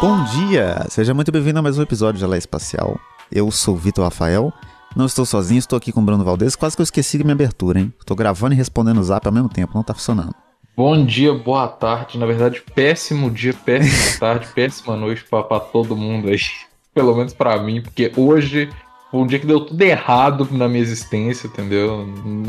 Bom 0.00 0.24
dia! 0.24 0.86
Seja 0.88 1.12
muito 1.12 1.30
bem-vindo 1.30 1.58
a 1.58 1.62
mais 1.62 1.76
um 1.76 1.82
episódio 1.82 2.18
de 2.18 2.24
Alé 2.24 2.38
Espacial. 2.38 2.98
Eu 3.30 3.50
sou 3.50 3.76
Vitor 3.76 4.02
Rafael. 4.02 4.50
Não 4.96 5.04
estou 5.04 5.26
sozinho, 5.26 5.58
estou 5.58 5.76
aqui 5.76 5.92
com 5.92 6.00
o 6.00 6.02
Bruno 6.02 6.24
Valdez. 6.24 6.56
Quase 6.56 6.74
que 6.74 6.80
eu 6.80 6.84
esqueci 6.84 7.18
minha 7.18 7.34
abertura, 7.34 7.78
hein? 7.78 7.92
Estou 8.00 8.16
gravando 8.16 8.54
e 8.54 8.56
respondendo 8.56 8.96
o 8.96 9.02
zap 9.04 9.26
ao 9.26 9.32
mesmo 9.32 9.50
tempo, 9.50 9.72
não 9.74 9.82
tá 9.82 9.92
funcionando. 9.92 10.34
Bom 10.74 11.04
dia, 11.04 11.34
boa 11.34 11.68
tarde. 11.68 12.16
Na 12.16 12.24
verdade, 12.24 12.62
péssimo 12.74 13.30
dia, 13.30 13.52
péssima 13.52 14.16
tarde, 14.18 14.48
péssima 14.54 14.96
noite 14.96 15.22
para 15.30 15.60
todo 15.60 15.94
mundo 15.94 16.28
aí. 16.28 16.38
Pelo 16.94 17.14
menos 17.14 17.34
para 17.34 17.62
mim, 17.62 17.82
porque 17.82 18.10
hoje 18.16 18.70
foi 19.10 19.20
um 19.20 19.26
dia 19.26 19.38
que 19.38 19.46
deu 19.46 19.60
tudo 19.60 19.82
errado 19.82 20.48
na 20.50 20.66
minha 20.66 20.80
existência, 20.80 21.46
entendeu? 21.46 22.06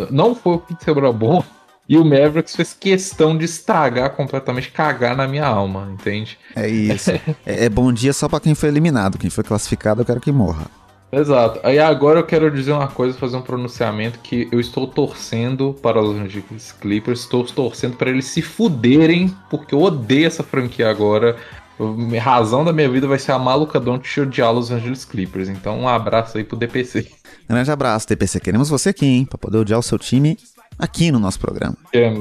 Não 0.10 0.34
foi 0.34 0.54
o 0.54 0.60
que 0.60 0.86
sobrou 0.86 1.12
bom, 1.12 1.44
e 1.92 1.98
o 1.98 2.06
Mavericks 2.06 2.56
fez 2.56 2.74
questão 2.74 3.38
de 3.38 3.44
estragar 3.44 4.12
completamente, 4.12 4.72
cagar 4.72 5.14
na 5.14 5.28
minha 5.28 5.46
alma, 5.46 5.90
entende? 5.92 6.40
É 6.56 6.66
isso. 6.66 7.12
é, 7.46 7.66
é, 7.66 7.70
bom 7.70 7.92
dia 7.92 8.14
só 8.14 8.30
para 8.30 8.40
quem 8.40 8.56
foi 8.56 8.70
eliminado. 8.70 9.18
Quem 9.18 9.30
foi 9.30 9.44
classificado, 9.44 10.00
eu 10.00 10.06
quero 10.06 10.22
que 10.22 10.32
morra. 10.32 10.68
Exato. 11.12 11.60
Aí 11.64 11.80
agora 11.80 12.20
eu 12.20 12.26
quero 12.26 12.50
dizer 12.50 12.72
uma 12.72 12.88
coisa, 12.88 13.18
fazer 13.18 13.36
um 13.36 13.42
pronunciamento 13.42 14.20
que 14.20 14.48
eu 14.54 14.62
estou 14.62 14.88
torcendo 14.88 15.76
para 15.82 16.02
os 16.02 16.16
Angeles 16.16 16.72
Clippers, 16.72 17.20
estou 17.20 17.44
torcendo 17.44 17.98
para 17.98 18.10
eles 18.10 18.24
se 18.24 18.42
fuderem, 18.42 19.36
porque 19.50 19.76
eu 19.76 19.82
odeio 19.82 20.28
essa 20.28 20.44
franquia 20.44 20.90
agora. 20.90 21.36
A 21.78 22.22
razão 22.22 22.64
da 22.64 22.72
minha 22.72 22.90
vida 22.90 23.06
vai 23.06 23.20
ser 23.20 23.34
a 23.34 23.40
maluca 23.40 23.82
Don't 23.82 24.22
odiar 24.22 24.54
os 24.54 24.72
Angeles 24.72 25.04
Clippers. 25.04 25.50
Então 25.50 25.78
um 25.78 25.90
abraço 25.90 26.38
aí 26.38 26.46
pro 26.46 26.56
DPC. 26.56 27.12
Grande 27.50 27.70
abraço, 27.70 28.08
DPC. 28.08 28.40
Queremos 28.40 28.70
você 28.70 28.90
aqui, 28.92 29.06
hein? 29.06 29.26
Pra 29.26 29.38
poder 29.38 29.58
odiar 29.58 29.78
o 29.78 29.84
seu 29.84 30.00
time 30.00 30.38
aqui 30.78 31.12
no 31.12 31.20
nosso 31.20 31.40
programa. 31.40 31.76
É, 31.94 32.12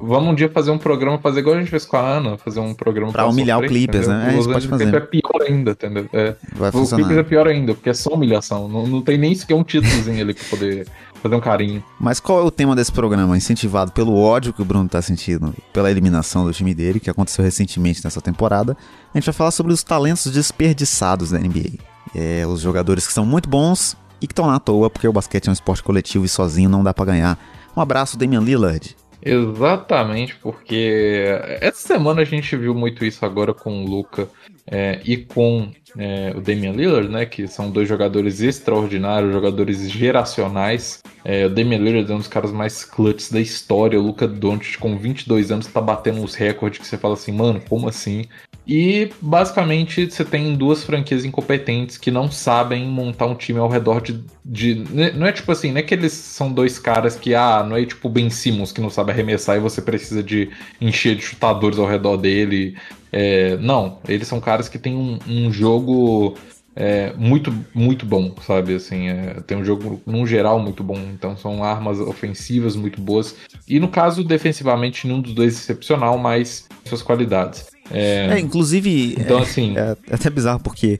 vamos 0.00 0.30
um 0.30 0.34
dia 0.34 0.48
fazer 0.48 0.70
um 0.70 0.78
programa, 0.78 1.18
fazer 1.18 1.40
igual 1.40 1.56
a 1.56 1.60
gente 1.60 1.70
fez 1.70 1.84
com 1.84 1.96
a 1.96 2.00
Ana, 2.00 2.36
fazer 2.36 2.60
um 2.60 2.74
programa 2.74 3.12
pra 3.12 3.26
humilhar 3.26 3.58
o 3.58 3.66
Clippers, 3.66 4.08
né? 4.08 4.34
É, 4.34 4.38
isso 4.38 4.50
pode 4.50 4.68
fazer. 4.68 4.94
é 4.94 5.00
pior 5.00 5.42
ainda, 5.46 5.70
entendeu? 5.72 6.08
É, 6.12 6.34
Vai 6.54 6.70
o 6.70 6.72
funcionar. 6.72 7.04
Clippers 7.04 7.26
é 7.26 7.28
pior 7.28 7.46
ainda, 7.46 7.74
porque 7.74 7.90
é 7.90 7.94
só 7.94 8.14
humilhação. 8.14 8.68
Não, 8.68 8.86
não 8.86 9.02
tem 9.02 9.16
nem 9.16 9.34
sequer 9.34 9.54
um 9.54 9.64
títulozinho 9.64 10.20
ali 10.20 10.34
pra 10.34 10.44
poder 10.50 10.86
fazer 11.22 11.34
um 11.36 11.40
carinho. 11.40 11.84
Mas 12.00 12.18
qual 12.18 12.40
é 12.40 12.42
o 12.42 12.50
tema 12.50 12.74
desse 12.74 12.90
programa? 12.90 13.36
Incentivado 13.36 13.92
pelo 13.92 14.16
ódio 14.18 14.52
que 14.52 14.60
o 14.60 14.64
Bruno 14.64 14.88
tá 14.88 15.00
sentindo 15.00 15.54
pela 15.72 15.88
eliminação 15.90 16.44
do 16.44 16.52
time 16.52 16.74
dele, 16.74 16.98
que 16.98 17.08
aconteceu 17.08 17.44
recentemente 17.44 18.02
nessa 18.02 18.20
temporada. 18.20 18.76
A 19.14 19.18
gente 19.18 19.26
vai 19.26 19.32
falar 19.32 19.52
sobre 19.52 19.72
os 19.72 19.84
talentos 19.84 20.26
desperdiçados 20.32 21.30
da 21.30 21.38
NBA. 21.38 21.78
É, 22.14 22.44
os 22.46 22.60
jogadores 22.60 23.06
que 23.06 23.12
são 23.12 23.24
muito 23.24 23.48
bons 23.48 23.96
e 24.20 24.26
que 24.26 24.32
estão 24.32 24.46
lá 24.46 24.56
à 24.56 24.60
toa, 24.60 24.90
porque 24.90 25.06
o 25.06 25.12
basquete 25.12 25.46
é 25.46 25.50
um 25.50 25.52
esporte 25.52 25.82
coletivo 25.82 26.24
e 26.24 26.28
sozinho 26.28 26.68
não 26.68 26.82
dá 26.82 26.92
para 26.92 27.06
ganhar 27.06 27.38
um 27.76 27.80
abraço, 27.80 28.18
Damian 28.18 28.40
Lillard. 28.40 28.96
Exatamente, 29.24 30.34
porque 30.42 31.24
essa 31.60 31.86
semana 31.86 32.22
a 32.22 32.24
gente 32.24 32.56
viu 32.56 32.74
muito 32.74 33.04
isso 33.04 33.24
agora 33.24 33.54
com 33.54 33.84
o 33.84 33.86
Luca 33.88 34.28
é, 34.66 35.00
e 35.04 35.16
com 35.16 35.70
é, 35.96 36.32
o 36.36 36.40
Damian 36.40 36.72
Lillard, 36.72 37.08
né? 37.08 37.24
Que 37.24 37.46
são 37.46 37.70
dois 37.70 37.88
jogadores 37.88 38.40
extraordinários, 38.40 39.32
jogadores 39.32 39.88
geracionais. 39.88 41.02
É, 41.24 41.46
o 41.46 41.50
Damian 41.50 41.78
Lillard 41.78 42.10
é 42.10 42.14
um 42.14 42.18
dos 42.18 42.26
caras 42.26 42.50
mais 42.50 42.84
clutches 42.84 43.30
da 43.30 43.40
história. 43.40 43.98
O 43.98 44.02
Luca 44.02 44.26
Doncic, 44.26 44.78
com 44.78 44.96
22 44.96 45.52
anos, 45.52 45.68
tá 45.68 45.80
batendo 45.80 46.22
os 46.22 46.34
recordes 46.34 46.80
que 46.80 46.86
você 46.86 46.98
fala 46.98 47.14
assim, 47.14 47.32
mano, 47.32 47.62
como 47.68 47.88
assim? 47.88 48.24
E 48.66 49.10
basicamente 49.20 50.08
você 50.08 50.24
tem 50.24 50.54
duas 50.54 50.84
franquias 50.84 51.24
incompetentes 51.24 51.98
que 51.98 52.10
não 52.10 52.30
sabem 52.30 52.86
montar 52.86 53.26
um 53.26 53.34
time 53.34 53.58
ao 53.58 53.68
redor 53.68 54.00
de, 54.00 54.24
de. 54.44 54.74
Né, 54.90 55.10
não 55.12 55.26
é 55.26 55.32
tipo 55.32 55.50
assim, 55.50 55.72
não 55.72 55.78
é 55.78 55.82
que 55.82 55.94
eles 55.94 56.12
são 56.12 56.52
dois 56.52 56.78
caras 56.78 57.16
que, 57.16 57.34
ah, 57.34 57.64
não 57.68 57.76
é 57.76 57.84
tipo 57.84 58.08
Ben 58.08 58.30
Simmons 58.30 58.70
que 58.70 58.80
não 58.80 58.90
sabe 58.90 59.10
arremessar 59.10 59.56
e 59.56 59.60
você 59.60 59.82
precisa 59.82 60.22
de 60.22 60.50
encher 60.80 61.16
de 61.16 61.22
chutadores 61.22 61.78
ao 61.78 61.86
redor 61.86 62.16
dele. 62.16 62.76
É, 63.10 63.56
não, 63.56 63.98
eles 64.08 64.28
são 64.28 64.40
caras 64.40 64.68
que 64.68 64.78
têm 64.78 64.94
um, 64.94 65.18
um 65.28 65.52
jogo 65.52 66.36
é, 66.74 67.12
muito, 67.14 67.52
muito 67.74 68.06
bom, 68.06 68.34
sabe? 68.46 68.74
Assim, 68.74 69.08
é, 69.08 69.40
tem 69.46 69.58
um 69.58 69.64
jogo, 69.64 70.00
num 70.06 70.26
geral, 70.26 70.58
muito 70.58 70.82
bom. 70.82 70.98
Então 71.12 71.36
são 71.36 71.62
armas 71.62 72.00
ofensivas 72.00 72.76
muito 72.76 73.00
boas. 73.00 73.36
E 73.68 73.78
no 73.78 73.88
caso, 73.88 74.24
defensivamente, 74.24 75.06
nenhum 75.06 75.20
dos 75.20 75.34
dois 75.34 75.54
é 75.54 75.58
excepcional, 75.58 76.16
mas 76.16 76.68
suas 76.84 77.02
qualidades. 77.02 77.71
É, 77.92 78.34
é 78.34 78.40
inclusive. 78.40 79.14
Então, 79.18 79.38
é, 79.38 79.42
assim. 79.42 79.76
É, 79.76 79.96
é, 80.08 80.14
até 80.14 80.30
bizarro, 80.30 80.60
porque 80.60 80.98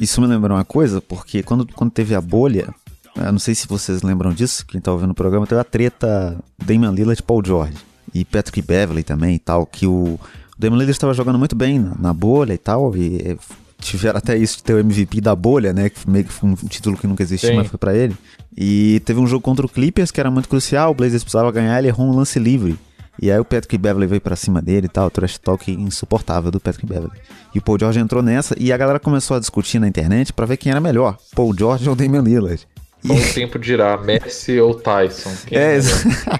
isso 0.00 0.20
me 0.20 0.26
lembrou 0.26 0.56
uma 0.56 0.64
coisa, 0.64 1.00
porque 1.00 1.42
quando, 1.42 1.66
quando 1.72 1.90
teve 1.90 2.14
a 2.14 2.20
bolha. 2.20 2.68
Eu 3.14 3.30
não 3.30 3.38
sei 3.38 3.54
se 3.54 3.68
vocês 3.68 4.00
lembram 4.00 4.32
disso, 4.32 4.64
quem 4.66 4.80
tá 4.80 4.90
ouvindo 4.90 5.10
o 5.10 5.14
programa, 5.14 5.46
teve 5.46 5.60
a 5.60 5.64
treta 5.64 6.34
Damian 6.64 6.92
Lillard 6.92 7.20
e 7.20 7.22
Paul 7.22 7.42
George. 7.44 7.74
E 8.14 8.24
Patrick 8.24 8.62
Beverly 8.62 9.02
também 9.02 9.34
e 9.34 9.38
tal, 9.38 9.66
que 9.66 9.86
o, 9.86 10.14
o 10.14 10.20
Damian 10.58 10.78
Lillard 10.78 10.92
estava 10.92 11.12
jogando 11.12 11.38
muito 11.38 11.54
bem 11.54 11.78
na, 11.78 11.94
na 11.98 12.14
bolha 12.14 12.54
e 12.54 12.58
tal, 12.58 12.96
e 12.96 13.36
tiveram 13.82 14.18
até 14.18 14.36
isso 14.38 14.58
de 14.58 14.62
ter 14.62 14.74
o 14.74 14.78
MVP 14.78 15.20
da 15.20 15.36
bolha, 15.36 15.72
né? 15.72 15.90
Que 15.90 16.08
meio 16.08 16.24
que 16.24 16.32
foi 16.32 16.48
um 16.48 16.54
título 16.54 16.96
que 16.96 17.06
nunca 17.06 17.22
existiu, 17.22 17.50
Sim. 17.50 17.56
mas 17.56 17.66
foi 17.66 17.78
para 17.78 17.94
ele. 17.94 18.16
E 18.56 19.00
teve 19.04 19.20
um 19.20 19.26
jogo 19.26 19.42
contra 19.42 19.66
o 19.66 19.68
Clippers 19.68 20.10
que 20.10 20.20
era 20.20 20.30
muito 20.30 20.48
crucial, 20.48 20.92
o 20.92 20.94
Blazers 20.94 21.22
precisava 21.22 21.50
ganhar, 21.52 21.78
ele 21.78 21.88
errou 21.88 22.06
um 22.06 22.16
lance 22.16 22.38
livre. 22.38 22.78
E 23.20 23.30
aí 23.30 23.38
o 23.38 23.44
Patrick 23.44 23.76
Beverly 23.76 24.06
veio 24.06 24.20
para 24.20 24.36
cima 24.36 24.62
dele 24.62 24.86
e 24.86 24.88
tal, 24.88 25.10
trash 25.10 25.38
talk 25.38 25.70
insuportável 25.70 26.50
do 26.50 26.58
Patrick 26.58 26.86
Beverly. 26.86 27.18
E 27.54 27.58
o 27.58 27.62
Paul 27.62 27.78
George 27.78 27.98
entrou 27.98 28.22
nessa 28.22 28.54
e 28.58 28.72
a 28.72 28.76
galera 28.76 28.98
começou 28.98 29.36
a 29.36 29.40
discutir 29.40 29.78
na 29.78 29.86
internet 29.86 30.32
para 30.32 30.46
ver 30.46 30.56
quem 30.56 30.72
era 30.72 30.80
melhor, 30.80 31.16
Paul 31.34 31.54
George 31.56 31.88
ou 31.88 31.94
Damian 31.94 32.22
Lillard. 32.22 32.66
Com 33.06 33.14
o 33.14 33.34
tempo 33.34 33.58
dirá, 33.58 33.98
Messi 33.98 34.60
ou 34.60 34.74
Tyson? 34.74 35.30
Quem 35.46 35.58
é, 35.58 35.78
é 35.78 35.80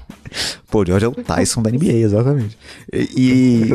Paul 0.71 0.87
George 0.87 1.05
é 1.05 1.09
o 1.09 1.13
Tyson 1.13 1.61
da 1.61 1.71
NBA, 1.71 1.93
exatamente. 1.93 2.57
E, 2.93 3.09
e, 3.17 3.71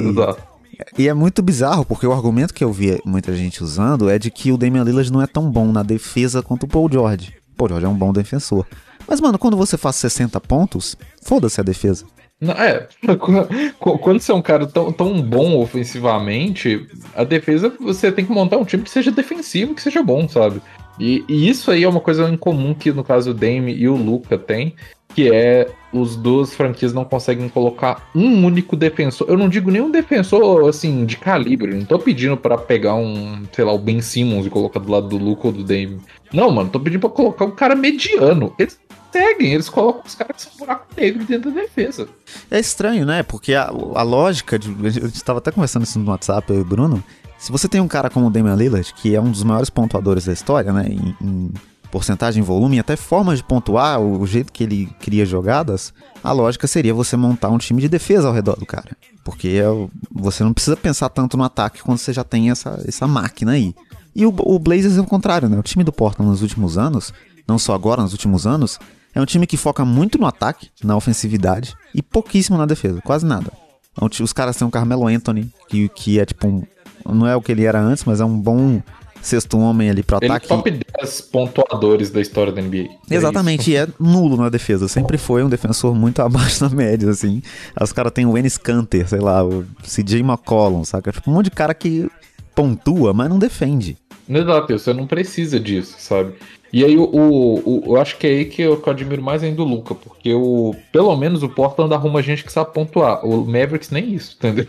e 0.97 1.07
é 1.07 1.13
muito 1.13 1.41
bizarro, 1.41 1.85
porque 1.85 2.07
o 2.07 2.13
argumento 2.13 2.53
que 2.53 2.63
eu 2.63 2.71
vi 2.71 2.99
muita 3.05 3.35
gente 3.35 3.63
usando 3.63 4.09
é 4.09 4.17
de 4.17 4.31
que 4.31 4.51
o 4.51 4.57
Damian 4.57 4.83
Lillard 4.83 5.11
não 5.11 5.21
é 5.21 5.27
tão 5.27 5.51
bom 5.51 5.71
na 5.71 5.83
defesa 5.83 6.41
quanto 6.41 6.63
o 6.63 6.67
Paul 6.67 6.89
George. 6.91 7.35
Paul 7.55 7.69
George 7.69 7.85
é 7.85 7.89
um 7.89 7.97
bom 7.97 8.13
defensor. 8.13 8.65
Mas, 9.07 9.21
mano, 9.21 9.37
quando 9.37 9.55
você 9.55 9.77
faz 9.77 9.95
60 9.97 10.39
pontos, 10.41 10.97
foda-se 11.21 11.59
a 11.59 11.63
defesa. 11.63 12.05
Não, 12.39 12.53
é, 12.53 12.87
quando 13.79 14.19
você 14.19 14.31
é 14.31 14.35
um 14.35 14.41
cara 14.41 14.67
tão, 14.67 14.91
tão 14.91 15.21
bom 15.21 15.59
ofensivamente, 15.59 16.85
a 17.15 17.23
defesa 17.23 17.73
você 17.79 18.11
tem 18.11 18.25
que 18.25 18.31
montar 18.31 18.57
um 18.57 18.65
time 18.65 18.83
que 18.83 18.91
seja 18.91 19.11
defensivo, 19.11 19.73
que 19.73 19.81
seja 19.81 20.03
bom, 20.03 20.27
sabe? 20.27 20.61
E, 20.99 21.23
e 21.27 21.49
isso 21.49 21.71
aí 21.71 21.83
é 21.83 21.89
uma 21.89 21.99
coisa 21.99 22.29
incomum 22.29 22.73
que 22.73 22.91
no 22.91 23.03
caso 23.03 23.31
o 23.31 23.33
Dame 23.33 23.73
e 23.73 23.87
o 23.87 23.95
Luca 23.95 24.37
tem, 24.37 24.75
que 25.13 25.31
é 25.31 25.67
os 25.91 26.15
duas 26.15 26.53
franquias 26.53 26.93
não 26.93 27.03
conseguem 27.03 27.49
colocar 27.49 28.09
um 28.15 28.45
único 28.45 28.75
defensor. 28.75 29.27
Eu 29.27 29.37
não 29.37 29.49
digo 29.49 29.71
nenhum 29.71 29.89
defensor 29.89 30.69
assim 30.69 31.05
de 31.05 31.17
calibre. 31.17 31.73
Não 31.73 31.85
tô 31.85 31.97
pedindo 31.97 32.37
para 32.37 32.57
pegar 32.57 32.95
um, 32.95 33.43
sei 33.51 33.65
lá, 33.65 33.73
o 33.73 33.79
Ben 33.79 34.01
Simmons 34.01 34.45
e 34.45 34.49
colocar 34.49 34.79
do 34.79 34.91
lado 34.91 35.07
do 35.07 35.17
Luca 35.17 35.47
ou 35.47 35.53
do 35.53 35.63
Dame. 35.63 35.99
Não, 36.31 36.51
mano, 36.51 36.69
tô 36.69 36.79
pedindo 36.79 36.99
para 36.99 37.09
colocar 37.09 37.45
um 37.45 37.51
cara 37.51 37.75
mediano. 37.75 38.53
Eles 38.59 38.79
seguem, 39.11 39.53
eles 39.53 39.69
colocam 39.69 40.03
os 40.05 40.15
caras 40.15 40.35
que 40.35 40.41
são 40.43 40.51
buraco 40.57 40.85
negro 40.95 41.25
dentro 41.25 41.51
da 41.51 41.61
defesa. 41.61 42.07
É 42.49 42.59
estranho, 42.59 43.05
né? 43.05 43.23
Porque 43.23 43.53
a, 43.53 43.65
a 43.65 44.03
lógica 44.03 44.57
de. 44.57 44.67
Gente 44.89 45.15
estava 45.15 45.39
até 45.39 45.51
conversando 45.51 45.83
isso 45.83 45.99
no 45.99 46.09
WhatsApp, 46.11 46.49
eu 46.51 46.59
e 46.59 46.61
o 46.61 46.65
Bruno. 46.65 47.03
Se 47.37 47.51
você 47.51 47.67
tem 47.67 47.79
um 47.79 47.87
cara 47.87 48.09
como 48.09 48.27
o 48.27 48.29
Damian 48.29 48.55
Lillard, 48.55 48.93
que 48.95 49.15
é 49.15 49.21
um 49.21 49.29
dos 49.29 49.43
maiores 49.43 49.69
pontuadores 49.69 50.25
da 50.25 50.33
história, 50.33 50.73
né? 50.73 50.87
Em, 50.89 51.15
em 51.21 51.53
porcentagem, 51.91 52.43
volume, 52.43 52.79
até 52.79 52.95
formas 52.95 53.39
de 53.39 53.43
pontuar, 53.43 53.99
o 53.99 54.25
jeito 54.27 54.51
que 54.51 54.63
ele 54.63 54.89
cria 54.99 55.25
jogadas, 55.25 55.93
a 56.23 56.31
lógica 56.31 56.67
seria 56.67 56.93
você 56.93 57.15
montar 57.15 57.49
um 57.49 57.57
time 57.57 57.81
de 57.81 57.87
defesa 57.87 58.27
ao 58.27 58.33
redor 58.33 58.57
do 58.57 58.65
cara. 58.65 58.95
Porque 59.23 59.49
é 59.49 59.65
você 60.11 60.43
não 60.43 60.53
precisa 60.53 60.75
pensar 60.75 61.09
tanto 61.09 61.37
no 61.37 61.43
ataque 61.43 61.81
quando 61.81 61.97
você 61.97 62.11
já 62.11 62.23
tem 62.23 62.49
essa, 62.49 62.81
essa 62.87 63.07
máquina 63.07 63.53
aí. 63.53 63.73
E 64.15 64.25
o, 64.25 64.33
o 64.37 64.59
Blazers 64.59 64.97
é 64.97 65.01
o 65.01 65.05
contrário, 65.05 65.47
né? 65.47 65.57
O 65.57 65.63
time 65.63 65.83
do 65.83 65.93
Portland 65.93 66.29
nos 66.29 66.41
últimos 66.41 66.77
anos, 66.77 67.13
não 67.47 67.59
só 67.59 67.73
agora, 67.73 68.01
nos 68.01 68.13
últimos 68.13 68.47
anos, 68.47 68.79
é 69.13 69.21
um 69.21 69.25
time 69.25 69.47
que 69.47 69.57
foca 69.57 69.83
muito 69.83 70.17
no 70.17 70.25
ataque, 70.25 70.69
na 70.83 70.95
ofensividade, 70.95 71.75
e 71.93 72.01
pouquíssimo 72.01 72.57
na 72.57 72.65
defesa, 72.65 73.01
quase 73.01 73.25
nada. 73.25 73.51
Então, 73.91 74.07
os 74.23 74.33
caras 74.33 74.55
têm 74.55 74.67
o 74.67 74.71
Carmelo 74.71 75.07
Anthony, 75.07 75.51
que, 75.67 75.89
que 75.89 76.19
é 76.19 76.25
tipo 76.25 76.47
um, 76.47 76.63
Não 77.05 77.27
é 77.27 77.35
o 77.35 77.41
que 77.41 77.51
ele 77.51 77.65
era 77.65 77.79
antes, 77.79 78.03
mas 78.05 78.21
é 78.21 78.25
um 78.25 78.39
bom 78.39 78.81
sexto 79.21 79.57
homem 79.57 79.89
ali 79.89 80.03
pro 80.03 80.17
ele 80.21 80.27
ataque. 80.27 80.45
É 80.45 80.49
top 80.49 80.71
10 80.99 81.21
pontuadores 81.21 82.09
da 82.11 82.21
história 82.21 82.53
da 82.53 82.61
NBA. 82.61 82.89
É 83.09 83.15
Exatamente, 83.15 83.75
é 83.75 83.79
e 83.79 83.83
é 83.83 83.87
nulo 83.99 84.37
na 84.37 84.49
defesa. 84.49 84.87
Sempre 84.87 85.17
foi 85.17 85.43
um 85.43 85.49
defensor 85.49 85.95
muito 85.95 86.21
abaixo 86.23 86.61
da 86.61 86.69
média, 86.69 87.09
assim. 87.09 87.41
Os 87.79 87.91
caras 87.91 88.11
têm 88.11 88.25
o 88.25 88.37
Ennis 88.37 88.57
Canter, 88.57 89.07
sei 89.07 89.19
lá, 89.19 89.43
o 89.43 89.65
CJ 89.83 90.19
McCollum, 90.19 90.83
saca? 90.83 91.11
Tipo, 91.11 91.31
um 91.31 91.33
monte 91.33 91.45
de 91.45 91.51
cara 91.51 91.73
que 91.73 92.09
pontua, 92.55 93.13
mas 93.13 93.29
não 93.29 93.39
defende. 93.39 93.97
Exato, 94.29 94.77
você 94.77 94.93
não 94.93 95.07
precisa 95.07 95.59
disso, 95.59 95.95
sabe? 95.99 96.33
E 96.71 96.83
aí, 96.83 96.97
o, 96.97 97.03
o, 97.03 97.89
o, 97.89 97.95
eu 97.95 98.01
acho 98.01 98.17
que 98.17 98.27
é 98.27 98.29
aí 98.31 98.45
que 98.45 98.61
eu, 98.61 98.77
que 98.77 98.89
eu 98.89 98.93
admiro 98.93 99.21
mais 99.21 99.41
ainda 99.41 99.61
o 99.61 99.65
Luca, 99.65 99.95
porque 99.95 100.33
o, 100.33 100.75
pelo 100.91 101.15
menos 101.15 101.41
o 101.41 101.49
Portland 101.49 101.93
arruma 101.93 102.21
gente 102.21 102.43
que 102.43 102.51
sabe 102.51 102.73
pontuar. 102.73 103.25
O 103.25 103.45
Mavericks 103.45 103.89
nem 103.89 104.13
isso, 104.13 104.35
entendeu? 104.37 104.67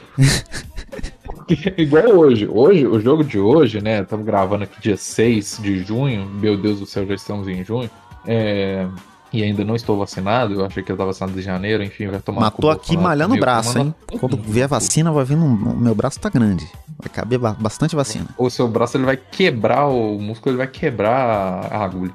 porque, 1.25 1.75
igual 1.77 2.07
hoje. 2.11 2.47
Hoje, 2.49 2.87
o 2.87 3.01
jogo 3.01 3.25
de 3.25 3.39
hoje, 3.39 3.81
né? 3.81 4.03
Estamos 4.03 4.25
gravando 4.25 4.65
aqui 4.65 4.81
dia 4.81 4.97
6 4.97 5.59
de 5.61 5.83
junho. 5.83 6.25
Meu 6.27 6.57
Deus 6.57 6.79
do 6.79 6.87
céu, 6.87 7.05
já 7.05 7.15
estamos 7.15 7.49
em 7.49 7.65
junho. 7.65 7.91
É, 8.27 8.87
e 9.33 9.43
ainda 9.43 9.65
não 9.65 9.75
estou 9.77 9.99
vacinado. 9.99 10.55
Eu 10.55 10.65
achei 10.67 10.83
que 10.83 10.91
eu 10.91 10.95
estava 10.95 11.11
vacinado 11.11 11.33
de 11.37 11.43
janeiro. 11.43 11.83
Enfim, 11.83 12.07
vai 12.09 12.21
tomar. 12.21 12.41
Mas 12.43 12.55
tô 12.55 12.71
aqui 12.71 12.97
malhando 12.97 13.35
o 13.35 13.39
braço, 13.39 13.79
hein? 13.79 13.95
Quando 14.19 14.37
vier 14.37 14.69
vacina, 14.69 15.11
vai 15.13 15.25
vir 15.25 15.37
no. 15.37 15.49
Meu 15.77 15.95
braço 15.95 16.19
tá 16.21 16.29
grande. 16.29 16.67
Vai 16.99 17.09
caber 17.13 17.39
ba- 17.39 17.57
bastante 17.59 17.95
vacina. 17.95 18.27
O 18.37 18.51
seu 18.51 18.67
braço 18.69 18.97
ele 18.97 19.05
vai 19.05 19.17
quebrar, 19.17 19.87
o 19.87 20.19
músculo 20.19 20.53
ele 20.53 20.59
vai 20.59 20.67
quebrar 20.69 21.69
a 21.73 21.85
agulha. 21.85 22.15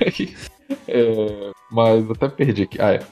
É 0.00 0.08
é, 0.88 1.50
mas 1.70 2.10
até 2.10 2.28
perdi 2.28 2.62
aqui. 2.62 2.80
Ah, 2.80 2.92
é. 2.92 3.02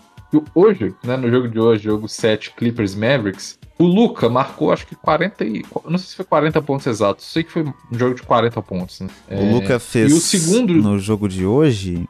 Hoje, 0.55 0.93
né, 1.05 1.17
no 1.17 1.31
jogo 1.31 1.49
de 1.49 1.61
hoje, 1.61 1.85
jogo 1.85 2.09
7 2.09 2.53
Clippers 2.57 2.95
Mavericks, 2.97 3.57
o 3.79 3.85
Luca 3.85 4.29
marcou 4.29 4.73
acho 4.73 4.85
que 4.87 4.97
40 4.97 5.45
e. 5.45 5.65
Não 5.85 5.97
sei 5.99 6.09
se 6.09 6.17
foi 6.17 6.25
40 6.25 6.61
pontos 6.63 6.87
exatos, 6.89 7.25
sei 7.27 7.45
que 7.45 7.53
foi 7.53 7.63
um 7.63 7.73
jogo 7.93 8.15
de 8.17 8.23
40 8.23 8.61
pontos. 8.63 9.01
Né? 9.01 9.09
O 9.31 9.53
Luca 9.55 9.79
fez 9.79 10.11
e 10.11 10.15
o 10.15 10.21
segundo- 10.21 10.75
no 10.75 10.99
jogo 10.99 11.29
de 11.29 11.47
hoje. 11.47 12.09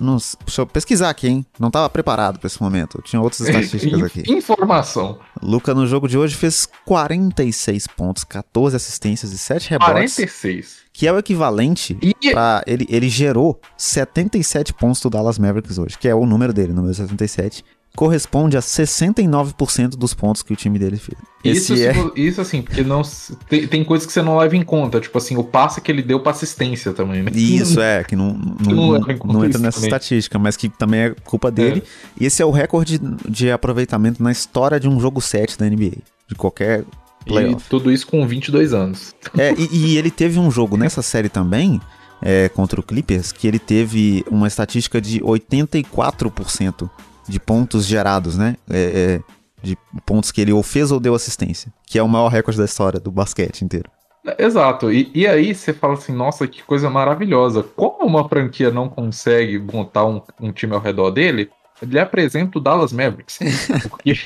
Não 0.00 0.16
s- 0.16 0.36
deixa 0.44 0.60
eu 0.62 0.66
pesquisar 0.66 1.10
aqui, 1.10 1.28
hein? 1.28 1.46
Não 1.58 1.70
tava 1.70 1.88
preparado 1.90 2.38
pra 2.38 2.46
esse 2.46 2.62
momento. 2.62 3.00
Tinha 3.02 3.20
outras 3.20 3.40
estatísticas 3.48 4.02
aqui. 4.02 4.22
Informação. 4.32 5.18
Luca 5.42 5.74
no 5.74 5.86
jogo 5.86 6.08
de 6.08 6.16
hoje 6.16 6.34
fez 6.36 6.68
46 6.84 7.86
pontos, 7.88 8.24
14 8.24 8.76
assistências 8.76 9.32
e 9.32 9.38
7 9.38 9.70
rebotes, 9.70 9.92
46. 10.14 10.76
que 10.92 11.06
é 11.06 11.12
o 11.12 11.18
equivalente 11.18 11.98
E 12.02 12.30
pra. 12.32 12.62
Ele, 12.66 12.86
ele 12.88 13.08
gerou 13.08 13.60
77 13.76 14.72
pontos 14.74 15.00
do 15.00 15.10
Dallas 15.10 15.38
Mavericks 15.38 15.78
hoje, 15.78 15.98
que 15.98 16.08
é 16.08 16.14
o 16.14 16.26
número 16.26 16.52
dele, 16.52 16.72
número 16.72 16.94
77. 16.94 17.64
Corresponde 17.98 18.56
a 18.56 18.60
69% 18.60 19.96
dos 19.96 20.14
pontos 20.14 20.40
que 20.40 20.52
o 20.52 20.56
time 20.56 20.78
dele 20.78 20.98
fez. 20.98 21.18
Isso, 21.42 21.74
é. 21.74 21.92
isso 22.14 22.40
assim, 22.40 22.62
porque 22.62 22.84
não 22.84 23.02
tem, 23.48 23.66
tem 23.66 23.82
coisas 23.82 24.06
que 24.06 24.12
você 24.12 24.22
não 24.22 24.38
leva 24.38 24.56
em 24.56 24.62
conta, 24.62 25.00
tipo 25.00 25.18
assim, 25.18 25.36
o 25.36 25.42
passe 25.42 25.80
que 25.80 25.90
ele 25.90 26.00
deu 26.00 26.20
pra 26.20 26.30
assistência 26.30 26.92
também, 26.92 27.24
né? 27.24 27.32
Isso, 27.34 27.80
é, 27.82 28.04
que 28.04 28.14
não, 28.14 28.34
não, 28.34 28.72
não 28.72 29.18
não, 29.24 29.44
entra 29.44 29.58
nessa 29.58 29.78
também. 29.78 29.88
estatística, 29.88 30.38
mas 30.38 30.56
que 30.56 30.68
também 30.68 31.00
é 31.00 31.14
culpa 31.24 31.50
dele. 31.50 31.82
E 32.20 32.24
esse 32.24 32.40
é 32.40 32.46
o 32.46 32.52
recorde 32.52 33.00
de 33.28 33.50
aproveitamento 33.50 34.22
na 34.22 34.30
história 34.30 34.78
de 34.78 34.88
um 34.88 35.00
jogo 35.00 35.20
7 35.20 35.58
da 35.58 35.66
NBA, 35.68 35.96
de 36.28 36.36
qualquer 36.36 36.84
E 37.26 37.28
playoff. 37.28 37.68
tudo 37.68 37.90
isso 37.90 38.06
com 38.06 38.24
22 38.24 38.74
anos. 38.74 39.12
É, 39.36 39.52
e, 39.58 39.68
e 39.72 39.96
ele 39.98 40.12
teve 40.12 40.38
um 40.38 40.52
jogo 40.52 40.76
nessa 40.76 41.02
série 41.02 41.28
também, 41.28 41.80
é, 42.22 42.48
contra 42.48 42.78
o 42.78 42.82
Clippers, 42.84 43.32
que 43.32 43.48
ele 43.48 43.58
teve 43.58 44.24
uma 44.30 44.46
estatística 44.46 45.00
de 45.00 45.18
84% 45.18 46.88
de 47.28 47.38
pontos 47.38 47.84
gerados, 47.84 48.36
né? 48.36 48.56
É, 48.70 49.20
é, 49.22 49.38
de 49.62 49.76
pontos 50.06 50.30
que 50.30 50.40
ele 50.40 50.52
ou 50.52 50.62
fez 50.62 50.92
ou 50.92 51.00
deu 51.00 51.14
assistência, 51.14 51.72
que 51.86 51.98
é 51.98 52.02
o 52.02 52.08
maior 52.08 52.28
recorde 52.28 52.58
da 52.58 52.64
história 52.64 53.00
do 53.00 53.10
basquete 53.10 53.62
inteiro. 53.62 53.90
Exato, 54.38 54.92
e, 54.92 55.10
e 55.14 55.26
aí 55.26 55.54
você 55.54 55.72
fala 55.72 55.94
assim, 55.94 56.12
nossa, 56.12 56.46
que 56.46 56.62
coisa 56.62 56.90
maravilhosa. 56.90 57.62
Como 57.62 58.04
uma 58.04 58.28
franquia 58.28 58.70
não 58.70 58.88
consegue 58.88 59.58
montar 59.58 60.04
um, 60.06 60.20
um 60.40 60.52
time 60.52 60.74
ao 60.74 60.80
redor 60.80 61.10
dele, 61.10 61.50
ele 61.80 61.98
apresenta 61.98 62.58
o 62.58 62.60
Dallas 62.60 62.92
Mavericks. 62.92 63.38
Porque, 63.88 64.18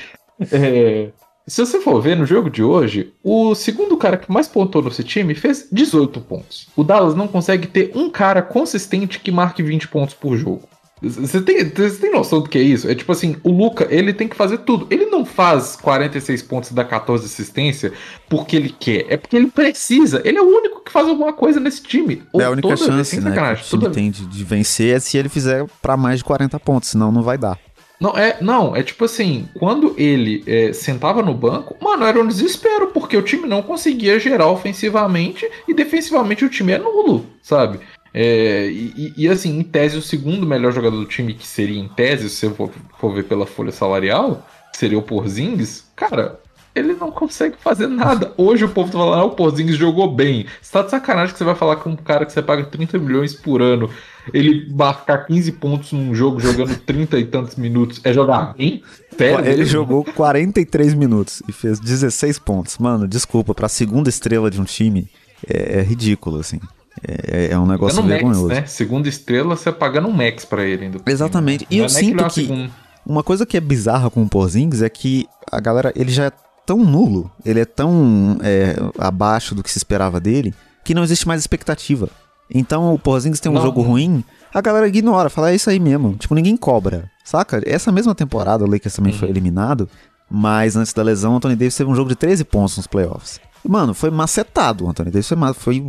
é, 0.51 1.09
se 1.47 1.65
você 1.65 1.79
for 1.79 2.01
ver 2.01 2.17
no 2.17 2.25
jogo 2.25 2.49
de 2.49 2.63
hoje, 2.63 3.13
o 3.23 3.53
segundo 3.55 3.95
cara 3.95 4.17
que 4.17 4.31
mais 4.31 4.47
pontuou 4.47 4.83
nesse 4.83 5.03
time 5.03 5.35
fez 5.35 5.67
18 5.71 6.19
pontos. 6.21 6.67
O 6.75 6.83
Dallas 6.83 7.15
não 7.15 7.27
consegue 7.27 7.67
ter 7.67 7.91
um 7.95 8.09
cara 8.09 8.41
consistente 8.41 9.19
que 9.19 9.31
marque 9.31 9.63
20 9.63 9.87
pontos 9.87 10.15
por 10.15 10.35
jogo. 10.35 10.67
Você 11.03 11.41
tem, 11.41 11.63
você 11.69 11.97
tem 11.99 12.11
noção 12.11 12.41
do 12.41 12.49
que 12.49 12.57
é 12.57 12.61
isso? 12.61 12.89
É 12.89 12.95
tipo 12.95 13.11
assim, 13.11 13.35
o 13.43 13.51
Luca, 13.51 13.87
ele 13.89 14.13
tem 14.13 14.27
que 14.27 14.35
fazer 14.35 14.59
tudo. 14.59 14.87
Ele 14.89 15.05
não 15.07 15.25
faz 15.25 15.75
46 15.75 16.41
pontos 16.43 16.71
dá 16.71 16.85
14 16.85 17.25
assistência 17.25 17.91
porque 18.29 18.55
ele 18.55 18.69
quer, 18.77 19.05
é 19.09 19.17
porque 19.17 19.35
ele 19.35 19.47
precisa. 19.47 20.21
Ele 20.23 20.37
é 20.37 20.41
o 20.41 20.45
único 20.47 20.81
que 20.83 20.91
faz 20.91 21.07
alguma 21.07 21.33
coisa 21.33 21.59
nesse 21.59 21.83
time. 21.83 22.23
é 22.35 22.43
a 22.45 22.49
única 22.49 22.69
vez, 22.69 22.79
chance, 22.79 23.11
sem 23.11 23.19
né, 23.19 23.31
que 23.31 23.39
o 23.39 23.55
time 23.55 23.81
toda- 23.81 23.89
tem 23.93 24.09
de, 24.09 24.25
de 24.25 24.43
vencer 24.43 24.95
é 24.95 24.99
se 24.99 25.17
ele 25.17 25.29
fizer 25.29 25.65
pra 25.81 25.97
mais 25.97 26.19
de 26.19 26.23
40 26.23 26.59
pontos, 26.59 26.89
senão 26.89 27.11
não 27.11 27.21
vai 27.21 27.37
dar. 27.37 27.59
Não, 27.99 28.17
é, 28.17 28.37
não, 28.41 28.75
é 28.75 28.83
tipo 28.83 29.05
assim, 29.05 29.47
quando 29.57 29.93
ele 29.97 30.43
é, 30.45 30.73
sentava 30.73 31.21
no 31.21 31.33
banco, 31.33 31.75
mano, 31.81 32.03
era 32.03 32.19
um 32.19 32.27
desespero, 32.27 32.87
porque 32.87 33.15
o 33.15 33.21
time 33.21 33.47
não 33.47 33.61
conseguia 33.61 34.19
gerar 34.19 34.47
ofensivamente 34.47 35.49
e 35.67 35.73
defensivamente 35.73 36.43
o 36.43 36.49
time 36.49 36.73
é 36.73 36.77
nulo, 36.77 37.25
sabe? 37.41 37.79
É, 38.13 38.67
e, 38.67 39.13
e- 39.17 39.27
assim, 39.27 39.57
em 39.57 39.63
tese, 39.63 39.97
o 39.97 40.01
segundo 40.01 40.45
melhor 40.45 40.71
jogador 40.71 40.97
do 40.97 41.05
time, 41.05 41.33
que 41.33 41.47
seria 41.47 41.79
em 41.79 41.87
tese, 41.87 42.29
se 42.29 42.47
você 42.47 42.49
for, 42.51 42.69
for 42.99 43.13
ver 43.13 43.23
pela 43.23 43.45
folha 43.45 43.71
salarial, 43.71 44.47
seria 44.71 44.99
o 44.99 45.01
Porzingis, 45.01 45.85
cara, 45.95 46.39
ele 46.75 46.93
não 46.93 47.11
consegue 47.11 47.55
fazer 47.59 47.87
nada. 47.87 48.33
Hoje 48.37 48.65
o 48.65 48.69
povo 48.69 48.91
tá 48.91 48.97
falando, 48.97 49.19
ah, 49.19 49.23
o 49.25 49.31
Porzingis 49.31 49.77
jogou 49.77 50.11
bem. 50.11 50.45
Você 50.61 50.71
tá 50.71 50.81
de 50.81 50.91
sacanagem 50.91 51.33
que 51.33 51.37
você 51.37 51.43
vai 51.43 51.55
falar 51.55 51.77
com 51.77 51.89
um 51.91 51.95
cara 51.95 52.25
que 52.25 52.33
você 52.33 52.41
paga 52.41 52.63
30 52.63 52.97
milhões 52.99 53.33
por 53.33 53.61
ano, 53.61 53.89
ele 54.33 54.71
marcar 54.73 55.25
15 55.25 55.51
pontos 55.53 55.91
num 55.91 56.13
jogo 56.13 56.39
jogando 56.39 56.75
30 56.77 57.19
e 57.19 57.25
tantos 57.25 57.55
minutos, 57.55 57.99
é 58.03 58.13
jogar 58.13 58.53
bem? 58.55 58.83
Sério? 59.17 59.45
Ele 59.45 59.57
mesmo? 59.57 59.65
jogou 59.65 60.03
43 60.03 60.93
minutos 60.93 61.41
e 61.47 61.51
fez 61.51 61.79
16 61.79 62.39
pontos. 62.39 62.77
Mano, 62.77 63.07
desculpa, 63.07 63.53
pra 63.53 63.67
segunda 63.67 64.09
estrela 64.09 64.49
de 64.49 64.59
um 64.59 64.63
time 64.63 65.07
é, 65.47 65.79
é 65.79 65.81
ridículo, 65.81 66.39
assim. 66.39 66.59
É, 67.01 67.49
é 67.51 67.59
um 67.59 67.65
negócio 67.65 67.97
Max, 68.01 68.07
vergonhoso. 68.13 68.47
né? 68.47 68.65
Segunda 68.65 69.09
estrela, 69.09 69.55
você 69.55 69.71
pagando 69.71 70.07
um 70.07 70.11
Max 70.11 70.45
pra 70.45 70.63
ele 70.63 70.85
ainda. 70.85 70.99
Exatamente. 71.05 71.65
E 71.69 71.77
eu 71.79 71.85
é 71.85 71.87
nem 71.87 71.95
sinto 71.97 72.23
é 72.23 72.29
que-. 72.29 72.69
Uma 73.05 73.23
coisa 73.23 73.45
que 73.45 73.57
é 73.57 73.59
bizarra 73.59 74.09
com 74.09 74.23
o 74.23 74.29
Porzingis 74.29 74.81
é 74.81 74.89
que 74.89 75.27
a 75.51 75.59
galera, 75.59 75.91
ele 75.95 76.11
já 76.11 76.25
é 76.27 76.31
tão 76.65 76.77
nulo, 76.77 77.29
ele 77.43 77.59
é 77.59 77.65
tão 77.65 78.37
é, 78.41 78.75
abaixo 78.97 79.53
do 79.53 79.61
que 79.61 79.69
se 79.69 79.77
esperava 79.77 80.19
dele, 80.21 80.53
que 80.85 80.93
não 80.93 81.03
existe 81.03 81.27
mais 81.27 81.41
expectativa. 81.41 82.07
Então 82.53 82.93
o 82.93 82.99
Porzingis 82.99 83.39
tem 83.41 83.51
um 83.51 83.55
Não. 83.55 83.61
jogo 83.63 83.81
ruim, 83.81 84.23
a 84.53 84.61
galera 84.61 84.87
ignora, 84.87 85.29
fala, 85.29 85.51
é 85.51 85.55
isso 85.55 85.69
aí 85.69 85.79
mesmo. 85.79 86.13
Tipo, 86.15 86.35
ninguém 86.35 86.55
cobra, 86.55 87.09
saca? 87.25 87.61
Essa 87.65 87.91
mesma 87.91 88.15
temporada 88.15 88.63
o 88.63 88.69
Lakers 88.69 88.95
também 88.95 89.11
Uhum. 89.11 89.19
foi 89.19 89.29
eliminado, 89.29 89.89
mas 90.29 90.77
antes 90.77 90.93
da 90.93 91.03
lesão 91.03 91.33
o 91.33 91.37
Anthony 91.37 91.55
Davis 91.57 91.75
teve 91.75 91.89
um 91.89 91.95
jogo 91.95 92.09
de 92.09 92.15
13 92.15 92.45
pontos 92.45 92.77
nos 92.77 92.87
playoffs. 92.87 93.41
Mano, 93.67 93.93
foi 93.93 94.09
macetado 94.09 94.85
o 94.85 94.89
Anthony 94.89 95.09
Davis, 95.09 95.29
foi, 95.55 95.55
foi 95.55 95.81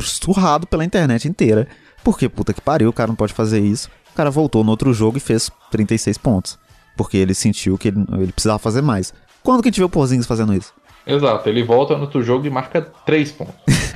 surrado 0.00 0.66
pela 0.66 0.84
internet 0.84 1.26
inteira. 1.26 1.66
Porque, 2.02 2.28
puta 2.28 2.52
que 2.52 2.60
pariu, 2.60 2.90
o 2.90 2.92
cara 2.92 3.08
não 3.08 3.16
pode 3.16 3.32
fazer 3.32 3.60
isso. 3.60 3.88
O 4.12 4.14
cara 4.14 4.30
voltou 4.30 4.62
no 4.62 4.70
outro 4.70 4.92
jogo 4.92 5.16
e 5.16 5.20
fez 5.20 5.50
36 5.70 6.18
pontos. 6.18 6.58
Porque 6.96 7.16
ele 7.16 7.34
sentiu 7.34 7.78
que 7.78 7.88
ele, 7.88 8.04
ele 8.12 8.32
precisava 8.32 8.58
fazer 8.58 8.82
mais. 8.82 9.12
Quando 9.42 9.62
que 9.62 9.68
a 9.68 9.70
gente 9.70 9.80
vê 9.80 9.84
o 9.84 9.88
Porzingis 9.88 10.26
fazendo 10.26 10.54
isso? 10.54 10.72
Exato, 11.06 11.48
ele 11.48 11.62
volta 11.62 11.94
no 11.96 12.02
outro 12.02 12.22
jogo 12.22 12.46
e 12.46 12.50
marca 12.50 12.80
3 12.80 13.32
pontos. 13.32 13.54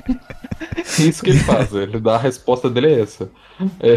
Isso 0.99 1.23
que 1.23 1.31
ele 1.31 1.39
faz, 1.41 1.73
ele 1.75 2.01
dá 2.01 2.15
a 2.17 2.19
resposta 2.19 2.69
dele 2.69 2.89
é 2.89 3.01
essa. 3.01 3.31
É, 3.81 3.97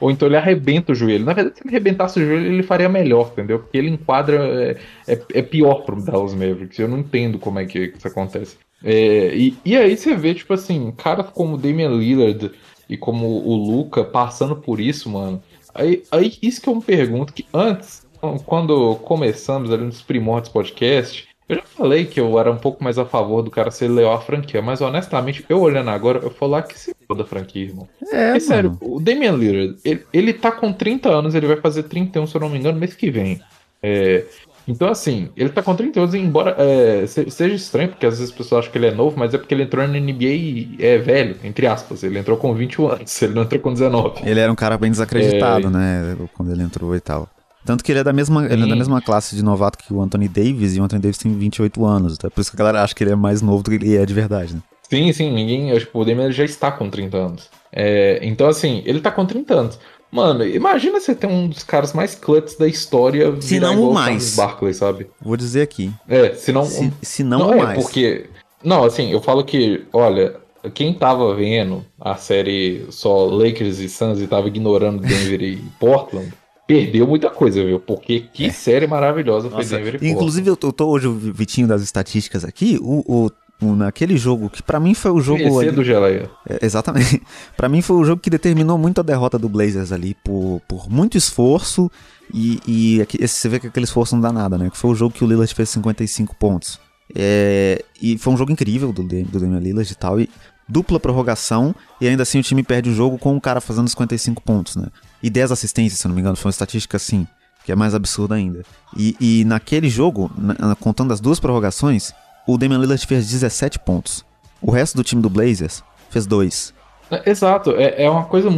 Ou 0.00 0.10
então 0.10 0.28
ele 0.28 0.36
arrebenta 0.36 0.92
o 0.92 0.94
joelho. 0.94 1.24
Na 1.24 1.32
verdade, 1.32 1.56
se 1.56 1.62
ele 1.62 1.74
arrebentasse 1.74 2.18
o 2.18 2.24
joelho, 2.24 2.52
ele 2.52 2.62
faria 2.62 2.88
melhor, 2.88 3.30
entendeu? 3.32 3.58
Porque 3.58 3.78
ele 3.78 3.90
enquadra. 3.90 4.36
É, 4.44 4.78
é, 5.08 5.22
é 5.34 5.42
pior 5.42 5.82
pro 5.82 6.02
Dallas 6.02 6.34
Mavericks. 6.34 6.78
Eu 6.78 6.88
não 6.88 6.98
entendo 6.98 7.38
como 7.38 7.58
é 7.58 7.64
que 7.64 7.92
isso 7.96 8.06
acontece. 8.06 8.56
É, 8.82 9.34
e, 9.34 9.56
e 9.64 9.76
aí 9.76 9.96
você 9.96 10.14
vê, 10.14 10.34
tipo 10.34 10.52
assim, 10.52 10.92
caras 10.96 11.30
como 11.30 11.54
o 11.54 11.58
Damian 11.58 11.90
Lillard 11.90 12.52
e 12.88 12.96
como 12.96 13.26
o 13.26 13.56
Luca 13.56 14.04
passando 14.04 14.56
por 14.56 14.80
isso, 14.80 15.08
mano. 15.08 15.42
Aí, 15.74 16.02
aí 16.10 16.36
isso 16.40 16.60
que 16.60 16.68
eu 16.68 16.74
me 16.74 16.82
pergunto, 16.82 17.32
que 17.32 17.46
antes, 17.52 18.06
quando 18.46 18.96
começamos 18.96 19.70
ali 19.70 19.84
nos 19.84 20.02
primórdios 20.02 20.52
podcast, 20.52 21.28
eu 21.48 21.56
já 21.56 21.62
falei 21.62 22.04
que 22.04 22.18
eu 22.20 22.38
era 22.38 22.50
um 22.50 22.56
pouco 22.56 22.82
mais 22.82 22.98
a 22.98 23.04
favor 23.04 23.42
do 23.42 23.50
cara 23.50 23.70
ser 23.70 23.88
leal 23.88 24.12
à 24.14 24.20
franquia, 24.20 24.60
mas 24.62 24.80
honestamente, 24.80 25.44
eu 25.48 25.60
olhando 25.60 25.90
agora, 25.90 26.20
eu 26.22 26.48
lá 26.48 26.62
que 26.62 26.78
se 26.78 26.94
foda 27.06 27.22
a 27.22 27.26
franquia, 27.26 27.64
irmão. 27.64 27.88
É, 28.12 28.26
Porque, 28.32 28.40
sério, 28.40 28.76
o 28.80 29.00
Damian 29.00 29.32
Lillard, 29.32 29.78
ele, 29.84 30.04
ele 30.12 30.32
tá 30.32 30.50
com 30.50 30.72
30 30.72 31.08
anos, 31.08 31.34
ele 31.34 31.46
vai 31.46 31.56
fazer 31.56 31.84
31, 31.84 32.26
se 32.26 32.34
eu 32.36 32.40
não 32.40 32.48
me 32.48 32.58
engano, 32.58 32.78
mês 32.78 32.94
que 32.94 33.10
vem. 33.10 33.40
É, 33.82 34.24
então, 34.68 34.88
assim, 34.88 35.28
ele 35.36 35.50
tá 35.50 35.62
com 35.62 35.76
30 35.76 36.00
anos, 36.00 36.14
e 36.14 36.18
embora 36.18 36.56
é, 36.58 37.06
se- 37.06 37.30
seja 37.30 37.54
estranho, 37.54 37.90
porque 37.90 38.04
às 38.04 38.18
vezes 38.18 38.32
as 38.32 38.36
pessoas 38.36 38.60
acham 38.60 38.72
que 38.72 38.78
ele 38.78 38.86
é 38.88 38.90
novo, 38.90 39.16
mas 39.16 39.32
é 39.32 39.38
porque 39.38 39.54
ele 39.54 39.62
entrou 39.62 39.86
na 39.86 39.92
NBA 40.00 40.24
e 40.24 40.76
é 40.80 40.98
velho, 40.98 41.36
entre 41.44 41.68
aspas. 41.68 42.02
Ele 42.02 42.18
entrou 42.18 42.36
com 42.36 42.52
21 42.52 42.88
anos, 42.88 43.22
ele 43.22 43.34
não 43.34 43.42
entrou 43.42 43.60
com 43.60 43.72
19. 43.72 44.28
Ele 44.28 44.40
era 44.40 44.50
um 44.50 44.56
cara 44.56 44.76
bem 44.76 44.90
desacreditado, 44.90 45.68
É. 45.68 45.70
né? 45.70 46.16
Quando 46.34 46.50
ele 46.50 46.64
entrou 46.64 46.96
e 46.96 47.00
tal. 47.00 47.28
Tanto 47.66 47.82
que 47.82 47.90
ele 47.90 47.98
é 47.98 48.04
da 48.04 48.12
mesma, 48.12 48.46
ele 48.46 48.62
é 48.62 48.66
da 48.66 48.76
mesma 48.76 49.02
classe 49.02 49.34
de 49.34 49.42
novato 49.42 49.76
que 49.76 49.92
o 49.92 50.00
Anthony 50.00 50.28
Davis, 50.28 50.76
e 50.76 50.80
o 50.80 50.84
Anthony 50.84 51.02
Davis 51.02 51.18
tem 51.18 51.36
28 51.36 51.84
anos. 51.84 52.16
É 52.22 52.30
por 52.30 52.40
isso 52.40 52.50
que 52.50 52.56
a 52.56 52.60
galera 52.60 52.82
acha 52.82 52.94
que 52.94 53.02
ele 53.02 53.10
é 53.10 53.16
mais 53.16 53.42
novo 53.42 53.62
do 53.62 53.70
que 53.70 53.76
ele 53.76 53.96
é 53.96 54.06
de 54.06 54.14
verdade, 54.14 54.54
né? 54.54 54.62
Sim, 54.88 55.12
sim, 55.12 55.32
ninguém. 55.32 55.72
Acho 55.72 55.86
que 55.86 55.98
o 55.98 56.04
Damian 56.04 56.30
já 56.30 56.44
está 56.44 56.70
com 56.70 56.88
30 56.88 57.16
anos. 57.16 57.50
É, 57.72 58.20
então, 58.22 58.48
assim, 58.48 58.82
ele 58.86 59.00
tá 59.00 59.10
com 59.10 59.26
30 59.26 59.54
anos. 59.54 59.78
Mano, 60.10 60.46
imagina 60.46 61.00
você 61.00 61.14
ter 61.14 61.26
um 61.26 61.48
dos 61.48 61.64
caras 61.64 61.92
mais 61.92 62.14
clutches 62.14 62.56
da 62.56 62.68
história. 62.68 63.34
Se 63.40 63.58
não 63.58 63.90
o 63.90 63.92
mais. 63.92 64.36
Barkley, 64.36 64.72
sabe? 64.72 65.08
Vou 65.20 65.36
dizer 65.36 65.62
aqui. 65.62 65.92
É, 66.08 66.32
se 66.34 66.52
não. 66.52 66.64
Se, 66.64 66.92
se 67.02 67.24
não, 67.24 67.38
não 67.40 67.48
o 67.50 67.54
é, 67.54 67.62
mais. 67.62 67.82
porque. 67.82 68.30
Não, 68.62 68.84
assim, 68.84 69.10
eu 69.10 69.20
falo 69.20 69.44
que, 69.44 69.84
olha, 69.92 70.36
quem 70.72 70.94
tava 70.94 71.34
vendo 71.34 71.84
a 72.00 72.16
série 72.16 72.86
só 72.90 73.26
Lakers 73.26 73.78
e 73.78 73.88
Suns 73.88 74.20
e 74.20 74.26
tava 74.26 74.48
ignorando 74.48 75.02
Denver 75.02 75.42
e 75.42 75.56
Portland, 75.78 76.32
perdeu 76.66 77.06
muita 77.06 77.30
coisa, 77.30 77.64
viu? 77.64 77.78
Porque 77.80 78.20
que 78.32 78.50
série 78.50 78.86
maravilhosa 78.86 79.48
foi 79.48 79.58
É. 79.60 79.62
Nossa, 79.62 79.76
Denver 79.78 79.98
e 80.02 80.08
inclusive, 80.08 80.48
eu 80.50 80.56
tô, 80.56 80.68
eu 80.68 80.72
tô 80.72 80.86
hoje 80.88 81.06
o 81.06 81.12
Vitinho 81.14 81.66
das 81.68 81.82
estatísticas 81.82 82.44
aqui. 82.44 82.78
O, 82.80 83.26
o- 83.26 83.30
naquele 83.74 84.18
jogo, 84.18 84.50
que 84.50 84.62
pra 84.62 84.78
mim 84.78 84.92
foi 84.92 85.10
o 85.10 85.18
jogo. 85.20 85.38
Conhecer 85.42 85.68
ali- 85.68 85.76
do 85.76 85.82
Geleia. 85.82 86.28
É, 86.46 86.58
exatamente. 86.66 87.22
Pra 87.56 87.70
mim 87.70 87.80
foi 87.80 87.96
o 87.96 88.04
jogo 88.04 88.20
que 88.20 88.28
determinou 88.28 88.76
muito 88.76 89.00
a 89.00 89.02
derrota 89.02 89.38
do 89.38 89.48
Blazers 89.48 89.92
ali, 89.92 90.14
por, 90.22 90.60
por 90.68 90.90
muito 90.90 91.16
esforço. 91.16 91.90
E, 92.34 92.60
e 92.66 93.00
aqui- 93.00 93.26
você 93.26 93.48
vê 93.48 93.58
que 93.58 93.68
aquele 93.68 93.84
esforço 93.84 94.14
não 94.14 94.20
dá 94.20 94.30
nada, 94.30 94.58
né? 94.58 94.68
Que 94.68 94.76
foi 94.76 94.90
o 94.90 94.94
jogo 94.94 95.14
que 95.14 95.24
o 95.24 95.26
Lillard 95.26 95.54
fez 95.54 95.70
55 95.70 96.36
pontos. 96.36 96.78
É, 97.14 97.82
e 98.02 98.18
foi 98.18 98.32
um 98.34 98.36
jogo 98.36 98.52
incrível 98.52 98.92
do, 98.92 99.02
do 99.02 99.40
Damian 99.40 99.60
Lillard 99.60 99.90
e 99.90 99.94
tal. 99.96 100.20
E 100.20 100.28
dupla 100.68 100.98
prorrogação 100.98 101.74
e 102.00 102.08
ainda 102.08 102.22
assim 102.22 102.40
o 102.40 102.42
time 102.42 102.62
perde 102.62 102.90
o 102.90 102.94
jogo 102.94 103.18
com 103.18 103.34
um 103.34 103.40
cara 103.40 103.60
fazendo 103.60 103.88
55 103.88 104.42
pontos, 104.42 104.76
né? 104.76 104.86
E 105.22 105.30
10 105.30 105.52
assistências, 105.52 106.00
se 106.00 106.08
não 106.08 106.14
me 106.14 106.20
engano, 106.20 106.36
foi 106.36 106.48
uma 106.48 106.52
estatística 106.52 106.96
assim, 106.96 107.26
que 107.64 107.72
é 107.72 107.76
mais 107.76 107.94
absurda 107.94 108.34
ainda. 108.34 108.62
E, 108.96 109.16
e 109.20 109.44
naquele 109.44 109.88
jogo, 109.88 110.30
na, 110.36 110.74
contando 110.76 111.12
as 111.12 111.20
duas 111.20 111.40
prorrogações, 111.40 112.12
o 112.46 112.56
Damian 112.56 112.78
Lillard 112.78 113.04
fez 113.06 113.28
17 113.28 113.80
pontos. 113.80 114.24
O 114.60 114.70
resto 114.70 114.96
do 114.96 115.04
time 115.04 115.20
do 115.20 115.30
Blazers 115.30 115.82
fez 116.10 116.26
2. 116.26 116.74
É, 117.10 117.30
exato, 117.30 117.70
é, 117.72 118.04
é 118.04 118.10
uma 118.10 118.24
coisa. 118.24 118.48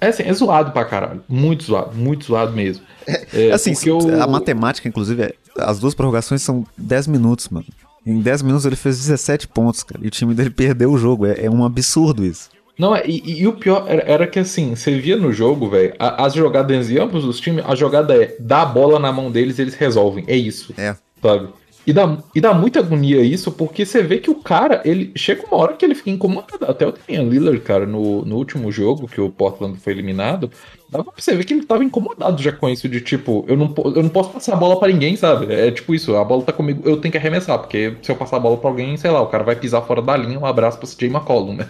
É, 0.00 0.08
assim, 0.08 0.22
é 0.24 0.32
zoado 0.32 0.70
pra 0.72 0.84
caralho. 0.84 1.22
Muito 1.28 1.64
zoado, 1.64 1.96
muito 1.96 2.26
zoado 2.26 2.52
mesmo. 2.52 2.84
É, 3.06 3.48
é 3.48 3.52
assim, 3.52 3.72
eu... 3.86 4.22
a 4.22 4.26
matemática, 4.26 4.88
inclusive, 4.88 5.22
é, 5.22 5.34
as 5.58 5.78
duas 5.78 5.94
prorrogações 5.94 6.42
são 6.42 6.66
10 6.76 7.06
minutos, 7.06 7.48
mano. 7.48 7.66
Em 8.06 8.20
10 8.20 8.42
minutos 8.42 8.66
ele 8.66 8.76
fez 8.76 8.98
17 8.98 9.48
pontos, 9.48 9.82
cara. 9.82 10.00
E 10.02 10.08
o 10.08 10.10
time 10.10 10.34
dele 10.34 10.50
perdeu 10.50 10.90
o 10.90 10.98
jogo. 10.98 11.26
É, 11.26 11.44
é 11.44 11.50
um 11.50 11.64
absurdo 11.64 12.24
isso. 12.24 12.48
Não, 12.78 12.96
e, 12.96 13.42
e, 13.42 13.46
o 13.46 13.52
pior 13.52 13.84
era, 13.86 14.02
era, 14.02 14.26
que 14.26 14.38
assim, 14.38 14.74
você 14.74 14.98
via 14.98 15.14
no 15.14 15.30
jogo, 15.30 15.68
velho, 15.68 15.94
as 15.98 16.32
jogadas 16.32 16.90
em 16.90 16.98
ambos 16.98 17.26
os 17.26 17.38
times, 17.38 17.62
a 17.66 17.74
jogada 17.74 18.14
é 18.14 18.34
dar 18.40 18.62
a 18.62 18.66
bola 18.66 18.98
na 18.98 19.12
mão 19.12 19.30
deles 19.30 19.58
eles 19.58 19.74
resolvem. 19.74 20.24
É 20.26 20.34
isso. 20.34 20.72
É. 20.78 20.96
Sabe? 21.20 21.50
E 21.86 21.92
dá, 21.92 22.18
e 22.34 22.40
dá 22.40 22.54
muita 22.54 22.78
agonia 22.78 23.20
isso, 23.20 23.50
porque 23.52 23.84
você 23.84 24.02
vê 24.02 24.18
que 24.18 24.30
o 24.30 24.36
cara, 24.36 24.80
ele 24.84 25.12
chega 25.14 25.44
uma 25.46 25.56
hora 25.56 25.74
que 25.74 25.84
ele 25.84 25.94
fica 25.94 26.10
incomodado. 26.10 26.64
Até 26.66 26.86
o 26.86 26.92
Damian 26.92 27.28
Lillard, 27.28 27.60
cara, 27.60 27.84
no, 27.84 28.24
no 28.24 28.36
último 28.36 28.70
jogo 28.72 29.08
que 29.08 29.20
o 29.20 29.30
Portland 29.30 29.78
foi 29.78 29.92
eliminado, 29.92 30.50
dava 30.90 31.04
pra 31.04 31.12
você 31.16 31.36
ver 31.36 31.44
que 31.44 31.54
ele 31.54 31.64
tava 31.64 31.84
incomodado 31.84 32.42
já 32.42 32.50
com 32.50 32.68
isso 32.68 32.88
de 32.88 33.00
tipo, 33.00 33.44
eu 33.46 33.56
não, 33.56 33.72
eu 33.94 34.02
não 34.02 34.08
posso 34.08 34.30
passar 34.30 34.54
a 34.54 34.56
bola 34.56 34.78
para 34.78 34.92
ninguém, 34.92 35.16
sabe? 35.16 35.52
É 35.52 35.70
tipo 35.70 35.94
isso, 35.94 36.16
a 36.16 36.24
bola 36.24 36.42
tá 36.42 36.52
comigo, 36.52 36.82
eu 36.84 36.96
tenho 36.96 37.12
que 37.12 37.18
arremessar, 37.18 37.58
porque 37.58 37.94
se 38.02 38.10
eu 38.10 38.16
passar 38.16 38.36
a 38.36 38.40
bola 38.40 38.56
pra 38.56 38.68
alguém, 38.68 38.96
sei 38.96 39.10
lá, 39.10 39.20
o 39.22 39.28
cara 39.28 39.44
vai 39.44 39.54
pisar 39.54 39.82
fora 39.82 40.02
da 40.02 40.16
linha, 40.16 40.38
um 40.38 40.44
abraço 40.44 40.78
pra 40.78 40.88
CJ 40.88 41.08
McCollum, 41.08 41.54
né? 41.54 41.68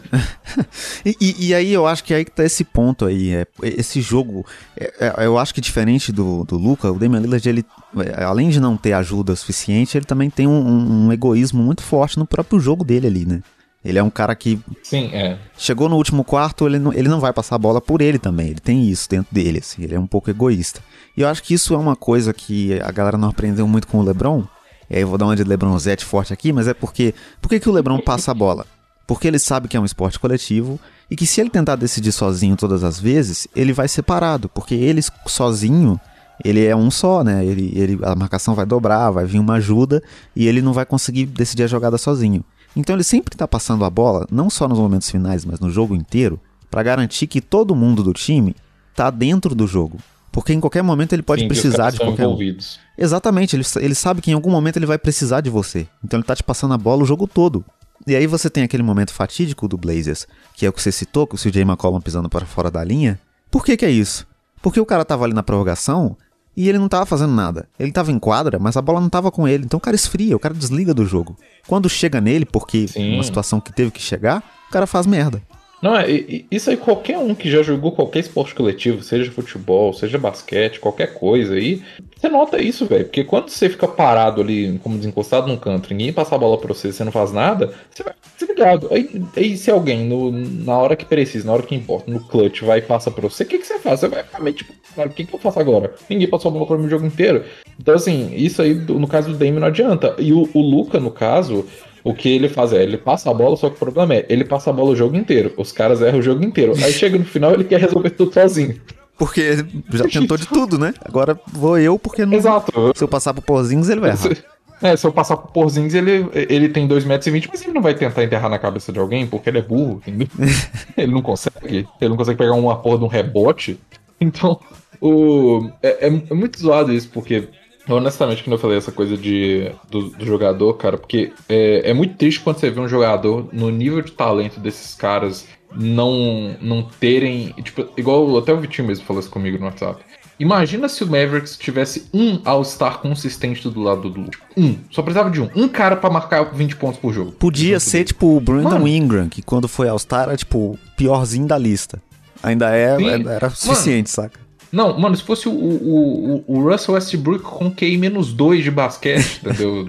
e, 1.05 1.49
e, 1.49 1.55
aí 1.55 1.73
eu 1.73 1.87
acho 1.87 2.03
que 2.03 2.15
aí 2.15 2.25
que 2.25 2.31
tá 2.31 2.45
esse 2.45 2.65
ponto 2.65 3.05
aí, 3.05 3.35
é, 3.35 3.47
esse 3.63 4.01
jogo, 4.01 4.47
é, 4.77 5.13
é, 5.19 5.27
eu 5.27 5.39
acho 5.39 5.55
que 5.55 5.61
diferente 5.61 6.11
do, 6.11 6.45
do 6.45 6.57
Luca, 6.57 6.91
o 6.91 6.99
Damian 6.99 7.21
Lillard, 7.21 7.47
ele, 7.47 7.65
é, 7.99 8.25
além 8.25 8.49
de 8.49 8.59
não 8.59 8.77
ter 8.77 8.95
ajuda 8.95 9.37
suficiente, 9.37 9.99
ele 9.99 10.07
também 10.07 10.31
tem 10.31 10.47
um, 10.47 10.53
um, 10.53 11.07
um 11.07 11.13
egoísmo 11.13 11.63
muito 11.63 11.83
forte 11.83 12.19
no 12.19 12.27
próprio 12.27 12.59
jogo 12.59 12.85
dele 12.85 13.07
ali, 13.07 13.27
né? 13.27 13.43
Ele 13.85 13.99
é 13.99 14.03
um 14.03 14.11
cara 14.11 14.35
que. 14.35 14.61
Sim, 14.83 15.11
é. 15.13 15.39
Chegou 15.57 15.89
no 15.89 15.97
último 15.97 16.23
quarto, 16.23 16.67
ele 16.67 16.79
não, 16.79 16.93
ele 16.93 17.09
não 17.09 17.19
vai 17.19 17.33
passar 17.33 17.55
a 17.55 17.59
bola 17.59 17.81
por 17.81 18.03
ele 18.03 18.19
também. 18.19 18.49
Ele 18.49 18.61
tem 18.61 18.89
isso 18.89 19.09
dentro 19.09 19.35
dele, 19.35 19.59
assim. 19.59 19.83
Ele 19.83 19.95
é 19.95 20.01
um 20.01 20.07
pouco 20.07 20.29
egoísta. 20.29 20.81
E 21.17 21.23
eu 21.23 21.29
acho 21.29 21.43
que 21.43 21.55
isso 21.55 21.75
é 21.75 21.79
uma 21.79 21.97
coisa 21.97 22.33
que 22.33 22.79
a 22.83 22.91
galera 22.91 23.17
não 23.17 23.31
aprendeu 23.31 23.67
muito 23.67 23.89
com 23.89 23.99
o 23.99 24.03
Lebron. 24.03 24.45
E 24.89 24.97
aí 24.97 25.03
eu 25.03 25.09
vou 25.09 25.17
dar 25.17 25.25
uma 25.25 25.37
de 25.37 25.45
Lebronzete 25.45 26.05
forte 26.05 26.33
aqui, 26.33 26.53
mas 26.53 26.69
é 26.69 26.75
porque. 26.75 27.15
Por 27.41 27.49
que, 27.49 27.59
que 27.59 27.69
o 27.69 27.73
Lebron 27.73 28.01
passa 28.01 28.33
a 28.33 28.35
bola? 28.35 28.67
Porque 29.07 29.27
ele 29.27 29.39
sabe 29.39 29.67
que 29.67 29.77
é 29.77 29.81
um 29.81 29.85
esporte 29.85 30.21
coletivo 30.21 30.79
e 31.11 31.17
que 31.17 31.27
se 31.27 31.41
ele 31.41 31.51
tentar 31.51 31.75
decidir 31.75 32.13
sozinho 32.13 32.57
todas 32.57 32.85
as 32.85 33.01
vezes, 33.01 33.49
ele 33.57 33.73
vai 33.73 33.89
ser 33.89 34.03
parado. 34.03 34.49
Porque 34.51 34.75
ele 34.75 35.01
sozinho, 35.27 35.99
ele 36.45 36.65
é 36.67 36.77
um 36.77 36.91
só, 36.91 37.25
né? 37.25 37.45
Ele, 37.45 37.73
ele, 37.75 37.99
a 38.03 38.15
marcação 38.15 38.55
vai 38.55 38.67
dobrar, 38.67 39.11
vai 39.11 39.25
vir 39.25 39.39
uma 39.39 39.55
ajuda 39.55 40.03
e 40.37 40.47
ele 40.47 40.61
não 40.61 40.75
vai 40.75 40.85
conseguir 40.85 41.25
decidir 41.25 41.63
a 41.63 41.67
jogada 41.67 41.97
sozinho. 41.97 42.45
Então 42.75 42.95
ele 42.95 43.05
sempre 43.05 43.35
está 43.35 43.47
passando 43.49 43.85
a 43.85 43.91
bola, 43.91 44.27
não 44.31 44.49
só 44.49 44.69
nos 44.69 44.79
momentos 44.79 45.11
finais, 45.11 45.45
mas 45.45 45.61
no 45.61 45.71
jogo 45.71 45.95
inteiro, 45.95 46.41
para 46.71 46.83
garantir 46.83 47.27
que 47.27 47.41
todo 47.41 47.75
mundo 47.75 48.03
do 48.03 48.13
time 48.13 48.55
está 48.91 49.11
dentro 49.11 49.55
do 49.55 49.67
jogo. 49.67 49.99
Porque 50.33 50.53
em 50.53 50.61
qualquer 50.61 50.83
momento 50.83 51.13
ele 51.13 51.23
pode 51.23 51.43
Sim, 51.43 51.49
precisar 51.49 51.91
de 51.91 51.99
qualquer 51.99 52.23
envolvidos. 52.23 52.79
um. 52.99 53.03
Exatamente, 53.03 53.57
ele, 53.57 53.65
ele 53.81 53.95
sabe 53.95 54.21
que 54.21 54.31
em 54.31 54.35
algum 54.35 54.51
momento 54.51 54.77
ele 54.77 54.87
vai 54.87 54.99
precisar 54.99 55.41
de 55.41 55.51
você. 55.51 55.89
Então 56.05 56.19
ele 56.19 56.23
está 56.23 56.37
te 56.37 56.45
passando 56.45 56.73
a 56.75 56.79
bola 56.79 57.03
o 57.03 57.07
jogo 57.07 57.27
todo. 57.27 57.65
E 58.07 58.15
aí 58.15 58.27
você 58.27 58.49
tem 58.49 58.63
aquele 58.63 58.83
momento 58.83 59.13
fatídico 59.13 59.67
do 59.67 59.77
Blazers, 59.77 60.27
que 60.55 60.65
é 60.65 60.69
o 60.69 60.73
que 60.73 60.81
você 60.81 60.93
citou, 60.93 61.27
com 61.27 61.37
o 61.37 61.39
CJ 61.39 61.63
McCollum 61.63 62.01
pisando 62.01 62.29
para 62.31 62.47
fora 62.47 62.71
da 62.71 62.83
linha. 62.85 63.19
Por 63.51 63.65
que 63.65 63.77
que 63.77 63.85
é 63.85 63.91
isso? 63.91 64.27
Porque 64.63 64.81
o 64.81 64.87
cara 64.87 65.05
tava 65.05 65.25
ali 65.25 65.35
na 65.35 65.43
prorrogação 65.43 66.17
e 66.61 66.69
ele 66.69 66.79
não 66.79 66.89
tava 66.89 67.07
fazendo 67.07 67.33
nada. 67.33 67.67
Ele 67.79 67.91
tava 67.91 68.13
em 68.13 68.19
quadra, 68.19 68.59
mas 68.59 68.77
a 68.77 68.83
bola 68.83 69.01
não 69.01 69.09
tava 69.09 69.31
com 69.31 69.49
ele. 69.49 69.65
Então 69.65 69.79
o 69.79 69.81
cara 69.81 69.97
esfria, 69.97 70.37
o 70.37 70.39
cara 70.39 70.53
desliga 70.53 70.93
do 70.93 71.07
jogo. 71.07 71.35
Quando 71.67 71.89
chega 71.89 72.21
nele, 72.21 72.45
porque 72.45 72.87
Sim. 72.87 73.15
uma 73.15 73.25
situação 73.25 73.59
que 73.61 73.73
teve 73.73 73.91
que 73.91 74.03
chegar, 74.03 74.45
o 74.69 74.71
cara 74.71 74.87
faz 74.87 75.07
merda. 75.07 75.41
Não, 75.83 75.97
é, 75.97 76.07
isso 76.51 76.69
aí 76.69 76.77
qualquer 76.77 77.19
um 77.19 77.35
que 77.35 77.51
já 77.51 77.63
jogou 77.63 77.93
qualquer 77.93 78.21
esporte 78.21 78.55
coletivo, 78.55 79.03
seja 79.03 79.33
futebol, 79.33 79.93
seja 79.93 80.19
basquete, 80.19 80.79
qualquer 80.79 81.15
coisa 81.15 81.55
aí, 81.55 81.83
você 82.15 82.29
nota 82.29 82.61
isso, 82.61 82.85
velho. 82.85 83.05
Porque 83.05 83.25
quando 83.25 83.49
você 83.49 83.69
fica 83.69 83.89
parado 83.89 84.43
ali, 84.43 84.79
como 84.83 84.99
desencostado 84.99 85.47
num 85.47 85.57
canto, 85.57 85.91
ninguém 85.91 86.13
passa 86.13 86.35
a 86.35 86.39
bola 86.39 86.59
pra 86.59 86.69
você, 86.75 86.93
você 86.93 87.03
não 87.03 87.13
faz 87.13 87.33
nada, 87.33 87.73
você 87.91 88.03
vai 88.03 88.13
desligado. 88.39 88.89
Aí, 88.93 89.23
aí 89.35 89.57
se 89.57 89.71
alguém, 89.71 90.05
no, 90.05 90.31
na 90.31 90.77
hora 90.77 90.97
que 90.97 91.07
precisa, 91.07 91.47
na 91.47 91.53
hora 91.55 91.63
que 91.63 91.75
importa, 91.75 92.11
no 92.11 92.21
clutch, 92.21 92.63
vai 92.63 92.81
e 92.81 92.83
passa 92.83 93.11
pra 93.11 93.29
você, 93.29 93.45
o 93.45 93.47
que, 93.47 93.59
que 93.59 93.67
você 93.67 93.79
faz? 93.79 94.01
Você 94.01 94.09
vai 94.09 94.23
ficar 94.23 94.41
meio 94.41 94.55
tipo, 94.55 94.73
o 94.97 95.09
que, 95.09 95.25
que 95.25 95.35
eu 95.35 95.39
faço 95.39 95.61
agora? 95.61 95.95
Ninguém 96.09 96.29
passou 96.29 96.51
a 96.51 96.53
bola 96.53 96.67
pra 96.67 96.77
mim 96.77 96.87
o 96.87 96.91
jogo 96.91 97.07
inteiro. 97.07 97.45
Então, 97.79 97.95
assim, 97.95 98.35
isso 98.35 98.61
aí, 98.61 98.75
no 98.75 99.09
caso 99.09 99.31
do 99.31 99.39
Dame, 99.39 99.59
não 99.59 99.69
adianta. 99.69 100.15
E 100.19 100.33
o, 100.33 100.49
o 100.53 100.61
Luca, 100.61 101.01
no 101.01 101.11
caso, 101.11 101.65
o 102.03 102.15
que 102.15 102.29
ele 102.29 102.49
faz 102.49 102.73
é, 102.73 102.83
ele 102.83 102.97
passa 102.97 103.31
a 103.31 103.35
bola, 103.35 103.57
só 103.57 103.69
que 103.69 103.77
o 103.77 103.79
problema 103.79 104.15
é, 104.15 104.27
ele 104.29 104.45
passa 104.45 104.71
a 104.71 104.73
bola 104.73 104.91
o 104.91 104.97
jogo 104.97 105.17
inteiro. 105.17 105.53
Os 105.57 105.73
caras 105.73 106.01
erram 106.01 106.19
o 106.19 106.23
jogo 106.23 106.45
inteiro. 106.45 106.73
Aí 106.83 106.93
chega 106.93 107.19
no 107.19 107.25
final, 107.25 107.53
ele 107.53 107.65
quer 107.65 107.81
resolver 107.81 108.11
tudo 108.11 108.33
sozinho. 108.33 108.81
Porque 109.19 109.67
já 109.93 110.09
tentou 110.09 110.37
de 110.39 110.47
tudo, 110.47 110.79
né? 110.79 110.95
Agora 111.05 111.39
vou 111.53 111.79
eu, 111.79 111.99
porque 111.99 112.25
não. 112.25 112.33
Exato. 112.33 112.73
Se 112.97 113.05
eu 113.05 113.09
passar 113.09 113.35
pro 113.35 113.43
Porzingis, 113.43 113.91
ele 113.91 114.01
vai 114.01 114.11
errar. 114.11 114.37
É, 114.83 114.97
se 114.97 115.07
eu 115.07 115.13
passar 115.13 115.37
pro 115.37 115.53
Porzingis, 115.53 115.93
ele, 115.93 116.27
ele 116.33 116.67
tem 116.71 116.89
2,20 116.89 117.07
metros, 117.07 117.49
mas 117.53 117.63
ele 117.63 117.75
não 117.75 117.83
vai 117.83 117.95
tentar 117.95 118.25
enterrar 118.25 118.49
na 118.49 118.59
cabeça 118.59 118.91
de 118.91 118.99
alguém, 118.99 119.27
porque 119.27 119.51
ele 119.51 119.59
é 119.59 119.63
burro, 119.63 120.01
entendeu? 120.07 120.27
ele 120.97 121.13
não 121.13 121.21
consegue. 121.21 121.87
Ele 122.01 122.09
não 122.09 122.17
consegue 122.17 122.39
pegar 122.39 122.55
uma 122.55 122.77
porra 122.77 122.97
de 122.97 123.05
um 123.05 123.07
rebote. 123.07 123.79
Então, 124.19 124.59
o, 124.99 125.69
é, 125.83 126.07
é, 126.07 126.23
é 126.31 126.35
muito 126.35 126.59
zoado 126.59 126.95
isso, 126.95 127.11
porque 127.11 127.47
Honestamente, 127.91 128.43
quando 128.43 128.53
eu 128.53 128.59
falei 128.59 128.79
essa 128.79 128.93
coisa 128.93 129.17
de, 129.17 129.71
do, 129.91 130.11
do 130.11 130.25
jogador, 130.25 130.75
cara, 130.75 130.97
porque 130.97 131.33
é, 131.49 131.91
é, 131.91 131.95
muito 131.95 132.17
triste 132.17 132.41
quando 132.41 132.59
você 132.59 132.71
vê 132.71 132.81
um 132.81 132.89
jogador 132.89 133.49
no 133.53 133.71
nível 133.71 134.01
de 134.01 134.13
talento 134.13 134.61
desses 134.61 134.95
caras 134.95 135.47
não 135.75 136.57
não 136.61 136.83
terem. 136.83 137.55
Tipo, 137.63 137.89
igual 137.97 138.39
até 138.39 138.53
o 138.53 138.61
Vitinho 138.61 138.89
mesmo 138.89 139.05
falou 139.05 139.21
isso 139.21 139.31
comigo 139.31 139.59
no 139.59 139.67
WhatsApp. 139.67 140.03
Imagina 140.41 140.89
se 140.89 141.05
o 141.05 141.07
Mavericks 141.07 141.59
tivesse 141.59 142.09
um 142.15 142.41
All-Star 142.47 143.01
consistente 143.01 143.69
do 143.69 143.81
lado 143.83 144.09
do. 144.09 144.25
Tipo, 144.25 144.45
um. 144.57 144.79
Só 144.91 145.03
precisava 145.03 145.31
de 145.31 145.39
um. 145.39 145.51
Um 145.55 145.69
cara 145.69 145.97
para 145.97 146.09
marcar 146.09 146.43
20 146.45 146.77
pontos 146.77 146.99
por 146.99 147.13
jogo. 147.13 147.33
Podia 147.33 147.79
ser, 147.79 148.05
tipo, 148.05 148.35
o 148.37 148.41
Brandon 148.41 148.71
Mano. 148.71 148.89
Ingram, 148.89 149.29
que 149.29 149.43
quando 149.43 149.69
foi 149.69 149.87
All-Star 149.87 150.29
era, 150.29 150.37
tipo, 150.39 150.59
o 150.59 150.79
piorzinho 150.97 151.47
da 151.47 151.59
lista. 151.59 152.01
Ainda 152.43 152.75
é, 152.75 152.97
era 153.29 153.51
suficiente, 153.51 154.11
Mano. 154.17 154.31
saca? 154.31 154.50
Não, 154.73 154.99
mano, 154.99 155.17
se 155.17 155.23
fosse 155.23 155.49
o, 155.49 155.53
o, 155.53 156.45
o 156.47 156.71
Russell 156.71 156.95
Westbrook 156.95 157.43
com 157.43 157.71
QI-2 157.71 158.63
de 158.63 158.71
basquete, 158.71 159.41
entendeu? 159.45 159.87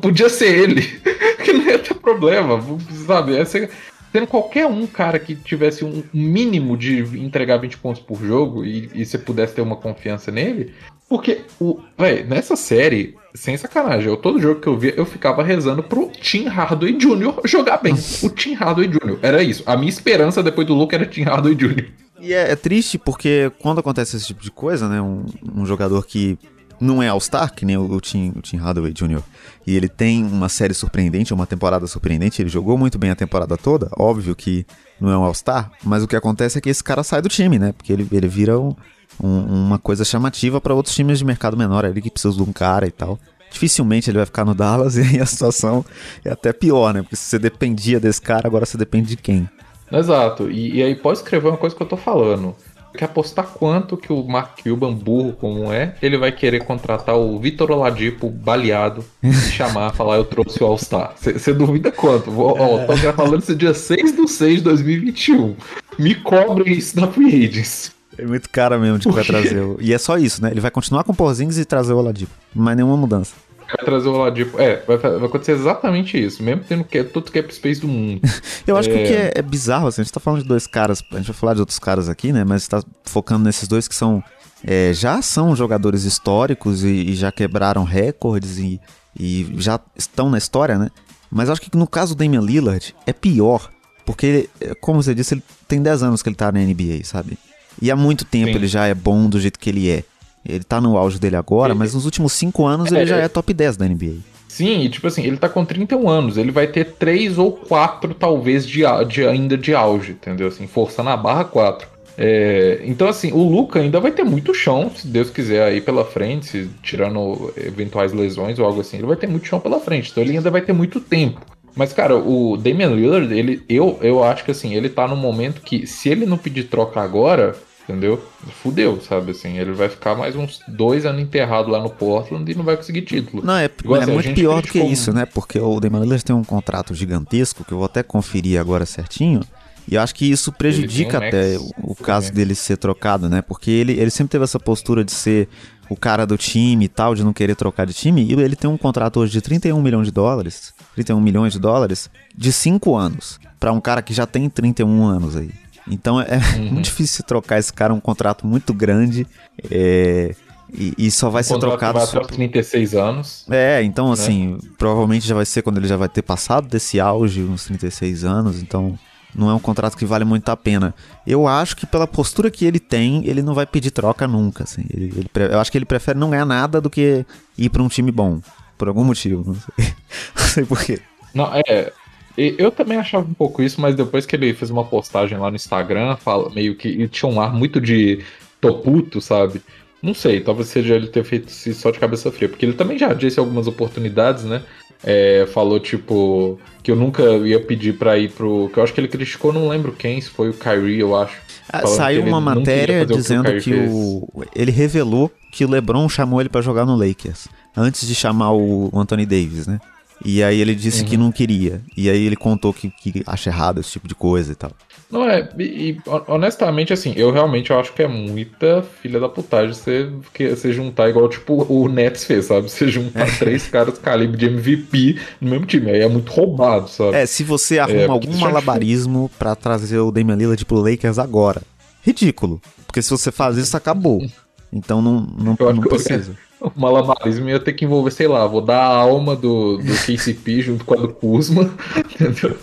Podia 0.00 0.28
ser 0.28 0.58
ele, 0.58 0.82
que 1.44 1.52
não 1.52 1.64
ia 1.66 1.78
ter 1.78 1.94
problema, 1.94 2.60
sabe? 3.06 3.44
Ser, 3.46 3.70
tendo 4.12 4.26
qualquer 4.26 4.66
um 4.66 4.86
cara 4.86 5.18
que 5.18 5.34
tivesse 5.34 5.84
um 5.84 6.02
mínimo 6.12 6.76
de 6.76 6.98
entregar 7.18 7.58
20 7.58 7.78
pontos 7.78 8.02
por 8.02 8.18
jogo 8.24 8.64
e, 8.64 8.90
e 8.94 9.04
você 9.04 9.18
pudesse 9.18 9.54
ter 9.54 9.62
uma 9.62 9.76
confiança 9.76 10.32
nele. 10.32 10.72
Porque, 11.08 11.42
o, 11.60 11.78
véio, 11.96 12.26
nessa 12.26 12.56
série, 12.56 13.14
sem 13.32 13.56
sacanagem, 13.56 14.08
eu, 14.08 14.16
todo 14.16 14.40
jogo 14.40 14.60
que 14.60 14.66
eu 14.66 14.76
via, 14.76 14.94
eu 14.96 15.06
ficava 15.06 15.42
rezando 15.42 15.82
pro 15.82 16.10
Tim 16.20 16.46
Hardaway 16.46 16.94
Jr. 16.94 17.42
jogar 17.44 17.76
bem. 17.76 17.94
O 18.24 18.28
Tim 18.30 18.54
Hardaway 18.54 18.88
Jr. 18.88 19.18
Era 19.22 19.40
isso. 19.40 19.62
A 19.66 19.76
minha 19.76 19.88
esperança 19.88 20.42
depois 20.42 20.66
do 20.66 20.74
Luke 20.74 20.94
era 20.94 21.06
Tim 21.06 21.22
Hardaway 21.22 21.54
Jr. 21.54 21.84
E 22.20 22.32
é, 22.32 22.52
é, 22.52 22.56
triste 22.56 22.98
porque 22.98 23.52
quando 23.60 23.78
acontece 23.78 24.16
esse 24.16 24.26
tipo 24.26 24.42
de 24.42 24.50
coisa, 24.50 24.88
né? 24.88 25.00
Um, 25.00 25.26
um 25.54 25.66
jogador 25.66 26.06
que 26.06 26.38
não 26.80 27.02
é 27.02 27.08
All-Star, 27.08 27.54
que 27.54 27.64
nem 27.64 27.76
o, 27.76 27.90
o, 27.90 28.00
Tim, 28.00 28.32
o 28.36 28.42
Tim 28.42 28.56
Hardaway 28.56 28.92
Jr., 28.92 29.22
e 29.66 29.74
ele 29.74 29.88
tem 29.88 30.24
uma 30.24 30.48
série 30.48 30.74
surpreendente, 30.74 31.32
uma 31.32 31.46
temporada 31.46 31.86
surpreendente, 31.86 32.40
ele 32.40 32.48
jogou 32.48 32.76
muito 32.76 32.98
bem 32.98 33.10
a 33.10 33.16
temporada 33.16 33.56
toda, 33.56 33.88
óbvio 33.98 34.34
que 34.34 34.66
não 35.00 35.10
é 35.10 35.16
um 35.16 35.22
All-Star, 35.22 35.70
mas 35.82 36.02
o 36.02 36.08
que 36.08 36.16
acontece 36.16 36.58
é 36.58 36.60
que 36.60 36.68
esse 36.68 36.84
cara 36.84 37.02
sai 37.02 37.22
do 37.22 37.28
time, 37.28 37.58
né? 37.58 37.72
Porque 37.72 37.92
ele, 37.92 38.06
ele 38.12 38.28
vira 38.28 38.58
um, 38.58 38.74
um, 39.22 39.66
uma 39.66 39.78
coisa 39.78 40.04
chamativa 40.04 40.60
para 40.60 40.74
outros 40.74 40.94
times 40.94 41.18
de 41.18 41.24
mercado 41.24 41.56
menor 41.56 41.84
ali 41.84 42.00
que 42.00 42.10
precisam 42.10 42.44
de 42.44 42.50
um 42.50 42.52
cara 42.52 42.86
e 42.86 42.90
tal. 42.90 43.18
Dificilmente 43.50 44.10
ele 44.10 44.18
vai 44.18 44.26
ficar 44.26 44.44
no 44.44 44.54
Dallas 44.56 44.96
e 44.96 45.02
aí 45.02 45.20
a 45.20 45.26
situação 45.26 45.84
é 46.24 46.30
até 46.30 46.52
pior, 46.52 46.92
né? 46.92 47.02
Porque 47.02 47.16
se 47.16 47.24
você 47.24 47.38
dependia 47.38 48.00
desse 48.00 48.20
cara, 48.20 48.46
agora 48.46 48.66
você 48.66 48.76
depende 48.76 49.08
de 49.08 49.16
quem? 49.16 49.48
Exato. 49.90 50.50
E, 50.50 50.76
e, 50.76 50.82
aí 50.82 50.94
pode 50.94 51.18
escrever 51.18 51.48
uma 51.48 51.56
coisa 51.56 51.74
que 51.74 51.82
eu 51.82 51.86
tô 51.86 51.96
falando. 51.96 52.54
Quer 52.96 53.04
apostar 53.04 53.46
quanto 53.46 53.96
que 53.96 54.10
o 54.10 54.24
Mark 54.24 54.62
Cuban, 54.62 54.94
burro 54.94 55.34
como 55.34 55.70
é, 55.70 55.94
ele 56.00 56.16
vai 56.16 56.32
querer 56.32 56.64
contratar 56.64 57.14
o 57.14 57.38
Vitor 57.38 57.70
Oladipo 57.70 58.30
baleado 58.30 59.04
e 59.22 59.32
chamar, 59.34 59.92
falar 59.92 60.16
eu 60.16 60.24
trouxe 60.24 60.62
o 60.62 60.66
All-Star. 60.66 61.12
Você 61.14 61.52
duvida 61.52 61.92
quanto? 61.92 62.30
Ó, 62.40 62.78
é. 62.78 62.86
tô 62.86 63.12
falando 63.12 63.40
esse 63.40 63.54
dia 63.54 63.74
6 63.74 64.12
do 64.12 64.26
6 64.26 64.56
de 64.58 64.62
2021. 64.62 65.54
Me 65.98 66.14
cobre 66.14 66.72
isso 66.72 66.98
na 66.98 67.06
Free 67.06 67.46
Agents. 67.46 67.92
É 68.18 68.24
muito 68.24 68.48
cara 68.48 68.78
mesmo 68.78 68.98
de 68.98 69.06
que 69.06 69.14
vai 69.14 69.24
trazer. 69.24 69.60
O... 69.60 69.76
E 69.78 69.92
é 69.92 69.98
só 69.98 70.16
isso, 70.16 70.42
né? 70.42 70.50
Ele 70.50 70.60
vai 70.60 70.70
continuar 70.70 71.04
com 71.04 71.12
o 71.12 71.14
Porzingis 71.14 71.58
e 71.58 71.64
trazer 71.66 71.92
o 71.92 71.98
Oladipo. 71.98 72.32
Mas 72.54 72.76
nenhuma 72.76 72.96
mudança. 72.96 73.34
Vai 73.66 73.84
trazer 73.84 74.08
o 74.08 74.12
Oladipo. 74.14 74.60
É, 74.60 74.82
vai, 74.86 74.96
vai, 74.96 75.24
acontecer 75.24 75.52
exatamente 75.52 76.22
isso, 76.22 76.42
mesmo 76.42 76.64
tendo 76.66 76.84
que, 76.84 77.02
todo 77.04 77.30
cap 77.30 77.54
space 77.54 77.80
do 77.80 77.88
mundo. 77.88 78.20
Eu 78.66 78.76
acho 78.76 78.88
é... 78.90 78.92
que 78.92 78.98
o 78.98 79.06
que 79.06 79.12
é, 79.12 79.32
é, 79.36 79.42
bizarro, 79.42 79.86
assim, 79.88 80.00
a 80.00 80.04
gente 80.04 80.12
tá 80.12 80.20
falando 80.20 80.42
de 80.42 80.48
dois 80.48 80.66
caras, 80.66 81.02
a 81.12 81.16
gente 81.16 81.26
vai 81.26 81.36
falar 81.36 81.54
de 81.54 81.60
outros 81.60 81.78
caras 81.78 82.08
aqui, 82.08 82.32
né? 82.32 82.44
Mas 82.44 82.66
tá 82.66 82.82
focando 83.04 83.44
nesses 83.44 83.68
dois 83.68 83.88
que 83.88 83.94
são. 83.94 84.22
É, 84.64 84.92
já 84.92 85.20
são 85.22 85.54
jogadores 85.54 86.04
históricos 86.04 86.82
e, 86.82 86.88
e 86.88 87.14
já 87.14 87.30
quebraram 87.30 87.84
recordes 87.84 88.58
e, 88.58 88.80
e, 89.18 89.54
já 89.58 89.78
estão 89.94 90.30
na 90.30 90.38
história, 90.38 90.78
né? 90.78 90.90
Mas 91.30 91.50
acho 91.50 91.60
que 91.60 91.76
no 91.76 91.86
caso 91.86 92.14
do 92.14 92.18
Damian 92.18 92.40
Lillard 92.40 92.94
é 93.06 93.12
pior, 93.12 93.70
porque, 94.04 94.48
como 94.80 95.02
você 95.02 95.14
disse, 95.14 95.34
ele 95.34 95.42
tem 95.68 95.82
10 95.82 96.04
anos 96.04 96.22
que 96.22 96.28
ele 96.28 96.36
tá 96.36 96.50
na 96.50 96.60
NBA, 96.60 97.04
sabe? 97.04 97.38
E 97.80 97.90
há 97.90 97.96
muito 97.96 98.24
tempo 98.24 98.52
Sim. 98.52 98.54
ele 98.54 98.66
já 98.66 98.86
é 98.86 98.94
bom 98.94 99.28
do 99.28 99.40
jeito 99.40 99.58
que 99.58 99.68
ele 99.68 99.90
é. 99.90 100.04
Ele 100.48 100.64
tá 100.64 100.80
no 100.80 100.96
auge 100.96 101.18
dele 101.18 101.36
agora, 101.36 101.72
ele... 101.72 101.78
mas 101.78 101.94
nos 101.94 102.04
últimos 102.04 102.32
5 102.32 102.64
anos 102.64 102.92
é, 102.92 102.96
ele 102.96 103.06
já 103.06 103.16
é 103.16 103.28
top 103.28 103.52
10 103.52 103.76
da 103.76 103.86
NBA. 103.86 104.16
Sim, 104.48 104.80
e 104.80 104.88
tipo 104.88 105.06
assim, 105.06 105.22
ele 105.22 105.36
tá 105.36 105.48
com 105.48 105.64
31 105.64 106.08
anos, 106.08 106.38
ele 106.38 106.50
vai 106.50 106.66
ter 106.66 106.92
3 106.92 107.36
ou 107.36 107.52
4 107.52 108.14
talvez 108.14 108.66
de, 108.66 108.82
de, 109.06 109.26
ainda 109.26 109.56
de 109.56 109.74
auge, 109.74 110.12
entendeu? 110.12 110.48
Assim, 110.48 110.66
força 110.66 111.02
na 111.02 111.14
barra 111.16 111.44
4. 111.44 111.86
É, 112.18 112.80
então, 112.84 113.06
assim, 113.08 113.30
o 113.32 113.46
Luca 113.46 113.78
ainda 113.78 114.00
vai 114.00 114.10
ter 114.10 114.24
muito 114.24 114.54
chão, 114.54 114.90
se 114.94 115.06
Deus 115.06 115.28
quiser, 115.28 115.62
aí 115.62 115.82
pela 115.82 116.04
frente, 116.04 116.46
se, 116.46 116.70
tirando 116.82 117.52
eventuais 117.56 118.12
lesões 118.12 118.58
ou 118.58 118.64
algo 118.64 118.80
assim, 118.80 118.96
ele 118.96 119.06
vai 119.06 119.16
ter 119.16 119.26
muito 119.26 119.46
chão 119.46 119.60
pela 119.60 119.78
frente, 119.78 120.10
então 120.10 120.22
ele 120.22 120.34
ainda 120.34 120.50
vai 120.50 120.62
ter 120.62 120.72
muito 120.72 121.00
tempo. 121.00 121.42
Mas, 121.74 121.92
cara, 121.92 122.16
o 122.16 122.56
Damian 122.56 122.88
Lillard, 122.88 123.38
ele, 123.38 123.62
eu, 123.68 123.98
eu 124.00 124.24
acho 124.24 124.42
que 124.42 124.50
assim, 124.50 124.74
ele 124.74 124.88
tá 124.88 125.06
num 125.06 125.16
momento 125.16 125.60
que, 125.60 125.86
se 125.86 126.08
ele 126.08 126.24
não 126.24 126.38
pedir 126.38 126.64
troca 126.64 127.02
agora, 127.02 127.54
entendeu? 127.88 128.22
Fudeu, 128.62 129.00
sabe? 129.00 129.30
Assim, 129.30 129.58
ele 129.58 129.72
vai 129.72 129.88
ficar 129.88 130.16
mais 130.16 130.34
uns 130.34 130.60
dois 130.66 131.06
anos 131.06 131.22
enterrado 131.22 131.70
lá 131.70 131.80
no 131.80 131.88
Portland 131.88 132.50
e 132.50 132.54
não 132.54 132.64
vai 132.64 132.76
conseguir 132.76 133.02
título. 133.02 133.44
Não, 133.44 133.56
é, 133.56 133.70
Igual, 133.82 134.00
é 134.00 134.04
assim, 134.04 134.12
muito 134.12 134.34
pior 134.34 134.60
do 134.60 134.68
que 134.68 134.80
isso, 134.80 135.12
né? 135.12 135.24
Porque 135.24 135.58
o 135.58 135.78
Damian 135.80 136.00
Lillard 136.00 136.24
tem 136.24 136.34
um 136.34 136.44
contrato 136.44 136.94
gigantesco, 136.94 137.64
que 137.64 137.72
eu 137.72 137.78
vou 137.78 137.86
até 137.86 138.02
conferir 138.02 138.60
agora 138.60 138.84
certinho, 138.84 139.40
e 139.88 139.94
eu 139.94 140.02
acho 140.02 140.14
que 140.14 140.28
isso 140.28 140.52
prejudica 140.52 141.20
um 141.20 141.22
até 141.22 141.58
o, 141.58 141.92
o 141.92 141.94
caso 141.94 142.32
dele 142.32 142.54
ser 142.54 142.76
trocado, 142.76 143.28
né? 143.28 143.40
Porque 143.40 143.70
ele, 143.70 143.92
ele 143.92 144.10
sempre 144.10 144.32
teve 144.32 144.44
essa 144.44 144.58
postura 144.58 145.04
de 145.04 145.12
ser 145.12 145.48
o 145.88 145.96
cara 145.96 146.26
do 146.26 146.36
time 146.36 146.86
e 146.86 146.88
tal, 146.88 147.14
de 147.14 147.22
não 147.22 147.32
querer 147.32 147.54
trocar 147.54 147.86
de 147.86 147.94
time, 147.94 148.24
e 148.24 148.32
ele 148.32 148.56
tem 148.56 148.68
um 148.68 148.76
contrato 148.76 149.20
hoje 149.20 149.30
de 149.30 149.40
31 149.40 149.80
milhões 149.80 150.06
de 150.06 150.12
dólares, 150.12 150.74
31 150.94 151.20
milhões 151.20 151.52
de 151.52 151.60
dólares, 151.60 152.10
de 152.36 152.52
5 152.52 152.96
anos, 152.96 153.38
para 153.60 153.72
um 153.72 153.80
cara 153.80 154.02
que 154.02 154.12
já 154.12 154.26
tem 154.26 154.48
31 154.48 155.04
anos 155.04 155.36
aí. 155.36 155.50
Então 155.88 156.20
é 156.20 156.40
uhum. 156.56 156.72
muito 156.72 156.86
difícil 156.86 157.24
trocar 157.24 157.58
esse 157.58 157.72
cara 157.72 157.94
um 157.94 158.00
contrato 158.00 158.46
muito 158.46 158.74
grande. 158.74 159.26
É, 159.70 160.34
e, 160.72 160.94
e, 160.98 161.10
só 161.10 161.30
vai 161.30 161.42
o 161.42 161.44
ser 161.44 161.58
trocado. 161.58 161.98
Vai 161.98 162.08
até 162.08 162.20
os 162.20 162.26
36 162.26 162.94
anos. 162.94 163.46
É, 163.48 163.82
então 163.82 164.08
né? 164.08 164.12
assim, 164.12 164.58
provavelmente 164.76 165.26
já 165.26 165.34
vai 165.34 165.46
ser 165.46 165.62
quando 165.62 165.78
ele 165.78 165.86
já 165.86 165.96
vai 165.96 166.08
ter 166.08 166.22
passado 166.22 166.68
desse 166.68 166.98
auge, 166.98 167.42
uns 167.42 167.64
36 167.64 168.24
anos, 168.24 168.60
então 168.60 168.98
não 169.34 169.50
é 169.50 169.54
um 169.54 169.60
contrato 169.60 169.96
que 169.96 170.04
vale 170.04 170.24
muito 170.24 170.48
a 170.48 170.56
pena. 170.56 170.94
Eu 171.26 171.46
acho 171.46 171.76
que 171.76 171.86
pela 171.86 172.06
postura 172.06 172.50
que 172.50 172.64
ele 172.64 172.80
tem, 172.80 173.26
ele 173.26 173.42
não 173.42 173.54
vai 173.54 173.66
pedir 173.66 173.90
troca 173.90 174.26
nunca. 174.26 174.64
Assim. 174.64 174.84
Ele, 174.92 175.12
ele, 175.16 175.30
eu 175.52 175.60
acho 175.60 175.70
que 175.70 175.78
ele 175.78 175.84
prefere 175.84 176.18
não 176.18 176.30
ganhar 176.30 176.46
nada 176.46 176.80
do 176.80 176.88
que 176.88 177.24
ir 177.56 177.68
para 177.68 177.82
um 177.82 177.88
time 177.88 178.10
bom. 178.10 178.40
Por 178.78 178.88
algum 178.88 179.04
motivo, 179.04 179.44
não 179.46 179.54
sei. 179.54 179.94
não 180.36 180.46
sei 180.46 180.64
porquê. 180.64 181.00
Não, 181.34 181.50
é. 181.54 181.92
Eu 182.36 182.70
também 182.70 182.98
achava 182.98 183.26
um 183.26 183.34
pouco 183.34 183.62
isso, 183.62 183.80
mas 183.80 183.94
depois 183.94 184.26
que 184.26 184.36
ele 184.36 184.52
fez 184.52 184.70
uma 184.70 184.84
postagem 184.84 185.38
lá 185.38 185.50
no 185.50 185.56
Instagram, 185.56 186.16
fala, 186.16 186.50
meio 186.50 186.74
que 186.74 187.08
tinha 187.08 187.30
um 187.30 187.40
ar 187.40 187.52
muito 187.52 187.80
de 187.80 188.22
toputo, 188.60 189.20
sabe? 189.20 189.62
Não 190.02 190.12
sei, 190.12 190.40
talvez 190.40 190.68
seja 190.68 190.94
ele 190.94 191.06
ter 191.06 191.24
feito 191.24 191.48
isso 191.48 191.72
só 191.74 191.90
de 191.90 191.98
cabeça 191.98 192.30
fria, 192.30 192.48
porque 192.48 192.66
ele 192.66 192.74
também 192.74 192.98
já 192.98 193.12
disse 193.14 193.38
algumas 193.38 193.66
oportunidades, 193.66 194.44
né? 194.44 194.62
É, 195.02 195.46
falou, 195.52 195.78
tipo, 195.78 196.58
que 196.82 196.90
eu 196.90 196.96
nunca 196.96 197.22
ia 197.22 197.60
pedir 197.60 197.98
pra 197.98 198.18
ir 198.18 198.30
pro. 198.30 198.70
Que 198.72 198.78
eu 198.78 198.82
acho 198.82 198.92
que 198.92 199.00
ele 199.00 199.08
criticou, 199.08 199.52
não 199.52 199.68
lembro 199.68 199.92
quem, 199.92 200.20
se 200.20 200.30
foi 200.30 200.48
o 200.48 200.54
Kyrie, 200.54 201.00
eu 201.00 201.14
acho. 201.14 201.36
Ah, 201.70 201.86
saiu 201.86 202.22
uma 202.24 202.40
matéria 202.40 203.04
dizendo 203.04 203.50
que, 203.60 203.74
o, 203.74 204.26
que 204.32 204.40
o, 204.40 204.44
ele 204.54 204.70
revelou 204.70 205.30
que 205.52 205.64
o 205.64 205.70
LeBron 205.70 206.08
chamou 206.08 206.40
ele 206.40 206.48
para 206.48 206.62
jogar 206.62 206.86
no 206.86 206.96
Lakers, 206.96 207.48
antes 207.76 208.06
de 208.06 208.14
chamar 208.14 208.52
o 208.52 208.90
Anthony 208.94 209.26
Davis, 209.26 209.66
né? 209.66 209.80
E 210.28 210.42
aí 210.42 210.60
ele 210.60 210.74
disse 210.74 211.02
uhum. 211.02 211.08
que 211.08 211.16
não 211.16 211.30
queria. 211.30 211.80
E 211.96 212.10
aí 212.10 212.26
ele 212.26 212.34
contou 212.34 212.72
que, 212.72 212.90
que 212.90 213.22
acha 213.24 213.48
errado 213.48 213.78
esse 213.78 213.92
tipo 213.92 214.08
de 214.08 214.14
coisa 214.14 214.50
e 214.50 214.56
tal. 214.56 214.72
Não 215.08 215.30
é, 215.30 215.48
e, 215.56 215.98
honestamente, 216.26 216.92
assim, 216.92 217.12
eu 217.16 217.30
realmente 217.30 217.72
acho 217.72 217.92
que 217.92 218.02
é 218.02 218.08
muita 218.08 218.82
filha 219.00 219.20
da 219.20 219.28
putagem 219.28 219.72
você, 219.72 220.10
você 220.50 220.72
juntar 220.72 221.08
igual, 221.08 221.28
tipo, 221.28 221.64
o 221.72 221.88
Nets 221.88 222.24
fez, 222.24 222.46
sabe? 222.46 222.68
Você 222.68 222.88
juntar 222.88 223.28
é. 223.28 223.30
três 223.38 223.68
caras 223.68 224.00
calibre 224.00 224.36
de 224.36 224.46
MVP 224.46 225.20
no 225.40 225.50
mesmo 225.50 225.64
time. 225.64 225.92
Aí 225.92 226.00
é 226.00 226.08
muito 226.08 226.32
roubado, 226.32 226.88
sabe? 226.88 227.18
É, 227.18 227.24
se 227.24 227.44
você 227.44 227.78
arruma 227.78 228.00
é, 228.00 228.08
algum 228.08 228.36
malabarismo 228.36 229.30
para 229.38 229.54
trazer 229.54 230.00
o 230.00 230.10
Damian 230.10 230.34
Lillard 230.34 230.64
pro 230.64 230.78
Lakers 230.78 231.20
agora. 231.20 231.62
Ridículo. 232.02 232.60
Porque 232.84 233.00
se 233.00 233.10
você 233.10 233.30
faz 233.30 233.56
isso, 233.56 233.76
acabou. 233.76 234.26
Então 234.72 235.00
não, 235.00 235.20
não, 235.20 235.56
não 235.72 235.82
precisa. 235.82 236.36
O 236.60 236.72
malabarismo 236.74 237.48
ia 237.48 237.60
ter 237.60 237.74
que 237.74 237.84
envolver, 237.84 238.10
sei 238.10 238.26
lá, 238.26 238.46
vou 238.46 238.62
dar 238.62 238.80
a 238.80 238.96
alma 238.96 239.36
do, 239.36 239.76
do 239.76 239.92
KCP 239.92 240.62
junto 240.62 240.84
com 240.84 240.94
a 240.94 240.96
do 240.96 241.08
Kuzma, 241.08 241.70
entendeu? 241.98 242.56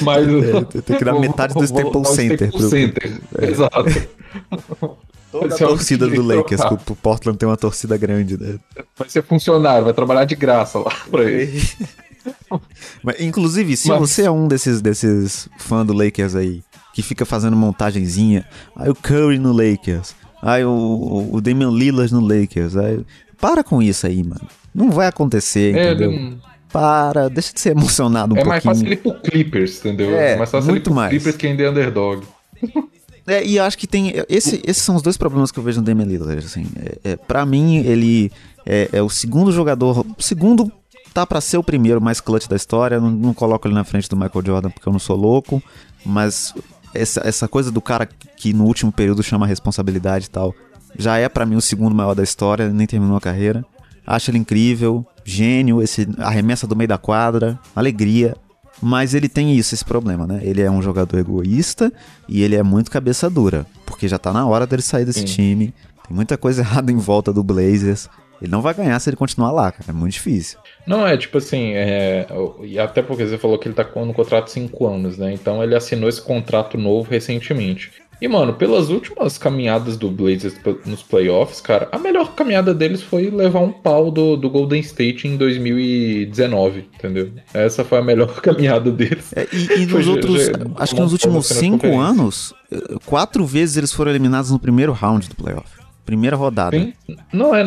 Mas 0.00 0.28
é, 0.28 0.64
tem 0.82 0.98
que 0.98 1.04
dar 1.04 1.18
metade 1.18 1.54
do 1.54 1.64
Staples 1.64 2.08
Center. 2.08 2.48
Staples 2.48 2.70
Center, 2.70 3.20
é. 3.38 3.44
exato. 3.46 4.08
Toda 5.32 5.54
a 5.54 5.58
torcida 5.58 6.06
do 6.06 6.22
Lakers, 6.22 6.62
que 6.62 6.92
o 6.92 6.96
Portland 6.96 7.38
tem 7.38 7.48
uma 7.48 7.56
torcida 7.56 7.96
grande, 7.96 8.38
né? 8.38 8.58
Vai 8.96 9.08
ser 9.08 9.22
funcionário, 9.22 9.84
vai 9.84 9.94
trabalhar 9.94 10.24
de 10.24 10.36
graça 10.36 10.78
lá 10.78 10.92
pra 11.10 11.24
ele. 11.24 11.60
Mas, 13.02 13.20
inclusive, 13.20 13.76
se 13.76 13.88
Mas... 13.88 13.98
você 13.98 14.22
é 14.22 14.30
um 14.30 14.46
desses, 14.46 14.80
desses 14.80 15.48
fãs 15.58 15.86
do 15.86 15.92
Lakers 15.92 16.36
aí, 16.36 16.62
que 16.92 17.02
fica 17.02 17.24
fazendo 17.24 17.56
montagenzinha, 17.56 18.46
aí 18.76 18.90
o 18.90 18.94
Curry 18.94 19.38
no 19.38 19.52
Lakers, 19.52 20.14
aí 20.42 20.64
o, 20.64 21.28
o 21.32 21.40
Damian 21.40 21.70
Lillard 21.70 22.12
no 22.12 22.20
Lakers, 22.20 22.76
aí, 22.76 23.00
para 23.40 23.62
com 23.62 23.80
isso 23.80 24.06
aí, 24.06 24.22
mano. 24.22 24.46
Não 24.74 24.90
vai 24.90 25.06
acontecer, 25.06 25.76
é, 25.76 25.92
entendeu? 25.92 26.38
Para, 26.72 27.28
deixa 27.28 27.52
de 27.52 27.60
ser 27.60 27.70
emocionado 27.70 28.34
um 28.34 28.38
é 28.38 28.42
pouquinho. 28.42 28.60
É 28.60 28.64
mais 28.64 28.78
fácil 28.78 28.86
ele 28.86 28.94
ir 28.94 28.98
pro 28.98 29.20
Clippers, 29.20 29.78
entendeu? 29.78 30.14
É, 30.14 30.36
mais 30.36 30.50
fácil 30.50 30.70
muito 30.70 30.78
ele 30.78 30.84
pro 30.84 30.94
mais. 30.94 31.10
Clippers 31.10 31.36
que 31.36 31.46
ainda 31.46 31.62
é 31.62 31.70
underdog. 31.70 32.22
É, 33.26 33.44
e 33.44 33.58
acho 33.58 33.78
que 33.78 33.86
tem. 33.86 34.12
Esse, 34.28 34.60
esses 34.66 34.82
são 34.82 34.96
os 34.96 35.02
dois 35.02 35.16
problemas 35.16 35.52
que 35.52 35.58
eu 35.58 35.62
vejo 35.62 35.78
no 35.78 35.86
Damian 35.86 36.06
Lillard. 36.06 36.44
Assim. 36.44 36.66
É, 36.76 37.12
é, 37.12 37.16
pra 37.16 37.46
mim, 37.46 37.76
ele 37.76 38.32
é, 38.66 38.88
é, 38.92 39.02
o 39.02 39.08
segundo 39.08 39.52
jogador. 39.52 40.04
O 40.18 40.22
segundo 40.22 40.72
tá 41.14 41.26
para 41.26 41.40
ser 41.40 41.56
o 41.56 41.62
primeiro 41.62 42.00
mais 42.00 42.20
clutch 42.20 42.48
da 42.48 42.56
história. 42.56 43.00
Não, 43.00 43.10
não 43.10 43.34
coloco 43.34 43.68
ele 43.68 43.74
na 43.74 43.84
frente 43.84 44.08
do 44.08 44.16
Michael 44.16 44.44
Jordan 44.44 44.70
porque 44.70 44.88
eu 44.88 44.92
não 44.92 44.98
sou 44.98 45.16
louco. 45.16 45.62
Mas 46.04 46.52
essa, 46.94 47.22
essa 47.24 47.48
coisa 47.48 47.70
do 47.70 47.80
cara 47.80 48.08
que 48.36 48.52
no 48.52 48.64
último 48.64 48.92
período 48.92 49.22
chama 49.22 49.46
responsabilidade 49.46 50.26
e 50.26 50.30
tal. 50.30 50.54
Já 50.98 51.16
é 51.16 51.28
para 51.28 51.46
mim 51.46 51.56
o 51.56 51.60
segundo 51.60 51.94
maior 51.94 52.14
da 52.14 52.22
história, 52.22 52.68
nem 52.68 52.86
terminou 52.86 53.16
a 53.16 53.20
carreira. 53.20 53.64
Acho 54.06 54.30
ele 54.30 54.38
incrível, 54.38 55.06
gênio, 55.24 55.82
esse 55.82 56.06
arremessa 56.18 56.66
do 56.66 56.76
meio 56.76 56.88
da 56.88 56.98
quadra, 56.98 57.58
alegria. 57.74 58.36
Mas 58.80 59.14
ele 59.14 59.28
tem 59.28 59.56
isso, 59.56 59.74
esse 59.74 59.84
problema, 59.84 60.26
né? 60.26 60.40
Ele 60.42 60.60
é 60.60 60.70
um 60.70 60.82
jogador 60.82 61.16
egoísta 61.16 61.92
e 62.28 62.42
ele 62.42 62.56
é 62.56 62.62
muito 62.62 62.90
cabeça 62.90 63.30
dura. 63.30 63.64
Porque 63.86 64.08
já 64.08 64.18
tá 64.18 64.32
na 64.32 64.44
hora 64.44 64.66
dele 64.66 64.82
sair 64.82 65.04
desse 65.04 65.24
time. 65.24 65.72
Tem 66.06 66.16
muita 66.16 66.36
coisa 66.36 66.62
errada 66.62 66.90
em 66.90 66.96
volta 66.96 67.32
do 67.32 67.44
Blazers. 67.44 68.08
Ele 68.42 68.50
não 68.50 68.60
vai 68.60 68.74
ganhar 68.74 68.98
se 68.98 69.08
ele 69.08 69.16
continuar 69.16 69.52
lá, 69.52 69.70
cara. 69.70 69.90
É 69.90 69.92
muito 69.92 70.14
difícil. 70.14 70.58
Não, 70.84 71.06
é 71.06 71.16
tipo 71.16 71.38
assim, 71.38 71.74
é, 71.74 72.26
e 72.64 72.76
até 72.76 73.00
porque 73.00 73.24
você 73.24 73.38
falou 73.38 73.56
que 73.56 73.68
ele 73.68 73.74
tá 73.74 73.84
com 73.84 74.02
um 74.02 74.12
contrato 74.12 74.46
de 74.46 74.50
5 74.50 74.86
anos, 74.86 75.16
né? 75.16 75.32
Então 75.32 75.62
ele 75.62 75.76
assinou 75.76 76.08
esse 76.08 76.20
contrato 76.20 76.76
novo 76.76 77.08
recentemente. 77.08 77.92
E, 78.20 78.28
mano, 78.28 78.54
pelas 78.54 78.88
últimas 78.88 79.36
caminhadas 79.36 79.96
do 79.96 80.08
Blazers 80.08 80.54
nos 80.86 81.02
playoffs, 81.02 81.60
cara, 81.60 81.88
a 81.90 81.98
melhor 81.98 82.36
caminhada 82.36 82.72
deles 82.72 83.02
foi 83.02 83.28
levar 83.30 83.60
um 83.60 83.72
pau 83.72 84.12
do, 84.12 84.36
do 84.36 84.48
Golden 84.48 84.80
State 84.80 85.26
em 85.26 85.36
2019, 85.36 86.88
entendeu? 86.94 87.32
Essa 87.52 87.84
foi 87.84 87.98
a 87.98 88.02
melhor 88.02 88.32
caminhada 88.40 88.92
deles. 88.92 89.32
É, 89.34 89.48
e, 89.52 89.82
e 89.82 89.86
nos 89.86 90.06
outros, 90.06 90.46
já, 90.46 90.52
acho 90.76 90.94
que 90.94 91.00
nos 91.00 91.12
últimos 91.12 91.46
cinco 91.46 91.98
anos, 91.98 92.54
eh, 92.70 92.96
quatro 93.06 93.44
vezes 93.44 93.76
eles 93.76 93.92
foram 93.92 94.12
eliminados 94.12 94.52
no 94.52 94.58
primeiro 94.58 94.92
round 94.92 95.28
do 95.28 95.34
playoff. 95.34 95.81
Primeira 96.04 96.36
rodada. 96.36 96.78
Sim. 96.78 96.92
Não, 97.32 97.54
é. 97.54 97.62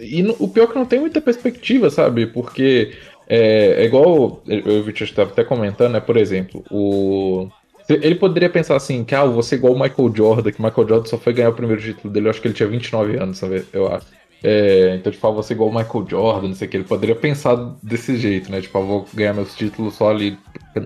e 0.00 0.22
no, 0.22 0.36
o 0.38 0.48
pior 0.48 0.64
é 0.64 0.66
que 0.68 0.74
não 0.76 0.86
tem 0.86 1.00
muita 1.00 1.20
perspectiva, 1.20 1.90
sabe? 1.90 2.26
Porque 2.26 2.92
é, 3.28 3.82
é 3.82 3.84
igual. 3.84 4.42
Eu, 4.46 4.84
eu 4.84 4.88
estava 4.90 5.30
até 5.30 5.44
comentando, 5.44 5.92
né? 5.92 6.00
Por 6.00 6.16
exemplo, 6.16 6.64
o. 6.70 7.48
Ele 7.88 8.14
poderia 8.14 8.48
pensar 8.48 8.76
assim, 8.76 9.04
que 9.04 9.14
ah, 9.14 9.26
você 9.26 9.56
igual 9.56 9.74
o 9.74 9.78
Michael 9.78 10.14
Jordan, 10.14 10.50
que 10.50 10.58
o 10.58 10.62
Michael 10.62 10.88
Jordan 10.88 11.06
só 11.06 11.18
foi 11.18 11.34
ganhar 11.34 11.50
o 11.50 11.54
primeiro 11.54 11.82
título 11.82 12.10
dele, 12.12 12.26
eu 12.26 12.30
acho 12.30 12.40
que 12.40 12.48
ele 12.48 12.54
tinha 12.54 12.66
29 12.66 13.18
anos, 13.18 13.36
sabe? 13.36 13.64
Eu 13.74 13.92
acho. 13.92 14.06
É, 14.42 14.94
então, 14.94 15.12
tipo, 15.12 15.26
ah, 15.26 15.30
você 15.30 15.52
igual 15.54 15.70
o 15.70 15.74
Michael 15.74 16.06
Jordan, 16.08 16.48
não 16.48 16.54
sei 16.54 16.68
o 16.68 16.70
que. 16.70 16.76
Ele 16.76 16.84
poderia 16.84 17.16
pensar 17.16 17.56
desse 17.82 18.16
jeito, 18.16 18.50
né? 18.50 18.60
Tipo, 18.60 18.78
ah, 18.78 18.82
vou 18.82 19.06
ganhar 19.12 19.34
meus 19.34 19.54
títulos 19.54 19.94
só 19.94 20.10
ali 20.10 20.38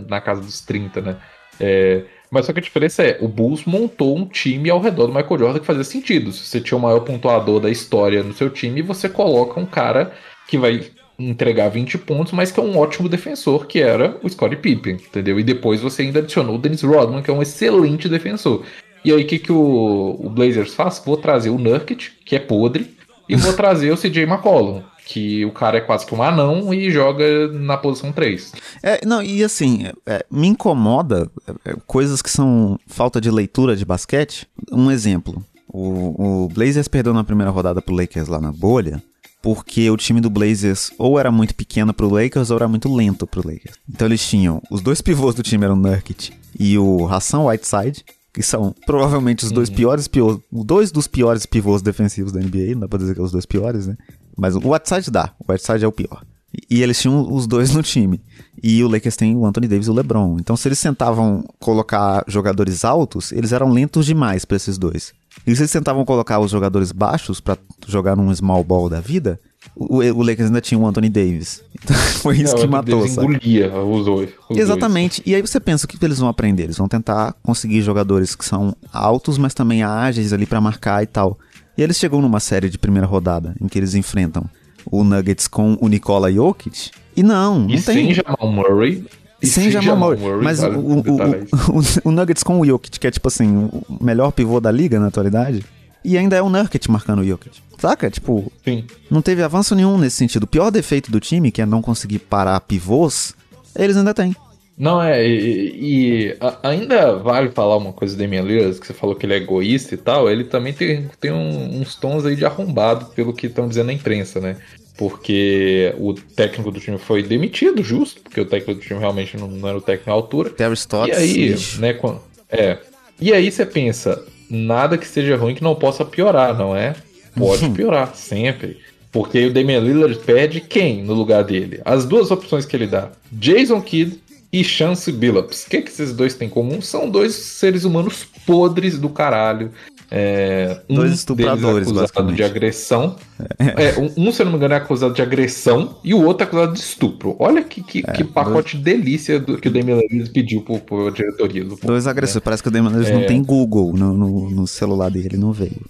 na 0.09 0.21
casa 0.21 0.41
dos 0.41 0.61
30, 0.61 1.01
né? 1.01 1.17
É, 1.61 2.05
mas 2.31 2.47
só 2.47 2.53
que 2.53 2.59
a 2.59 2.63
diferença 2.63 3.03
é, 3.03 3.19
o 3.21 3.29
Bulls 3.29 3.65
montou 3.65 4.17
um 4.17 4.27
time 4.27 4.69
ao 4.71 4.81
redor 4.81 5.07
do 5.07 5.15
Michael 5.15 5.39
Jordan 5.39 5.61
que 5.61 5.67
fazia 5.67 5.85
sentido. 5.85 6.33
Se 6.33 6.47
você 6.47 6.61
tinha 6.61 6.77
o 6.77 6.81
maior 6.81 7.01
pontuador 7.01 7.61
da 7.61 7.71
história 7.71 8.23
no 8.23 8.35
seu 8.35 8.51
time, 8.51 8.83
você 8.83 9.09
coloca 9.09 9.59
um 9.59 9.67
cara 9.67 10.13
que 10.47 10.59
vai 10.59 10.85
entregar 11.19 11.69
20 11.69 11.99
pontos, 11.99 12.33
mas 12.33 12.53
que 12.53 12.61
é 12.61 12.63
um 12.63 12.79
ótimo 12.79 13.09
defensor, 13.09 13.67
que 13.67 13.81
era 13.81 14.17
o 14.23 14.29
Scottie 14.29 14.57
Pippen, 14.57 14.95
entendeu? 14.95 15.41
E 15.41 15.43
depois 15.43 15.81
você 15.81 16.03
ainda 16.03 16.21
adicionou 16.21 16.55
o 16.55 16.59
Dennis 16.59 16.83
Rodman, 16.83 17.23
que 17.23 17.31
é 17.31 17.35
um 17.35 17.43
excelente 17.43 18.09
defensor. 18.09 18.65
E 19.05 19.13
aí 19.13 19.23
o 19.23 19.27
que, 19.27 19.39
que 19.39 19.53
o, 19.53 20.17
o 20.21 20.31
Blazers 20.31 20.75
faz? 20.75 21.03
Vou 21.05 21.17
trazer 21.17 21.51
o 21.51 21.59
Nurkic, 21.59 22.11
que 22.25 22.37
é 22.37 22.39
podre, 22.39 22.95
e 23.29 23.35
vou 23.35 23.53
trazer 23.57 23.91
o 23.91 23.97
CJ 23.97 24.23
McCollum, 24.23 24.83
que 25.09 25.43
o 25.47 25.51
cara 25.51 25.79
é 25.79 25.81
quase 25.81 26.05
que 26.05 26.15
um 26.15 26.23
anão 26.23 26.73
e 26.75 26.91
joga 26.91 27.49
na 27.49 27.79
posição 27.79 28.13
3. 28.13 28.53
É, 28.83 29.01
não, 29.07 29.23
e 29.23 29.43
assim, 29.43 29.87
é, 30.05 30.25
me 30.31 30.49
incomoda 30.49 31.31
é, 31.65 31.75
coisas 31.87 32.21
que 32.21 32.29
são 32.29 32.79
falta 32.87 33.19
de 33.19 33.31
leitura 33.31 33.75
de 33.75 33.87
basquete. 33.87 34.47
Um 34.71 34.91
exemplo, 34.91 35.43
o, 35.67 36.45
o 36.45 36.49
Blazers 36.49 36.89
perdeu 36.89 37.15
na 37.15 37.25
primeira 37.25 37.51
rodada 37.51 37.81
pro 37.81 37.95
Lakers 37.95 38.29
lá 38.29 38.39
na 38.39 38.53
bolha, 38.53 39.03
porque 39.41 39.89
o 39.89 39.97
time 39.97 40.21
do 40.21 40.29
Blazers 40.29 40.91
ou 40.99 41.19
era 41.19 41.33
muito 41.33 41.55
pequeno 41.55 41.95
pro 41.95 42.11
Lakers 42.11 42.51
ou 42.51 42.59
era 42.59 42.69
muito 42.69 42.95
lento 42.95 43.27
pro 43.27 43.41
Lakers. 43.43 43.77
Então 43.89 44.07
eles 44.07 44.29
tinham, 44.29 44.63
os 44.71 44.83
dois 44.83 45.01
pivôs 45.03 45.35
do 45.35 45.43
time 45.43 45.65
eram 45.65 45.75
o 45.75 45.79
Nurkic 45.79 46.33
e 46.61 46.77
o 46.77 47.09
Hassan 47.09 47.45
Whiteside, 47.45 48.05
que 48.31 48.43
são 48.43 48.75
provavelmente 48.85 49.47
os 49.47 49.51
dois 49.51 49.71
uhum. 49.71 49.75
piores 49.75 50.07
pivôs, 50.07 50.39
dois 50.53 50.93
dos 50.93 51.07
piores 51.07 51.47
pivôs 51.47 51.81
defensivos 51.81 52.31
da 52.31 52.41
NBA, 52.41 52.73
não 52.73 52.81
dá 52.81 52.89
pra 52.89 52.99
dizer 52.99 53.15
que 53.15 53.21
é 53.21 53.25
os 53.25 53.33
dois 53.33 53.47
piores, 53.47 53.87
né? 53.87 53.97
Mas 54.39 54.55
o 54.55 54.73
Whiteside 54.73 55.11
dá, 55.11 55.33
o 55.39 55.53
Whiteside 55.53 55.85
é 55.85 55.89
o 55.89 55.93
pior. 55.93 56.23
E 56.71 56.83
eles 56.83 57.01
tinham 57.01 57.31
os 57.33 57.47
dois 57.47 57.75
no 57.75 57.83
time. 57.83 58.23
E 58.63 58.83
o 58.83 58.89
Lakers 58.89 59.17
tem 59.17 59.37
o 59.37 59.45
Anthony 59.45 59.69
Davis 59.69 59.87
e 59.87 59.91
o 59.91 59.95
LeBron. 59.95 60.39
Então, 60.41 60.57
se 60.57 60.67
eles 60.67 60.81
tentavam 60.81 61.45
colocar 61.59 62.25
jogadores 62.27 62.85
altos, 62.85 63.33
eles 63.33 63.53
eram 63.53 63.71
lentos 63.71 64.07
demais 64.07 64.45
para 64.45 64.57
esses 64.57 64.79
dois. 64.79 65.13
E 65.47 65.55
se 65.55 65.63
eles 65.63 65.71
tentavam 65.71 66.05
colocar 66.05 66.41
os 66.41 66.51
jogadores 66.51 66.91
baixos 66.91 67.41
para 67.41 67.59
jogar 67.87 68.17
num 68.17 68.35
small 68.35 68.65
ball 68.65 68.89
da 68.89 69.01
vida, 69.01 69.39
o, 69.77 69.99
o 69.99 70.23
Lakers 70.23 70.49
ainda 70.49 70.61
tinha 70.61 70.79
o 70.79 70.87
Anthony 70.87 71.09
Davis. 71.09 71.63
Então, 71.81 71.97
foi 71.97 72.39
isso 72.39 72.57
Não, 72.57 72.63
que 72.63 72.67
matou, 72.67 72.99
Davis 72.99 73.17
engolia 73.17 73.73
os 73.73 74.05
dois. 74.05 74.31
Os 74.51 74.59
Exatamente. 74.59 75.21
Dois. 75.21 75.29
E 75.29 75.35
aí 75.37 75.41
você 75.41 75.61
pensa, 75.61 75.87
o 75.87 75.89
que 75.89 76.05
eles 76.05 76.19
vão 76.19 76.29
aprender? 76.29 76.65
Eles 76.65 76.77
vão 76.77 76.89
tentar 76.89 77.35
conseguir 77.41 77.83
jogadores 77.83 78.35
que 78.35 78.45
são 78.45 78.75
altos, 78.93 79.39
mas 79.39 79.55
também 79.55 79.85
ágeis 79.85 80.33
ali 80.33 80.45
para 80.45 80.61
marcar 80.61 81.05
e 81.05 81.07
tal. 81.07 81.39
E 81.79 81.83
eles 81.83 81.97
chegam 81.97 82.21
numa 82.21 82.41
série 82.41 82.69
de 82.69 82.77
primeira 82.77 83.07
rodada, 83.07 83.55
em 83.61 83.69
que 83.69 83.79
eles 83.79 83.95
enfrentam 83.95 84.45
o 84.85 85.05
Nuggets 85.05 85.47
com 85.47 85.79
o 85.81 85.87
Nikola 85.87 86.33
Jokic. 86.33 86.91
E 87.17 87.23
não, 87.23 87.61
não 87.61 87.71
e 87.71 87.81
tem. 87.81 88.07
sem 88.07 88.15
Jamal 88.15 88.53
Murray. 88.53 89.07
E 89.41 89.47
sem 89.47 89.71
Jamal 89.71 89.97
Murray. 89.97 90.19
Murray. 90.19 90.43
Mas 90.43 90.59
vale 90.59 90.75
o, 90.75 90.81
o, 90.81 90.99
o, 90.99 91.83
o, 92.09 92.11
Nuggets 92.11 92.43
com 92.43 92.59
o 92.59 92.67
Jokic, 92.67 92.99
que 92.99 93.07
é 93.07 93.11
tipo 93.13 93.29
assim, 93.29 93.71
o 93.89 94.05
melhor 94.05 94.33
pivô 94.33 94.59
da 94.59 94.73
liga 94.73 94.99
na 94.99 95.07
atualidade. 95.07 95.65
E 96.05 96.19
ainda 96.19 96.35
é 96.35 96.43
o 96.43 96.49
Nurkic 96.49 96.91
marcando 96.91 97.21
o 97.21 97.25
Jokic. 97.25 97.61
Saca? 97.79 98.11
Tipo, 98.11 98.51
Sim. 98.65 98.85
não 99.09 99.23
teve 99.23 99.43
avanço 99.45 99.77
nenhum 99.77 99.99
nesse 99.99 100.17
sentido. 100.17 100.45
O 100.45 100.49
pior 100.49 100.71
defeito 100.71 101.13
do 101.13 101.21
time, 101.21 101.53
que 101.53 101.63
é 101.63 101.67
não 101.67 101.81
conseguir 101.81 102.19
parar 102.19 102.59
pivôs, 102.61 103.35
eles 103.77 103.97
ainda 103.97 104.13
têm. 104.13 104.35
Não, 104.79 105.03
é, 105.03 105.27
e, 105.27 106.29
e 106.29 106.37
a, 106.41 106.71
ainda 106.71 107.17
vale 107.17 107.51
falar 107.51 107.77
uma 107.77 107.93
coisa 107.93 108.15
do 108.15 108.23
Damian 108.23 108.43
Lillard, 108.43 108.79
que 108.79 108.87
você 108.87 108.95
falou 108.95 109.17
que 109.17 109.27
ele 109.27 109.35
é 109.35 109.39
egoísta 109.39 109.95
e 109.95 109.99
tal, 109.99 110.31
ele 110.31 110.45
também 110.45 110.73
tem, 110.73 111.11
tem 111.21 111.33
um, 111.33 111.81
uns 111.81 111.97
tons 111.97 112.25
aí 112.25 112.37
de 112.37 112.45
arrombado, 112.45 113.07
pelo 113.07 113.33
que 113.33 113.49
estão 113.49 113.67
dizendo 113.67 113.87
na 113.87 113.93
imprensa, 113.93 114.41
né? 114.41 114.57
Porque 114.97 115.93
o 115.99 116.15
técnico 116.15 116.71
do 116.71 116.79
time 116.79 116.99
foi 116.99 117.23
demitido, 117.25 117.83
justo, 117.83 118.21
porque 118.21 118.41
o 118.41 118.47
técnico 118.47 118.81
do 118.81 118.87
time 118.87 119.01
realmente 119.01 119.37
não, 119.37 119.49
não 119.49 119.69
era 119.69 119.79
o 119.79 119.81
técnico 119.81 120.11
à 120.11 120.13
altura. 120.13 120.51
Terry 120.51 120.75
Stotts. 120.75 121.19
E 121.19 121.21
aí, 121.21 121.57
né, 121.79 121.93
quando, 121.95 122.21
é. 122.49 122.79
E 123.21 123.33
aí 123.33 123.51
você 123.51 123.67
pensa, 123.67 124.25
nada 124.49 124.97
que 124.97 125.07
seja 125.07 125.37
ruim 125.37 125.57
que 125.57 125.63
não 125.63 125.75
possa 125.75 126.05
piorar, 126.05 126.57
não 126.57 126.75
é? 126.75 126.95
Pode 127.37 127.69
piorar, 127.75 128.15
sempre. 128.15 128.79
Porque 129.11 129.47
o 129.47 129.53
Damian 129.53 129.81
Lillard 129.81 130.19
perde 130.21 130.61
quem 130.61 131.03
no 131.03 131.15
lugar 131.15 131.43
dele? 131.43 131.81
As 131.85 132.05
duas 132.05 132.31
opções 132.31 132.65
que 132.65 132.77
ele 132.77 132.87
dá: 132.87 133.11
Jason 133.33 133.81
Kidd 133.81 134.21
e 134.53 134.65
Chance 134.65 135.11
Billups. 135.13 135.65
O 135.65 135.71
que, 135.71 135.83
que 135.83 135.91
esses 135.91 136.13
dois 136.13 136.35
têm 136.35 136.49
em 136.49 136.51
comum? 136.51 136.81
São 136.81 137.09
dois 137.09 137.35
seres 137.35 137.85
humanos 137.85 138.27
podres 138.47 138.99
do 138.99 139.09
caralho. 139.09 139.71
É, 140.11 140.81
um 140.89 140.95
dois 140.95 141.13
estupradores, 141.13 141.87
deles 141.87 142.01
é 142.01 142.05
acusado 142.05 142.33
de 142.33 142.43
agressão. 142.43 143.17
É. 143.59 143.89
É, 143.89 143.99
um, 143.99 144.29
um, 144.29 144.33
se 144.33 144.41
eu 144.41 144.47
não 144.47 144.53
me 144.53 144.57
engano, 144.57 144.73
é 144.73 144.79
acusado 144.79 145.13
de 145.13 145.21
agressão 145.21 145.99
e 146.03 146.15
o 146.15 146.25
outro 146.25 146.45
é 146.45 146.47
acusado 146.47 146.73
de 146.73 146.81
estupro. 146.81 147.37
Olha 147.39 147.63
que, 147.63 147.83
que, 147.83 148.03
é, 148.07 148.13
que 148.13 148.25
pacote 148.25 148.79
dois... 148.79 148.85
delícia 148.85 149.39
do, 149.39 149.59
que 149.59 149.69
o 149.69 149.71
Damian 149.71 150.01
Lillard 150.09 150.31
pediu 150.31 150.63
pro, 150.63 150.79
pro 150.79 151.11
diretoria. 151.11 151.63
Do 151.63 151.77
dois 151.77 152.07
agressores. 152.07 152.37
Né? 152.37 152.43
Parece 152.43 152.63
que 152.63 152.69
o 152.69 152.73
Damian 152.73 152.91
Lillard 152.91 153.13
não 153.13 153.21
é. 153.21 153.27
tem 153.27 153.43
Google 153.43 153.93
no, 153.93 154.15
no, 154.15 154.51
no 154.51 154.67
celular 154.67 155.11
dele, 155.11 155.37
não 155.37 155.53
veio. 155.53 155.83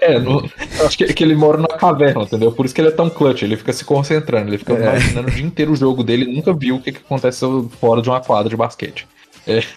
É, 0.00 0.18
no, 0.18 0.48
acho 0.84 0.96
que, 0.96 1.12
que, 1.12 1.22
ele 1.22 1.34
mora 1.34 1.58
na 1.58 1.68
caverna, 1.68 2.22
entendeu? 2.22 2.50
Por 2.50 2.64
isso 2.64 2.74
que 2.74 2.80
ele 2.80 2.88
é 2.88 2.92
tão 2.92 3.10
clutch, 3.10 3.42
ele 3.42 3.56
fica 3.56 3.72
se 3.72 3.84
concentrando, 3.84 4.48
ele 4.48 4.58
fica 4.58 4.72
é. 4.72 4.80
imaginando 4.80 5.28
o 5.28 5.30
dia 5.30 5.44
inteiro 5.44 5.72
o 5.72 5.76
jogo 5.76 6.02
dele 6.02 6.24
e 6.24 6.34
nunca 6.34 6.52
viu 6.52 6.76
o 6.76 6.80
que, 6.80 6.92
que 6.92 6.98
acontece 6.98 7.44
fora 7.78 8.00
de 8.00 8.08
uma 8.08 8.20
quadra 8.20 8.48
de 8.48 8.56
basquete. 8.56 9.06
É. 9.46 9.62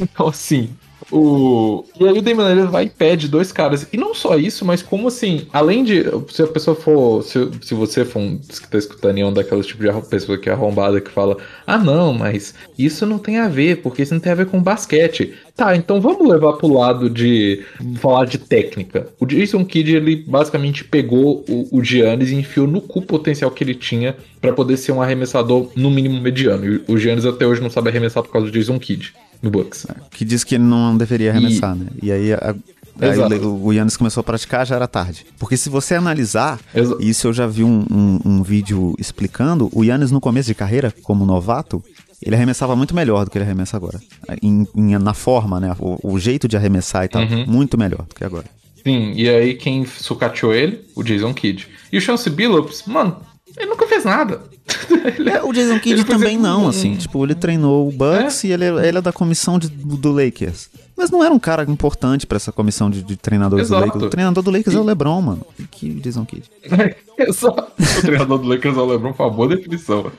Então, 0.00 0.26
assim, 0.26 0.70
o... 1.10 1.84
E 1.98 2.06
aí 2.06 2.18
o 2.18 2.22
Damon 2.22 2.48
Lillard 2.48 2.70
vai 2.70 2.84
e 2.84 2.90
pede 2.90 3.28
dois 3.28 3.50
caras. 3.52 3.86
E 3.92 3.96
não 3.96 4.14
só 4.14 4.36
isso, 4.36 4.64
mas 4.64 4.82
como 4.82 5.08
assim, 5.08 5.46
além 5.52 5.82
de. 5.82 6.04
Se 6.30 6.42
a 6.42 6.46
pessoa 6.46 6.74
for. 6.76 7.22
Se, 7.22 7.48
se 7.62 7.74
você 7.74 8.04
for 8.04 8.20
um 8.20 8.38
que 8.38 8.68
tá 8.68 8.76
escutando 8.76 9.14
nenhum 9.14 9.32
daquelas 9.32 9.66
tipo 9.66 9.82
de 9.82 10.08
pessoa 10.08 10.36
que 10.36 10.50
é 10.50 10.52
arrombada 10.52 11.00
que 11.00 11.10
fala: 11.10 11.36
Ah, 11.66 11.78
não, 11.78 12.12
mas 12.12 12.54
isso 12.78 13.06
não 13.06 13.18
tem 13.18 13.38
a 13.38 13.48
ver, 13.48 13.80
porque 13.80 14.02
isso 14.02 14.12
não 14.12 14.20
tem 14.20 14.32
a 14.32 14.36
ver 14.36 14.46
com 14.46 14.62
basquete. 14.62 15.34
Tá, 15.58 15.74
então 15.74 16.00
vamos 16.00 16.28
levar 16.28 16.52
pro 16.52 16.72
lado 16.72 17.10
de 17.10 17.64
falar 17.96 18.26
de 18.26 18.38
técnica. 18.38 19.08
O 19.18 19.26
Jason 19.26 19.64
Kidd, 19.64 19.92
ele 19.92 20.14
basicamente 20.14 20.84
pegou 20.84 21.44
o, 21.48 21.78
o 21.78 21.82
Giannis 21.82 22.30
e 22.30 22.36
enfiou 22.36 22.64
no 22.64 22.80
cu 22.80 23.02
potencial 23.02 23.50
que 23.50 23.64
ele 23.64 23.74
tinha 23.74 24.16
para 24.40 24.52
poder 24.52 24.76
ser 24.76 24.92
um 24.92 25.02
arremessador 25.02 25.68
no 25.74 25.90
mínimo 25.90 26.20
mediano. 26.20 26.64
E 26.64 26.84
o 26.86 26.96
Giannis 26.96 27.26
até 27.26 27.44
hoje 27.44 27.60
não 27.60 27.70
sabe 27.70 27.88
arremessar 27.88 28.22
por 28.22 28.30
causa 28.30 28.46
do 28.46 28.52
Jason 28.52 28.78
Kidd 28.78 29.12
no 29.42 29.50
Bucks. 29.50 29.84
Que 30.12 30.24
diz 30.24 30.44
que 30.44 30.54
ele 30.54 30.62
não 30.62 30.96
deveria 30.96 31.32
arremessar, 31.32 31.74
e... 31.74 31.78
né? 31.80 31.86
E 32.00 32.12
aí, 32.12 32.32
a, 32.32 32.54
aí 33.00 33.18
o 33.44 33.72
Yannis 33.72 33.96
começou 33.96 34.20
a 34.20 34.24
praticar, 34.24 34.64
já 34.64 34.76
era 34.76 34.86
tarde. 34.86 35.26
Porque 35.40 35.56
se 35.56 35.68
você 35.68 35.96
analisar, 35.96 36.60
Exato. 36.72 37.02
isso 37.02 37.26
eu 37.26 37.32
já 37.32 37.48
vi 37.48 37.64
um, 37.64 37.84
um, 37.90 38.20
um 38.24 38.42
vídeo 38.44 38.94
explicando, 38.96 39.68
o 39.72 39.82
Yannis 39.82 40.12
no 40.12 40.20
começo 40.20 40.46
de 40.46 40.54
carreira, 40.54 40.94
como 41.02 41.26
novato, 41.26 41.82
ele 42.22 42.34
arremessava 42.34 42.74
muito 42.74 42.94
melhor 42.94 43.24
do 43.24 43.30
que 43.30 43.38
ele 43.38 43.44
arremessa 43.44 43.76
agora. 43.76 44.00
Em, 44.42 44.66
em, 44.74 44.98
na 44.98 45.14
forma, 45.14 45.60
né? 45.60 45.74
O, 45.78 46.14
o, 46.14 46.18
jeito 46.18 46.48
de 46.48 46.56
arremessar 46.56 47.04
e 47.04 47.08
tal, 47.08 47.22
uhum. 47.22 47.44
muito 47.46 47.78
melhor 47.78 48.02
do 48.06 48.14
que 48.14 48.24
agora. 48.24 48.46
Sim, 48.84 49.12
e 49.14 49.28
aí 49.28 49.54
quem 49.54 49.84
sucateou 49.84 50.54
ele? 50.54 50.84
O 50.96 51.02
Jason 51.02 51.32
Kidd. 51.32 51.68
E 51.92 51.98
o 51.98 52.00
Chance 52.00 52.28
Billups, 52.28 52.84
mano, 52.86 53.16
ele 53.56 53.66
nunca 53.66 53.86
fez 53.86 54.04
nada. 54.04 54.42
é, 55.32 55.42
o 55.42 55.52
Jason 55.52 55.78
Kidd 55.78 56.04
também 56.04 56.36
não, 56.36 56.68
assim. 56.68 56.96
Tipo, 56.96 57.24
ele 57.24 57.34
treinou 57.34 57.88
o 57.88 57.92
Bucks 57.92 58.44
é? 58.44 58.48
e 58.48 58.52
ele, 58.52 58.64
ele 58.66 58.98
é 58.98 59.02
da 59.02 59.12
comissão 59.12 59.58
de, 59.58 59.68
do 59.68 60.12
Lakers. 60.12 60.68
Mas 60.98 61.12
não 61.12 61.22
era 61.22 61.32
um 61.32 61.38
cara 61.38 61.62
importante 61.62 62.26
para 62.26 62.34
essa 62.34 62.50
comissão 62.50 62.90
de, 62.90 63.04
de 63.04 63.16
treinadores 63.16 63.66
Exato. 63.66 63.82
do 63.82 63.86
Lakers. 63.86 64.04
O 64.04 64.10
treinador 64.10 64.42
do 64.42 64.50
Lakers 64.50 64.74
e... 64.74 64.76
é 64.76 64.80
o 64.80 64.84
LeBron, 64.84 65.22
mano. 65.22 65.46
Que 65.70 65.90
Jason 65.94 66.24
Kidd. 66.24 66.50
exato. 67.16 67.72
O 67.78 68.02
treinador 68.02 68.38
do 68.38 68.48
Lakers 68.48 68.76
é 68.76 68.80
o 68.80 68.84
LeBron, 68.84 69.14
foi 69.14 69.26
uma 69.26 69.32
boa 69.32 69.48
definição. 69.48 70.10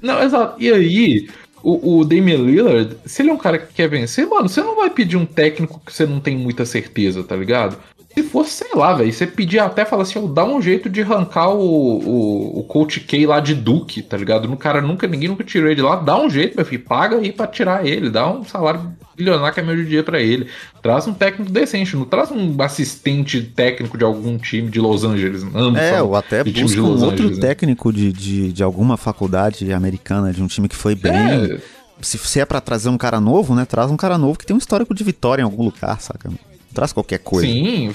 não, 0.00 0.22
exato. 0.22 0.62
E 0.62 0.72
aí, 0.72 1.28
o, 1.64 1.98
o 1.98 2.04
Damian 2.04 2.36
Lillard, 2.36 2.96
se 3.04 3.22
ele 3.22 3.30
é 3.30 3.32
um 3.32 3.38
cara 3.38 3.58
que 3.58 3.74
quer 3.74 3.88
vencer, 3.88 4.24
mano, 4.24 4.48
você 4.48 4.62
não 4.62 4.76
vai 4.76 4.88
pedir 4.88 5.16
um 5.16 5.26
técnico 5.26 5.82
que 5.84 5.92
você 5.92 6.06
não 6.06 6.20
tem 6.20 6.36
muita 6.36 6.64
certeza, 6.64 7.24
tá 7.24 7.34
ligado? 7.34 7.76
Se 8.14 8.22
fosse, 8.22 8.50
sei 8.52 8.70
lá, 8.74 8.94
velho, 8.94 9.12
você 9.12 9.26
pedia 9.26 9.64
até, 9.64 9.84
falar 9.84 10.02
assim, 10.04 10.20
oh, 10.20 10.28
dá 10.28 10.44
um 10.44 10.62
jeito 10.62 10.88
de 10.88 11.02
arrancar 11.02 11.48
o, 11.50 11.58
o, 11.58 12.60
o 12.60 12.62
Coach 12.62 13.00
K 13.00 13.26
lá 13.26 13.40
de 13.40 13.54
Duke, 13.54 14.02
tá 14.02 14.16
ligado? 14.16 14.48
No 14.48 14.56
cara 14.56 14.80
nunca, 14.80 15.08
ninguém 15.08 15.28
nunca 15.28 15.42
tirou 15.42 15.66
ele 15.66 15.74
de 15.74 15.82
lá, 15.82 15.96
dá 15.96 16.16
um 16.16 16.30
jeito, 16.30 16.54
meu 16.54 16.64
filho, 16.64 16.84
paga 16.84 17.16
aí 17.16 17.32
pra 17.32 17.48
tirar 17.48 17.84
ele, 17.84 18.10
dá 18.10 18.30
um 18.30 18.44
salário 18.44 18.92
bilionário 19.16 19.52
que 19.52 19.58
é 19.58 19.62
meu 19.64 19.84
dia 19.84 20.04
para 20.04 20.20
ele. 20.20 20.46
Traz 20.80 21.08
um 21.08 21.12
técnico 21.12 21.50
decente, 21.50 21.96
não 21.96 22.04
traz 22.04 22.30
um 22.30 22.54
assistente 22.62 23.42
técnico 23.42 23.98
de 23.98 24.04
algum 24.04 24.38
time 24.38 24.70
de 24.70 24.80
Los 24.80 25.02
Angeles. 25.02 25.42
Não, 25.42 25.76
é, 25.76 26.00
ou 26.00 26.14
até 26.14 26.44
busca 26.44 26.80
um 26.80 26.90
outro 26.90 27.06
Angeles, 27.08 27.38
né? 27.38 27.48
técnico 27.48 27.92
de, 27.92 28.12
de, 28.12 28.52
de 28.52 28.62
alguma 28.62 28.96
faculdade 28.96 29.72
americana, 29.72 30.32
de 30.32 30.40
um 30.40 30.46
time 30.46 30.68
que 30.68 30.76
foi 30.76 30.94
bem. 30.94 31.12
É. 31.14 31.58
Se, 32.00 32.16
se 32.18 32.38
é 32.38 32.44
para 32.44 32.60
trazer 32.60 32.88
um 32.90 32.98
cara 32.98 33.20
novo, 33.20 33.56
né? 33.56 33.64
Traz 33.64 33.90
um 33.90 33.96
cara 33.96 34.16
novo 34.18 34.38
que 34.38 34.46
tem 34.46 34.54
um 34.54 34.58
histórico 34.58 34.94
de 34.94 35.02
vitória 35.02 35.42
em 35.42 35.44
algum 35.44 35.64
lugar, 35.64 36.00
saca? 36.00 36.30
Traz 36.74 36.92
qualquer 36.92 37.18
coisa. 37.18 37.46
Sim, 37.46 37.90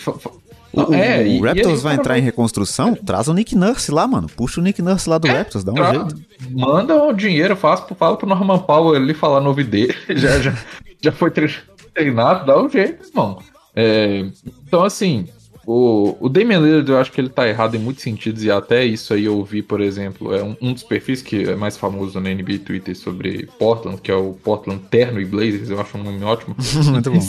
o, 0.72 0.94
é, 0.94 1.24
o, 1.24 1.42
Raptors 1.42 1.82
vai 1.82 1.96
entrar 1.96 2.18
em 2.20 2.22
reconstrução, 2.22 2.94
traz 2.94 3.28
o 3.28 3.34
Nick 3.34 3.56
Nurse 3.56 3.92
lá, 3.92 4.08
mano. 4.08 4.28
Puxa 4.30 4.62
o 4.62 4.64
Nick 4.64 4.82
Nurse 4.82 5.10
lá 5.10 5.18
do 5.18 5.28
é, 5.28 5.32
Raptors, 5.32 5.64
dá 5.64 5.72
um 5.72 5.76
tra... 5.76 5.94
jeito. 5.94 6.16
Manda 6.52 7.04
o 7.04 7.14
dinheiro, 7.14 7.56
faz, 7.56 7.84
fala 7.98 8.16
pro 8.16 8.28
Norman 8.28 8.60
Powell 8.60 8.96
ali 8.96 9.14
falar 9.14 9.42
no 9.42 9.50
ouvido 9.50 9.72
dele. 9.72 9.96
já, 10.16 10.40
já, 10.40 10.54
já 11.02 11.12
foi 11.12 11.32
treinado, 11.32 12.46
dá 12.46 12.62
um 12.62 12.70
jeito, 12.70 13.08
irmão. 13.08 13.40
É, 13.76 14.26
então, 14.68 14.84
assim, 14.84 15.28
o, 15.66 16.18
o 16.20 16.30
Damian 16.30 16.60
Lillard, 16.60 16.90
eu 16.90 16.98
acho 16.98 17.12
que 17.12 17.22
ele 17.22 17.30
tá 17.30 17.48
errado 17.48 17.76
em 17.76 17.80
muitos 17.80 18.04
sentidos, 18.04 18.44
e 18.44 18.52
até 18.52 18.84
isso 18.84 19.14
aí 19.14 19.26
eu 19.26 19.44
vi, 19.44 19.62
por 19.62 19.82
exemplo, 19.82 20.34
é 20.34 20.44
um, 20.44 20.56
um 20.62 20.74
dos 20.74 20.84
perfis 20.84 21.22
que 21.22 21.44
é 21.44 21.56
mais 21.56 21.78
famoso 21.78 22.20
na 22.20 22.30
NBA 22.34 22.60
Twitter 22.66 22.96
sobre 22.96 23.48
Portland, 23.58 24.02
que 24.02 24.12
é 24.12 24.16
o 24.16 24.34
Portland 24.34 24.82
Terno 24.90 25.20
e 25.20 25.26
Blazers, 25.26 25.70
eu 25.70 25.80
acho 25.80 25.98
um 25.98 26.04
nome 26.04 26.24
ótimo. 26.24 26.56
Muito 26.92 27.12
bom. 27.12 27.20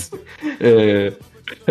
É, 0.58 1.12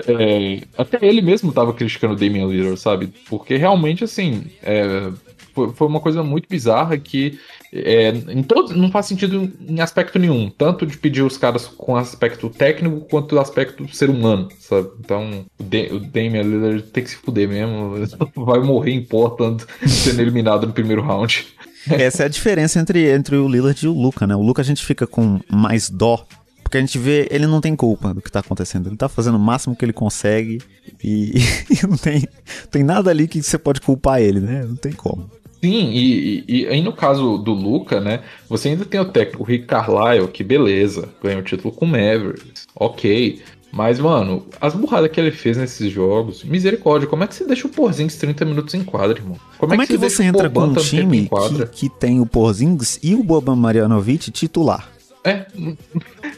é, 0.08 0.62
até 0.78 1.06
ele 1.06 1.22
mesmo 1.22 1.52
tava 1.52 1.74
criticando 1.74 2.14
o 2.14 2.18
Damian 2.18 2.48
Lillard, 2.48 2.80
sabe? 2.80 3.12
Porque 3.30 3.56
realmente, 3.56 4.04
assim, 4.04 4.46
é, 4.62 5.12
foi, 5.54 5.72
foi 5.74 5.88
uma 5.88 6.00
coisa 6.00 6.24
muito 6.24 6.48
bizarra 6.48 6.98
que 6.98 7.40
é, 7.72 8.10
em 8.10 8.42
todo, 8.42 8.76
não 8.76 8.90
faz 8.90 9.06
sentido 9.06 9.52
em 9.68 9.80
aspecto 9.80 10.18
nenhum. 10.18 10.50
Tanto 10.50 10.86
de 10.86 10.98
pedir 10.98 11.22
os 11.22 11.38
caras 11.38 11.68
com 11.68 11.96
aspecto 11.96 12.50
técnico 12.50 13.02
quanto 13.02 13.40
aspecto 13.40 13.88
ser 13.94 14.10
humano, 14.10 14.50
sabe? 14.60 14.90
Então 15.00 15.46
o, 15.60 15.64
de, 15.64 15.88
o 15.92 16.00
Damian 16.00 16.44
Lillard 16.44 16.84
tem 16.84 17.04
que 17.04 17.12
se 17.12 17.18
fuder 17.18 17.48
mesmo. 17.48 17.94
Vai 18.36 18.60
morrer 18.60 18.92
em 18.92 19.04
Portland 19.04 19.64
sendo 19.88 20.22
eliminado 20.22 20.66
no 20.66 20.74
primeiro 20.74 21.02
round. 21.02 21.48
Essa 21.90 22.24
é 22.24 22.26
a 22.26 22.30
diferença 22.30 22.80
entre, 22.80 23.10
entre 23.10 23.36
o 23.36 23.48
Lillard 23.48 23.86
e 23.86 23.88
o 23.88 23.94
Luca, 23.94 24.28
né? 24.28 24.36
O 24.36 24.42
Luca 24.42 24.62
a 24.62 24.66
gente 24.66 24.84
fica 24.84 25.08
com 25.08 25.40
mais 25.50 25.90
dó 25.90 26.26
porque 26.70 26.78
a 26.78 26.82
gente 26.82 27.00
vê, 27.00 27.28
ele 27.32 27.48
não 27.48 27.60
tem 27.60 27.76
culpa 27.76 28.14
do 28.14 28.22
que 28.22 28.32
tá 28.32 28.42
acontecendo. 28.42 28.88
Ele 28.88 28.96
tá 28.96 29.10
fazendo 29.10 29.38
o 29.38 29.40
máximo 29.40 29.76
que 29.76 29.84
ele 29.84 29.92
consegue 29.92 30.60
e, 31.04 31.34
e 31.68 31.88
não 31.88 31.98
tem, 31.98 32.28
tem 32.70 32.84
nada 32.84 33.10
ali 33.10 33.28
que 33.28 33.42
você 33.42 33.58
pode 33.58 33.82
culpar 33.82 34.22
ele, 34.22 34.40
né? 34.40 34.64
Não 34.64 34.76
tem 34.76 34.92
como. 34.92 35.28
Sim, 35.64 35.90
e, 35.90 36.46
e, 36.48 36.62
e, 36.62 36.68
aí 36.68 36.80
no 36.80 36.94
caso 36.94 37.40
do 37.40 37.54
Luca, 37.54 38.00
né? 38.00 38.22
Você 38.48 38.70
ainda 38.70 38.86
tem 38.86 39.00
o 39.00 39.06
técnico 39.06 39.44
Rick 39.44 39.66
Carlisle, 39.66 40.28
que 40.28 40.44
beleza, 40.44 41.10
ganhou 41.24 41.42
o 41.42 41.44
título 41.44 41.74
com 41.74 41.86
o 41.86 41.88
Mavericks, 41.88 42.68
ok. 42.76 43.42
Mas, 43.72 44.00
mano, 44.00 44.46
as 44.62 44.76
burradas 44.76 45.10
que 45.10 45.20
ele 45.20 45.32
fez 45.32 45.58
nesses 45.58 45.92
jogos, 45.92 46.44
misericórdia, 46.44 47.10
como 47.10 47.24
é 47.24 47.28
que 47.28 47.34
você 47.34 47.46
deixa 47.46 47.66
o 47.66 47.72
Porzingis 47.72 48.18
30 48.18 48.46
minutos 48.46 48.76
em 48.76 48.84
quadra, 48.84 49.18
irmão? 49.18 49.38
Como, 49.58 49.74
é 49.74 49.76
como 49.76 49.82
é 49.82 49.88
que, 49.88 49.98
você, 49.98 50.18
você 50.18 50.24
entra 50.24 50.48
com 50.50 50.66
um 50.66 50.74
time 50.76 51.28
que, 51.28 51.66
que, 51.66 51.90
tem 51.90 52.20
o 52.20 52.28
Porzingis 52.28 53.00
e 53.02 53.16
o 53.16 53.24
Boban 53.24 53.56
Marjanovic 53.56 54.30
titular? 54.30 54.99
É. 55.30 55.46